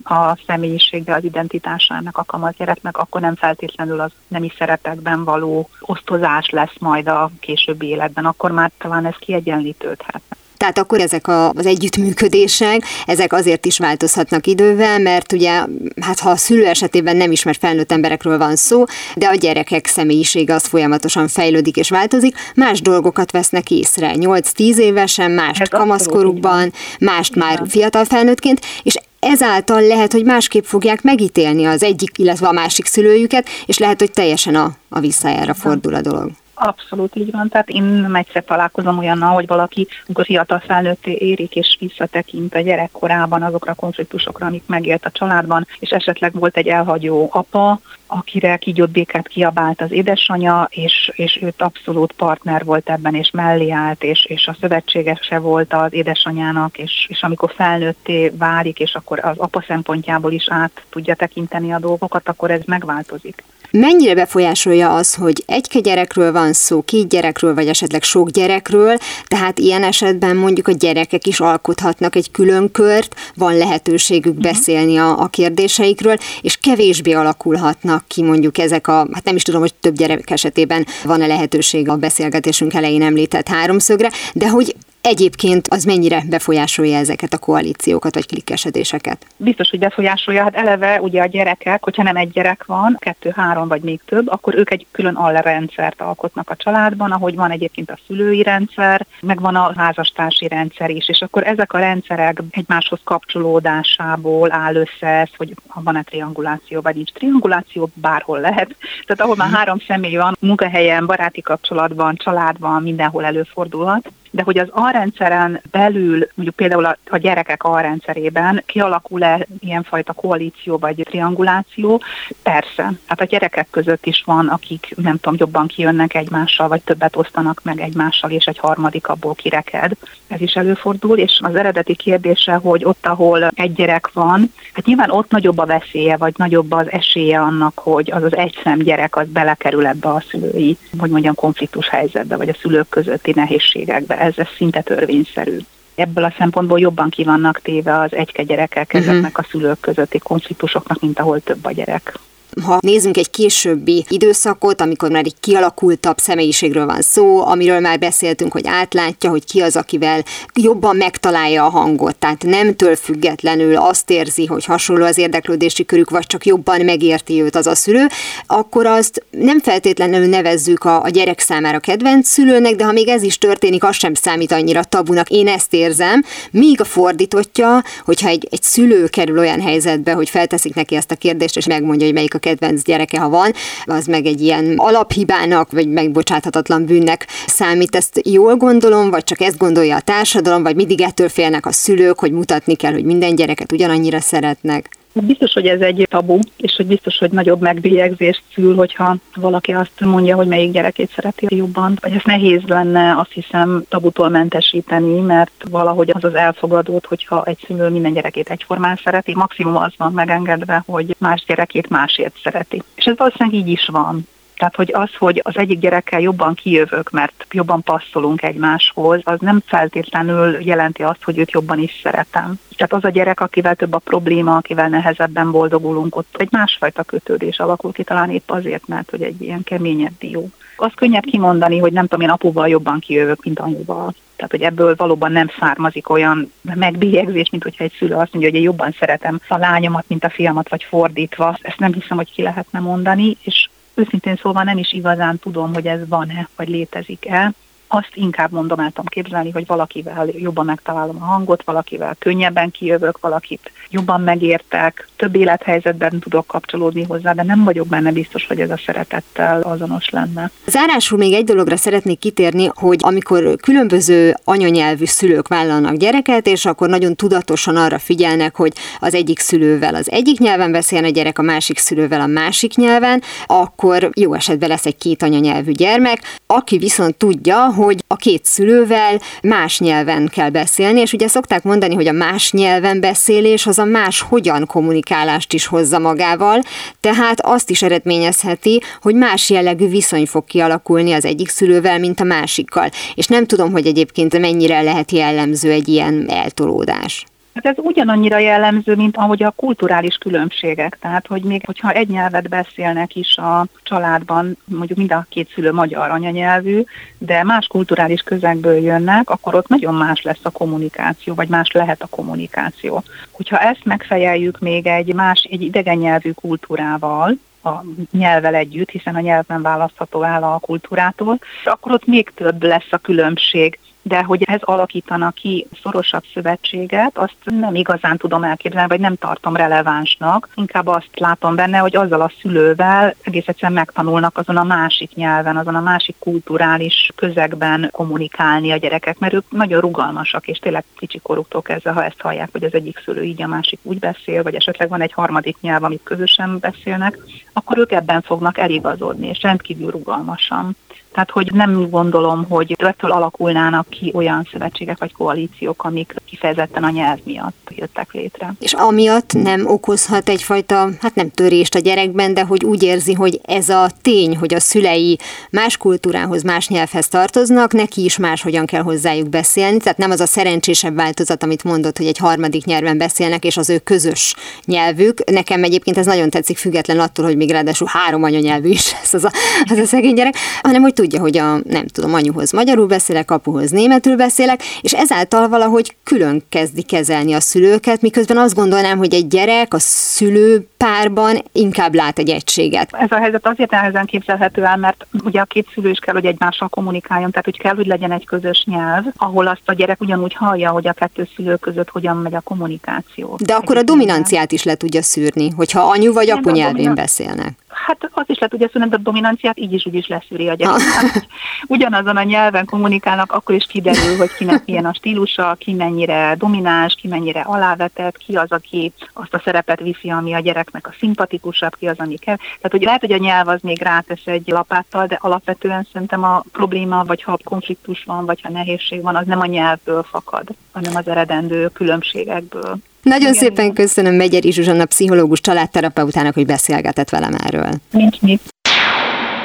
a 0.05 0.36
személyisége, 0.46 1.14
az 1.14 1.24
identitásának 1.24 2.18
a 2.18 2.24
kamaszgyereknek, 2.24 2.98
akkor 2.98 3.20
nem 3.20 3.34
feltétlenül 3.34 4.00
az 4.00 4.11
nemi 4.28 4.52
szerepekben 4.59 5.24
való 5.24 5.68
osztozás 5.80 6.50
lesz 6.50 6.74
majd 6.78 7.09
a 7.09 7.30
későbbi 7.40 7.86
életben, 7.86 8.26
akkor 8.26 8.50
már 8.50 8.70
talán 8.78 9.07
ez 9.07 9.14
kiegyenlítődhet. 9.18 10.22
Tehát 10.57 10.78
akkor 10.78 11.00
ezek 11.00 11.28
a, 11.28 11.50
az 11.50 11.66
együttműködések, 11.66 12.82
ezek 13.07 13.32
azért 13.32 13.66
is 13.66 13.78
változhatnak 13.78 14.46
idővel, 14.46 14.98
mert 14.98 15.32
ugye, 15.32 15.64
hát 16.00 16.20
ha 16.20 16.30
a 16.30 16.36
szülő 16.36 16.66
esetében 16.66 17.16
nem 17.16 17.32
ismert 17.32 17.59
felnőtt 17.59 17.92
emberekről 17.92 18.38
van 18.38 18.57
szó, 18.57 18.84
de 19.14 19.26
a 19.26 19.34
gyerekek 19.34 19.86
személyisége 19.86 20.55
az 20.55 20.66
folyamatosan 20.66 21.28
fejlődik 21.28 21.76
és 21.76 21.90
változik, 21.90 22.36
más 22.55 22.80
dolgokat 22.80 23.30
vesznek 23.30 23.70
észre. 23.70 24.12
8-10 24.14 24.76
évesen, 24.76 25.30
mást 25.30 25.61
Ez 25.61 25.68
kamaszkorukban, 25.68 26.72
mást 27.00 27.34
már 27.34 27.62
fiatal 27.68 28.05
felnőttként, 28.05 28.61
és 28.82 28.96
ezáltal 29.18 29.82
lehet, 29.82 30.12
hogy 30.12 30.24
másképp 30.24 30.64
fogják 30.64 31.02
megítélni 31.02 31.64
az 31.64 31.82
egyik, 31.82 32.18
illetve 32.18 32.48
a 32.48 32.52
másik 32.52 32.86
szülőjüket, 32.86 33.48
és 33.66 33.78
lehet, 33.78 34.00
hogy 34.00 34.11
teljesen 34.11 34.55
a, 34.55 34.76
a 34.88 35.00
visszajára 35.00 35.55
fordul 35.55 35.94
a 35.94 36.00
dolog. 36.00 36.30
Abszolút 36.55 37.16
így 37.16 37.30
van, 37.30 37.48
tehát 37.48 37.68
én 37.68 37.82
nem 37.82 38.14
egyszer 38.14 38.44
találkozom 38.44 38.98
olyannal, 38.98 39.34
hogy 39.34 39.46
valaki, 39.46 39.86
amikor 40.07 40.24
fiatal 40.24 40.59
felnőtté 40.59 41.12
érik 41.12 41.57
és 41.57 41.76
visszatekint 41.80 42.55
a 42.55 42.61
gyerekkorában 42.61 43.42
azokra 43.42 43.72
a 43.72 43.74
konfliktusokra, 43.74 44.46
amik 44.46 44.62
megélt 44.66 45.05
a 45.05 45.11
családban, 45.11 45.66
és 45.78 45.90
esetleg 45.90 46.32
volt 46.32 46.57
egy 46.57 46.66
elhagyó 46.66 47.28
apa, 47.32 47.80
akire 48.07 48.57
kígyott 48.57 48.90
békát 48.90 49.28
kiabált 49.28 49.80
az 49.80 49.90
édesanyja, 49.90 50.66
és, 50.70 51.12
és 51.14 51.38
őt 51.42 51.62
abszolút 51.62 52.12
partner 52.12 52.64
volt 52.64 52.90
ebben, 52.90 53.14
és 53.14 53.30
mellé 53.30 53.70
állt, 53.70 54.02
és, 54.02 54.24
és 54.24 54.46
a 54.46 54.57
szövetségese 54.61 55.38
volt 55.38 55.72
az 55.72 55.92
édesanyának, 55.92 56.78
és, 56.78 57.07
és 57.09 57.22
amikor 57.22 57.52
felnőtté 57.57 58.28
válik, 58.28 58.80
és 58.80 58.94
akkor 58.94 59.18
az 59.24 59.38
apa 59.38 59.64
szempontjából 59.66 60.32
is 60.32 60.46
át 60.48 60.82
tudja 60.90 61.14
tekinteni 61.14 61.72
a 61.72 61.78
dolgokat, 61.78 62.28
akkor 62.28 62.50
ez 62.50 62.62
megváltozik. 62.64 63.42
Mennyire 63.76 64.14
befolyásolja 64.14 64.94
az, 64.94 65.14
hogy 65.14 65.42
egy 65.46 65.80
gyerekről 65.82 66.32
van 66.32 66.52
szó, 66.52 66.82
két 66.82 67.08
gyerekről, 67.08 67.54
vagy 67.54 67.68
esetleg 67.68 68.02
sok 68.02 68.30
gyerekről, 68.30 68.96
tehát 69.26 69.58
ilyen 69.58 69.82
esetben 69.82 70.36
mondjuk 70.36 70.68
a 70.68 70.72
gyerekek 70.72 71.26
is 71.26 71.40
alkothatnak 71.40 72.16
egy 72.16 72.30
külön 72.30 72.70
kört, 72.72 73.14
van 73.34 73.56
lehetőségük 73.56 74.36
uh-huh. 74.36 74.52
beszélni 74.52 74.96
a, 74.96 75.20
a 75.20 75.26
kérdéseikről, 75.26 76.16
és 76.40 76.56
kevésbé 76.56 77.12
alakulhatnak 77.12 78.04
ki 78.08 78.22
mondjuk 78.22 78.58
ezek 78.58 78.86
a, 78.88 79.08
hát 79.12 79.24
nem 79.24 79.36
is 79.36 79.42
tudom, 79.42 79.60
hogy 79.60 79.74
több 79.74 79.96
gyerek 79.96 80.30
esetében 80.30 80.86
van-e 81.04 81.26
lehetőség 81.26 81.88
a 81.88 81.96
beszélgetésünk 81.96 82.74
elején 82.74 83.02
említett 83.02 83.48
háromszögre, 83.48 84.10
de 84.34 84.48
hogy 84.48 84.74
Egyébként 85.07 85.68
az 85.68 85.84
mennyire 85.84 86.22
befolyásolja 86.28 86.96
ezeket 86.98 87.32
a 87.32 87.38
koalíciókat 87.38 88.14
vagy 88.14 88.26
klikkesedéseket? 88.26 89.26
Biztos, 89.36 89.70
hogy 89.70 89.78
befolyásolja. 89.78 90.42
Hát 90.42 90.55
eleve 90.55 91.00
ugye 91.00 91.22
a 91.22 91.26
gyerekek, 91.26 91.84
hogyha 91.84 92.02
nem 92.02 92.16
egy 92.16 92.30
gyerek 92.30 92.64
van, 92.64 92.96
kettő, 92.98 93.32
három 93.36 93.68
vagy 93.68 93.82
még 93.82 94.00
több, 94.05 94.28
akkor 94.28 94.55
ők 94.55 94.70
egy 94.70 94.86
külön 94.90 95.14
alrendszert 95.14 96.00
alkotnak 96.00 96.50
a 96.50 96.57
családban, 96.57 97.12
ahogy 97.12 97.34
van 97.34 97.50
egyébként 97.50 97.90
a 97.90 97.98
szülői 98.07 98.42
rendszer, 98.42 99.07
meg 99.20 99.40
van 99.40 99.57
a 99.57 99.72
házastársi 99.76 100.48
rendszer 100.48 100.90
is, 100.90 101.09
és 101.09 101.22
akkor 101.22 101.46
ezek 101.46 101.72
a 101.72 101.78
rendszerek 101.78 102.42
egymáshoz 102.50 103.00
kapcsolódásából 103.05 104.52
áll 104.52 104.74
össze 104.74 105.07
ez, 105.07 105.28
hogy 105.36 105.55
van-e 105.74 106.02
trianguláció, 106.02 106.80
vagy 106.80 106.94
nincs 106.94 107.12
trianguláció, 107.12 107.90
bárhol 107.94 108.40
lehet. 108.40 108.76
Tehát 109.07 109.20
ahol 109.20 109.36
már 109.36 109.50
három 109.50 109.78
személy 109.86 110.16
van, 110.16 110.36
munkahelyen, 110.40 111.07
baráti 111.07 111.40
kapcsolatban, 111.40 112.16
családban, 112.16 112.82
mindenhol 112.82 113.24
előfordulhat 113.24 114.11
de 114.35 114.43
hogy 114.43 114.59
az 114.59 114.68
alrendszeren 114.70 115.61
belül, 115.70 116.28
mondjuk 116.35 116.57
például 116.57 116.85
a, 116.85 116.97
a 117.11 117.16
gyerekek 117.16 117.62
alrendszerében 117.62 118.62
kialakul-e 118.66 119.47
ilyenfajta 119.61 120.12
koalíció 120.12 120.78
vagy 120.78 121.03
trianguláció, 121.05 122.03
persze. 122.43 122.93
Hát 123.07 123.20
a 123.20 123.24
gyerekek 123.24 123.66
között 123.70 124.07
is 124.07 124.22
van, 124.26 124.49
akik 124.49 124.95
nem 124.97 125.16
tudom, 125.16 125.39
jobban 125.39 125.66
kijönnek 125.66 126.14
egymással, 126.14 126.68
vagy 126.68 126.82
többet 126.82 127.16
osztanak 127.16 127.61
meg 127.62 127.80
egymással, 127.80 128.30
és 128.30 128.45
egy 128.45 128.59
harmadik 128.59 129.09
abból 129.09 129.35
kireked. 129.35 129.93
Ez 130.28 130.41
is 130.41 130.55
előfordul, 130.55 131.18
és 131.18 131.41
az 131.43 131.55
eredeti 131.55 131.95
kérdése, 131.95 132.55
hogy 132.55 132.85
ott, 132.85 133.07
ahol 133.07 133.51
egy 133.55 133.72
gyerek 133.72 134.12
van, 134.12 134.53
hát 134.72 134.87
nyilván 134.87 135.11
ott 135.11 135.30
nagyobb 135.30 135.59
a 135.59 135.66
veszélye, 135.66 136.16
vagy 136.16 136.35
nagyobb 136.37 136.72
az 136.72 136.91
esélye 136.91 137.41
annak, 137.41 137.78
hogy 137.78 138.11
az 138.11 138.22
az 138.22 138.37
egyszem 138.37 138.78
gyerek 138.78 139.16
az 139.16 139.28
belekerül 139.28 139.87
ebbe 139.87 140.09
a 140.09 140.24
szülői, 140.28 140.76
hogy 140.99 141.11
mondjam, 141.11 141.35
konfliktus 141.35 141.89
helyzetbe, 141.89 142.37
vagy 142.37 142.49
a 142.49 142.57
szülők 142.61 142.89
közötti 142.89 143.32
nehézségekbe. 143.35 144.23
Ez, 144.24 144.32
ez 144.36 144.46
szinte 144.56 144.80
törvényszerű 144.80 145.58
ebből 145.94 146.24
a 146.24 146.34
szempontból 146.38 146.80
jobban 146.80 147.10
kivannak 147.10 147.60
téve 147.60 148.00
az 148.00 148.14
egyke 148.14 148.42
gyerekek 148.42 148.90
uh-huh. 148.94 149.10
ezeknek 149.10 149.38
a 149.38 149.46
szülők 149.50 149.80
közötti 149.80 150.18
konfliktusoknak, 150.18 151.00
mint 151.00 151.18
ahol 151.18 151.40
több 151.40 151.64
a 151.64 151.72
gyerek. 151.72 152.18
Ha 152.62 152.78
nézzünk 152.80 153.16
egy 153.16 153.30
későbbi 153.30 154.05
időszakot, 154.09 154.80
amikor 154.80 155.11
már 155.11 155.24
egy 155.24 155.34
kialakultabb 155.40 156.18
személyiségről 156.18 156.86
van 156.86 157.00
szó, 157.00 157.46
amiről 157.46 157.80
már 157.80 157.98
beszéltünk, 157.98 158.52
hogy 158.52 158.66
átlátja, 158.66 159.30
hogy 159.30 159.44
ki 159.44 159.61
az, 159.61 159.76
akivel 159.76 160.24
jobban 160.55 160.96
megtalálja 160.96 161.64
a 161.64 161.68
hangot, 161.68 162.16
tehát 162.16 162.42
nemtől 162.44 162.96
függetlenül 162.96 163.76
azt 163.76 164.11
érzi, 164.11 164.46
hogy 164.46 164.64
hasonló 164.64 165.05
az 165.05 165.18
érdeklődési 165.18 165.84
körük, 165.84 166.11
vagy 166.11 166.26
csak 166.26 166.46
jobban 166.46 166.80
megérti 166.84 167.42
őt 167.42 167.57
az 167.57 167.66
a 167.66 167.74
szülő, 167.74 168.07
akkor 168.46 168.86
azt 168.86 169.24
nem 169.30 169.61
feltétlenül 169.61 170.26
nevezzük 170.26 170.84
a, 170.84 171.02
a 171.02 171.09
gyerek 171.09 171.40
számára 171.40 171.78
kedvenc 171.78 172.28
szülőnek, 172.28 172.74
de 172.74 172.84
ha 172.84 172.92
még 172.92 173.09
ez 173.09 173.22
is 173.22 173.38
történik, 173.38 173.84
az 173.84 173.96
sem 173.96 174.14
számít 174.14 174.52
annyira 174.52 174.84
tabunak. 174.84 175.30
Én 175.30 175.48
ezt 175.48 175.74
érzem, 175.74 176.24
míg 176.50 176.80
a 176.80 176.84
fordítottja, 176.84 177.82
hogyha 178.05 178.28
egy, 178.28 178.48
egy 178.50 178.62
szülő 178.62 179.07
kerül 179.07 179.38
olyan 179.38 179.61
helyzetbe, 179.61 180.12
hogy 180.12 180.28
felteszik 180.28 180.74
neki 180.74 180.96
ezt 180.96 181.11
a 181.11 181.16
kérdést, 181.16 181.57
és 181.57 181.66
megmondja, 181.66 182.07
hogy 182.07 182.14
melyik 182.14 182.34
a 182.34 182.38
kedvenc 182.45 182.82
gyereke, 182.82 183.18
ha 183.18 183.28
van, 183.28 183.53
az 183.84 184.07
meg 184.07 184.26
egy 184.26 184.40
ilyen 184.40 184.74
alaphibának, 184.76 185.72
vagy 185.72 185.88
megbocsáthatatlan 185.88 186.84
bűnnek 186.84 187.26
számít. 187.47 187.97
Ezt 187.97 188.20
jól 188.24 188.57
gondolom, 188.57 189.11
vagy 189.11 189.24
csak 189.24 189.40
ezt 189.40 189.59
gondolja 189.59 189.97
a 189.97 190.01
társadalom, 190.01 190.62
vagy 190.62 190.76
mindig 190.76 191.01
ettől 191.01 191.28
félnek 191.28 191.66
a 191.66 191.72
szülők, 191.72 192.18
hogy 192.18 192.32
mutatni 192.32 192.74
kell, 192.74 192.92
hogy 192.92 193.05
minden 193.05 193.34
gyereket 193.34 193.72
ugyanannyira 193.72 194.20
szeretnek? 194.20 194.88
Biztos, 195.22 195.52
hogy 195.52 195.66
ez 195.66 195.80
egy 195.80 196.06
tabu, 196.10 196.38
és 196.56 196.76
hogy 196.76 196.86
biztos, 196.86 197.18
hogy 197.18 197.30
nagyobb 197.30 197.60
megbélyegzést 197.60 198.42
szül, 198.54 198.74
hogyha 198.74 199.16
valaki 199.34 199.72
azt 199.72 200.00
mondja, 200.00 200.36
hogy 200.36 200.46
melyik 200.46 200.72
gyerekét 200.72 201.10
szereti 201.10 201.56
jobban. 201.56 201.98
Vagy 202.00 202.12
ezt 202.12 202.26
nehéz 202.26 202.62
lenne 202.66 203.16
azt 203.18 203.32
hiszem 203.32 203.84
tabutól 203.88 204.28
mentesíteni, 204.28 205.20
mert 205.20 205.64
valahogy 205.70 206.10
az 206.10 206.24
az 206.24 206.34
elfogadott, 206.34 207.06
hogyha 207.06 207.44
egy 207.44 207.58
szülő 207.66 207.88
minden 207.88 208.12
gyerekét 208.12 208.50
egyformán 208.50 209.00
szereti, 209.04 209.34
maximum 209.34 209.76
az 209.76 209.92
van 209.96 210.12
megengedve, 210.12 210.82
hogy 210.86 211.16
más 211.18 211.44
gyerekét 211.46 211.88
másért 211.88 212.40
szereti. 212.42 212.82
És 212.94 213.04
ez 213.04 213.16
valószínűleg 213.16 213.58
így 213.58 213.68
is 213.68 213.86
van. 213.86 214.26
Tehát, 214.57 214.74
hogy 214.74 214.92
az, 214.92 215.14
hogy 215.18 215.40
az 215.44 215.57
egyik 215.57 215.78
gyerekkel 215.78 216.20
jobban 216.20 216.55
kijövök, 216.55 217.11
mert 217.11 217.46
jobban 217.50 217.82
passzolunk 217.82 218.42
egymáshoz, 218.42 219.20
az 219.24 219.40
nem 219.40 219.62
feltétlenül 219.66 220.59
jelenti 220.61 221.02
azt, 221.02 221.24
hogy 221.24 221.38
őt 221.38 221.50
jobban 221.50 221.78
is 221.78 222.00
szeretem. 222.02 222.55
Tehát 222.76 222.92
az 222.92 223.05
a 223.05 223.09
gyerek, 223.09 223.40
akivel 223.40 223.74
több 223.74 223.92
a 223.92 223.98
probléma, 223.98 224.57
akivel 224.57 224.88
nehezebben 224.88 225.50
boldogulunk, 225.50 226.16
ott 226.16 226.34
egy 226.38 226.48
másfajta 226.50 227.02
kötődés 227.02 227.59
alakul 227.59 227.92
ki, 227.92 228.02
talán 228.02 228.30
épp 228.30 228.50
azért, 228.50 228.88
mert 228.88 229.11
hogy 229.11 229.22
egy 229.22 229.42
ilyen 229.42 229.62
keményebb 229.62 230.18
dió. 230.18 230.48
Az 230.76 230.92
könnyebb 230.94 231.24
kimondani, 231.24 231.78
hogy 231.78 231.92
nem 231.92 232.07
tudom, 232.07 232.20
én 232.20 232.30
apuval 232.30 232.68
jobban 232.68 232.98
kijövök, 232.98 233.44
mint 233.44 233.59
anyuval. 233.59 234.14
Tehát, 234.36 234.50
hogy 234.50 234.62
ebből 234.62 234.94
valóban 234.96 235.32
nem 235.32 235.50
származik 235.59 236.09
olyan 236.09 236.52
megbélyegzés, 236.74 237.50
mint 237.50 237.62
hogyha 237.62 237.84
egy 237.84 237.94
szülő 237.98 238.14
azt 238.14 238.32
mondja, 238.32 238.50
hogy 238.50 238.59
én 238.59 238.64
jobban 238.64 238.94
szeretem 238.98 239.40
a 239.48 239.57
lányomat, 239.57 240.05
mint 240.07 240.24
a 240.24 240.30
fiamat, 240.30 240.68
vagy 240.68 240.82
fordítva. 240.82 241.59
Ezt 241.62 241.78
nem 241.78 241.92
hiszem, 241.92 242.16
hogy 242.16 242.32
ki 242.32 242.42
lehetne 242.42 242.78
mondani, 242.78 243.36
és 243.42 243.68
Őszintén 243.95 244.36
szóval 244.36 244.64
nem 244.64 244.78
is 244.78 244.92
igazán 244.92 245.38
tudom, 245.38 245.74
hogy 245.74 245.86
ez 245.86 246.09
van-e, 246.09 246.49
vagy 246.57 246.68
létezik-e. 246.68 247.53
Azt 247.97 248.11
inkább 248.14 248.53
mondom, 248.53 248.78
el 248.78 248.88
tudom 248.88 249.07
képzelni, 249.07 249.51
hogy 249.51 249.66
valakivel 249.66 250.26
jobban 250.26 250.64
megtalálom 250.64 251.16
a 251.22 251.24
hangot, 251.24 251.62
valakivel 251.64 252.16
könnyebben 252.18 252.70
kijövök, 252.70 253.20
valakit 253.20 253.70
jobban 253.90 254.20
megértek, 254.20 255.09
több 255.16 255.36
élethelyzetben 255.36 256.18
tudok 256.18 256.47
kapcsolódni 256.47 257.05
hozzá, 257.05 257.32
de 257.32 257.42
nem 257.42 257.64
vagyok 257.64 257.86
benne 257.86 258.12
biztos, 258.12 258.47
hogy 258.47 258.61
ez 258.61 258.70
a 258.70 258.80
szeretettel 258.86 259.61
azonos 259.61 260.11
lenne. 260.11 260.51
Zárásul 260.66 261.18
még 261.18 261.32
egy 261.32 261.45
dologra 261.45 261.76
szeretnék 261.76 262.18
kitérni, 262.18 262.70
hogy 262.74 262.99
amikor 263.01 263.57
különböző 263.57 264.34
anyanyelvű 264.45 265.05
szülők 265.05 265.49
vállalnak 265.49 265.95
gyereket, 265.97 266.47
és 266.47 266.66
akkor 266.66 266.88
nagyon 266.88 267.16
tudatosan 267.16 267.76
arra 267.76 267.99
figyelnek, 267.99 268.57
hogy 268.57 268.72
az 269.01 269.14
egyik 269.14 269.38
szülővel 269.38 269.95
az 269.95 270.11
egyik 270.11 270.38
nyelven 270.38 270.72
beszéljen 270.72 271.09
a 271.09 271.12
gyerek, 271.12 271.38
a 271.38 271.42
másik 271.42 271.78
szülővel 271.78 272.20
a 272.20 272.26
másik 272.26 272.74
nyelven, 272.74 273.22
akkor 273.47 274.11
jó 274.14 274.34
esetben 274.34 274.68
lesz 274.68 274.86
egy 274.86 274.97
két 274.97 275.22
anyanyelvű 275.22 275.70
gyermek, 275.70 276.38
aki 276.47 276.78
viszont 276.78 277.16
tudja, 277.16 277.72
hogy 277.85 278.05
a 278.07 278.16
két 278.16 278.45
szülővel 278.45 279.20
más 279.43 279.78
nyelven 279.78 280.28
kell 280.32 280.51
beszélni, 280.51 281.01
és 281.01 281.12
ugye 281.12 281.28
szokták 281.28 281.62
mondani, 281.62 281.95
hogy 281.95 282.09
a 282.09 282.12
más 282.12 282.53
nyelven 282.53 283.01
beszélés 283.01 283.66
az 283.66 283.78
a 283.78 283.85
más 283.85 284.20
hogyan 284.20 284.66
kommunikálást 284.66 285.53
is 285.53 285.66
hozza 285.66 285.99
magával, 285.99 286.62
tehát 287.01 287.41
azt 287.41 287.70
is 287.70 287.82
eredményezheti, 287.82 288.80
hogy 289.03 289.14
más 289.14 289.51
jellegű 289.51 289.89
viszony 289.89 290.26
fog 290.26 290.45
kialakulni 290.45 291.12
az 291.12 291.24
egyik 291.24 291.49
szülővel, 291.49 291.99
mint 291.99 292.20
a 292.20 292.24
másikkal. 292.24 292.89
És 293.14 293.26
nem 293.26 293.47
tudom, 293.47 293.72
hogy 293.72 293.87
egyébként 293.87 294.39
mennyire 294.39 294.80
lehet 294.82 295.11
jellemző 295.11 295.70
egy 295.70 295.89
ilyen 295.89 296.30
eltolódás. 296.30 297.26
Hát 297.55 297.66
ez 297.66 297.74
ugyanannyira 297.76 298.38
jellemző, 298.38 298.94
mint 298.94 299.16
ahogy 299.16 299.42
a 299.42 299.50
kulturális 299.50 300.16
különbségek. 300.16 300.98
Tehát, 301.00 301.26
hogy 301.26 301.42
még 301.42 301.62
hogyha 301.66 301.90
egy 301.90 302.09
nyelvet 302.09 302.48
beszélnek 302.48 303.16
is 303.16 303.36
a 303.36 303.66
családban, 303.82 304.57
mondjuk 304.64 304.98
mind 304.98 305.12
a 305.12 305.26
két 305.28 305.50
szülő 305.55 305.72
magyar 305.72 306.11
anyanyelvű, 306.11 306.82
de 307.18 307.42
más 307.42 307.66
kulturális 307.66 308.20
közegből 308.20 308.76
jönnek, 308.76 309.30
akkor 309.30 309.55
ott 309.55 309.68
nagyon 309.68 309.94
más 309.94 310.22
lesz 310.22 310.40
a 310.42 310.50
kommunikáció, 310.50 311.34
vagy 311.34 311.48
más 311.48 311.70
lehet 311.70 312.02
a 312.02 312.07
kommunikáció. 312.07 313.02
Hogyha 313.30 313.59
ezt 313.59 313.84
megfejeljük 313.84 314.59
még 314.59 314.86
egy 314.86 315.14
más, 315.14 315.48
egy 315.50 315.62
idegen 315.62 315.96
nyelvű 315.96 316.30
kultúrával, 316.30 317.38
a 317.64 317.84
nyelvel 318.12 318.55
együtt, 318.55 318.90
hiszen 318.90 319.14
a 319.14 319.20
nyelven 319.20 319.62
választható 319.62 320.22
el 320.22 320.42
a 320.42 320.59
kultúrától, 320.59 321.38
akkor 321.64 321.92
ott 321.92 322.07
még 322.07 322.32
több 322.34 322.62
lesz 322.62 322.88
a 322.90 322.98
különbség 322.98 323.78
de 324.07 324.22
hogy 324.22 324.42
ez 324.42 324.61
alakítana 324.61 325.30
ki 325.30 325.66
szorosabb 325.82 326.24
szövetséget, 326.34 327.18
azt 327.18 327.36
nem 327.44 327.74
igazán 327.74 328.16
tudom 328.16 328.44
elképzelni, 328.44 328.88
vagy 328.88 329.00
nem 329.00 329.16
tartom 329.16 329.57
relevánsnak. 329.57 330.48
Inkább 330.55 330.86
azt 330.86 331.09
látom 331.14 331.55
benne, 331.55 331.78
hogy 331.78 331.96
azzal 331.96 332.20
a 332.20 332.32
szülővel 332.40 333.14
egész 333.22 333.46
egyszerűen 333.46 333.72
megtanulnak 333.72 334.38
azon 334.38 334.57
a 334.57 334.62
másik 334.62 335.14
nyelven, 335.14 335.57
azon 335.57 335.74
a 335.74 335.80
másik 335.80 336.16
kulturális 336.18 337.12
közegben 337.14 337.88
kommunikálni 337.92 338.72
a 338.72 338.76
gyerekek, 338.76 339.18
mert 339.18 339.34
ők 339.34 339.50
nagyon 339.50 339.80
rugalmasak, 339.80 340.48
és 340.48 340.59
tényleg 340.59 340.84
kicsi 340.96 341.18
koruktól 341.18 341.62
kezdve, 341.62 341.90
ha 341.90 342.05
ezt 342.05 342.20
hallják, 342.20 342.48
hogy 342.52 342.64
az 342.64 342.74
egyik 342.74 343.00
szülő 343.05 343.22
így, 343.22 343.42
a 343.42 343.46
másik 343.46 343.78
úgy 343.82 343.98
beszél, 343.98 344.42
vagy 344.42 344.55
esetleg 344.55 344.88
van 344.88 345.00
egy 345.00 345.12
harmadik 345.12 345.57
nyelv, 345.61 345.84
amit 345.84 346.00
közösen 346.05 346.59
beszélnek, 346.59 347.18
akkor 347.52 347.78
ők 347.78 347.92
ebben 347.92 348.22
fognak 348.22 348.59
eligazodni, 348.59 349.28
és 349.28 349.42
rendkívül 349.42 349.90
rugalmasan. 349.90 350.76
Tehát, 351.14 351.30
hogy 351.30 351.50
nem 351.52 351.90
gondolom, 351.90 352.46
hogy 352.48 352.74
ettől 352.78 353.10
alakulnának 353.10 353.88
ki 353.88 354.12
olyan 354.14 354.48
szövetségek 354.52 354.98
vagy 354.98 355.12
koalíciók, 355.12 355.84
amik 355.84 356.14
kifejezetten 356.24 356.84
a 356.84 356.90
nyelv 356.90 357.18
miatt 357.24 357.70
jöttek 357.76 358.12
létre. 358.12 358.54
És 358.58 358.72
amiatt 358.72 359.32
nem 359.32 359.66
okozhat 359.66 360.28
egyfajta, 360.28 360.88
hát 361.00 361.14
nem 361.14 361.30
törést 361.30 361.74
a 361.74 361.78
gyerekben, 361.78 362.34
de 362.34 362.44
hogy 362.44 362.64
úgy 362.64 362.82
érzi, 362.82 363.12
hogy 363.12 363.40
ez 363.42 363.68
a 363.68 363.88
tény, 364.02 364.36
hogy 364.36 364.54
a 364.54 364.60
szülei 364.60 365.18
más 365.50 365.76
kultúrához, 365.76 366.42
más 366.42 366.68
nyelvhez 366.68 367.08
tartoznak, 367.08 367.72
neki 367.72 368.04
is 368.04 368.18
máshogyan 368.18 368.66
kell 368.66 368.82
hozzájuk 368.82 369.28
beszélni. 369.28 369.78
Tehát 369.78 369.98
nem 369.98 370.10
az 370.10 370.20
a 370.20 370.26
szerencsésebb 370.26 370.94
változat, 370.94 371.42
amit 371.42 371.64
mondott, 371.64 371.96
hogy 371.96 372.06
egy 372.06 372.18
harmadik 372.18 372.64
nyelven 372.64 372.98
beszélnek, 372.98 373.44
és 373.44 373.56
az 373.56 373.70
ő 373.70 373.78
közös 373.78 374.34
nyelvük. 374.64 375.30
Nekem 375.30 375.64
egyébként 375.64 375.98
ez 375.98 376.06
nagyon 376.06 376.30
tetszik, 376.30 376.56
független 376.56 377.00
attól, 377.00 377.24
hogy 377.24 377.36
még 377.36 377.50
ráadásul 377.50 377.88
három 377.90 378.22
anyanyelvű 378.22 378.68
is 378.68 378.94
ez 379.02 379.14
az 379.14 379.24
a, 379.24 379.32
az 379.70 379.78
a 379.78 379.84
szegény 379.84 380.14
gyerek, 380.14 380.36
hanem 380.62 380.82
hogy 380.82 380.92
tudja, 381.05 381.20
hogy 381.20 381.36
a, 381.36 381.61
nem 381.68 381.86
tudom, 381.86 382.14
anyuhoz 382.14 382.52
magyarul 382.52 382.86
beszélek, 382.86 383.30
apuhoz 383.30 383.70
németül 383.70 384.16
beszélek, 384.16 384.62
és 384.80 384.92
ezáltal 384.92 385.48
valahogy 385.48 385.96
külön 386.05 386.42
kezdi 386.48 386.82
kezelni 386.82 387.32
a 387.32 387.40
szülőket, 387.40 388.00
miközben 388.00 388.36
azt 388.36 388.55
gondolnám, 388.55 388.98
hogy 388.98 389.14
egy 389.14 389.26
gyerek 389.26 389.74
a 389.74 389.78
szülő 389.78 390.66
párban 390.85 391.43
inkább 391.53 391.95
lát 391.95 392.18
egy 392.18 392.30
egységet. 392.30 392.93
Ez 392.93 393.11
a 393.11 393.16
helyzet 393.16 393.47
azért 393.47 393.70
nehezen 393.70 394.05
képzelhető 394.05 394.64
el, 394.64 394.76
mert 394.76 395.07
ugye 395.24 395.41
a 395.41 395.45
két 395.45 395.68
szülő 395.74 395.91
is 395.91 395.99
kell, 395.99 396.14
hogy 396.14 396.26
egymással 396.26 396.68
kommunikáljon, 396.68 397.30
tehát 397.30 397.45
hogy 397.45 397.59
kell, 397.59 397.74
hogy 397.74 397.87
legyen 397.87 398.12
egy 398.12 398.24
közös 398.24 398.64
nyelv, 398.66 399.05
ahol 399.16 399.47
azt 399.47 399.62
a 399.64 399.72
gyerek 399.72 400.01
ugyanúgy 400.01 400.35
hallja, 400.35 400.70
hogy 400.70 400.89
a 400.89 400.93
kettő 400.93 401.28
szülő 401.37 401.57
között 401.57 401.89
hogyan 401.89 402.16
megy 402.16 402.35
a 402.35 402.41
kommunikáció. 402.41 403.39
De 403.45 403.55
akkor 403.55 403.76
a 403.76 403.82
dominanciát 403.82 404.53
is 404.53 404.62
le 404.62 404.74
tudja 404.74 405.03
szűrni, 405.03 405.51
hogyha 405.51 405.80
anyu 405.80 406.12
vagy 406.12 406.30
apu 406.30 406.51
nyelvén 406.51 406.95
beszélnek. 406.95 407.53
Hát 407.87 408.11
az 408.12 408.24
is 408.26 408.39
lehet, 408.39 408.51
hogy 408.51 408.62
a 408.62 408.68
szünet 408.72 408.95
a 408.95 408.97
dominanciát 408.97 409.59
így 409.59 409.72
is 409.72 409.87
úgy 409.87 409.95
is 409.95 410.07
leszűri 410.07 410.49
a 410.49 410.55
gyerek. 410.55 410.80
Hát, 410.80 411.26
ugyanazon 411.66 412.16
a 412.16 412.22
nyelven 412.22 412.64
kommunikálnak, 412.64 413.32
akkor 413.32 413.55
is 413.55 413.66
kiderül, 413.66 414.16
hogy 414.16 414.35
kinek 414.35 414.62
milyen 414.66 414.85
a 414.85 414.95
stílusa, 414.95 415.57
ki 415.59 415.72
mennyire 415.72 416.35
domináns, 416.39 416.95
ki 416.95 417.09
mennyire 417.09 417.41
alávetett, 417.41 418.16
ki 418.16 418.37
az, 418.37 418.53
aki 418.53 418.93
azt 419.12 419.35
a 419.35 419.41
szerepet 419.45 419.80
viszi, 419.80 420.11
ami 420.11 420.35
a 420.35 420.39
gyereknek 420.74 420.86
a 420.86 420.94
szimpatikusabb, 420.98 421.76
ki 421.76 421.86
az, 421.86 421.98
ami 421.98 422.16
kell. 422.16 422.36
Tehát, 422.36 422.70
hogy 422.70 422.82
lehet, 422.82 423.00
hogy 423.00 423.12
a 423.12 423.16
nyelv 423.16 423.48
az 423.48 423.60
még 423.62 423.82
rátesz 423.82 424.22
egy 424.24 424.42
lapáttal, 424.46 425.06
de 425.06 425.18
alapvetően 425.20 425.86
szerintem 425.92 426.24
a 426.24 426.44
probléma, 426.52 427.04
vagy 427.04 427.22
ha 427.22 427.38
konfliktus 427.44 428.04
van, 428.04 428.24
vagy 428.24 428.40
ha 428.42 428.50
nehézség 428.50 429.02
van, 429.02 429.16
az 429.16 429.26
nem 429.26 429.40
a 429.40 429.46
nyelvből 429.46 430.02
fakad, 430.02 430.48
hanem 430.72 430.96
az 430.96 431.08
eredendő 431.08 431.68
különbségekből. 431.68 432.76
Nagyon 433.02 433.20
igen, 433.20 433.34
szépen 433.34 433.64
igen. 433.64 433.74
köszönöm 433.74 434.14
Megyeri 434.14 434.52
Zsuzsanna 434.52 434.84
pszichológus 434.84 435.40
családterapeutának, 435.40 436.34
hogy 436.34 436.46
beszélgetett 436.46 437.10
velem 437.10 437.34
erről. 437.44 437.70
Nincs 437.90 438.20
mit. 438.20 438.42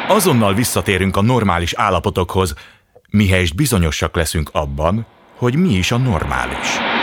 Azonnal 0.08 0.54
visszatérünk 0.54 1.18
a 1.18 1.22
normális 1.22 1.74
állapotokhoz, 1.74 2.54
mihelyest 3.10 3.56
bizonyosak 3.56 4.16
leszünk 4.16 4.50
abban, 4.54 5.06
hogy 5.38 5.56
mi 5.56 5.74
is 5.74 5.92
a 5.92 5.98
normális. 5.98 6.99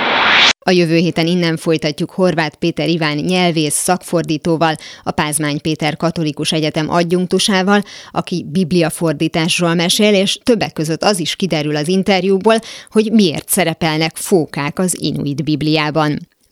A 0.69 0.71
jövő 0.71 0.97
héten 0.97 1.27
innen 1.27 1.57
folytatjuk 1.57 2.11
Horváth 2.11 2.57
Péter 2.57 2.89
Iván 2.89 3.17
nyelvész 3.17 3.75
szakfordítóval, 3.75 4.75
a 5.03 5.11
Pázmány 5.11 5.61
Péter 5.61 5.97
Katolikus 5.97 6.53
Egyetem 6.53 6.91
adjunktusával, 6.91 7.83
aki 8.11 8.47
bibliafordításról 8.49 9.75
mesél, 9.75 10.15
és 10.15 10.39
többek 10.43 10.73
között 10.73 11.03
az 11.03 11.19
is 11.19 11.37
kiderül 11.37 11.77
az 11.77 11.89
interjúból, 11.89 12.57
hogy 12.91 13.13
miért 13.13 13.49
szerepelnek 13.49 14.17
fókák 14.17 14.79
az 14.79 15.01
Inuit 15.01 15.45
Bibliában. 15.45 16.19